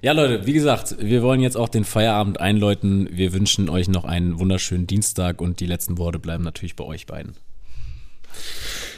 [0.00, 3.08] Ja, Leute, wie gesagt, wir wollen jetzt auch den Feierabend einläuten.
[3.12, 7.06] Wir wünschen euch noch einen wunderschönen Dienstag und die letzten Worte bleiben natürlich bei euch
[7.06, 7.34] beiden.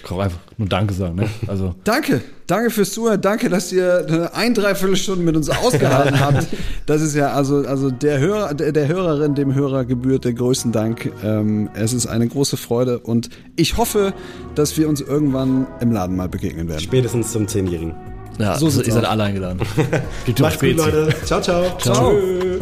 [0.05, 1.28] Ich kann auch einfach nur Danke sagen, ne?
[1.47, 1.74] Also.
[1.85, 3.22] Danke, danke fürs Zuhören.
[3.22, 6.47] Danke, dass ihr eine ein, dreiviertel Stunden mit uns ausgehalten habt.
[6.85, 10.72] Das ist ja also, also der, Hörer, der, der Hörerin, dem Hörer gebührt der größten
[10.72, 11.10] Dank.
[11.24, 14.12] Ähm, es ist eine große Freude und ich hoffe,
[14.55, 16.81] dass wir uns irgendwann im Laden mal begegnen werden.
[16.81, 17.94] Spätestens zum Zehnjährigen.
[18.39, 19.60] Ja, So also, sieht's ihr seid alle eingeladen.
[20.39, 20.76] Macht's gut.
[20.76, 21.14] Leute.
[21.24, 21.78] Ciao, ciao.
[21.78, 22.10] Ciao.
[22.10, 22.60] Tschö.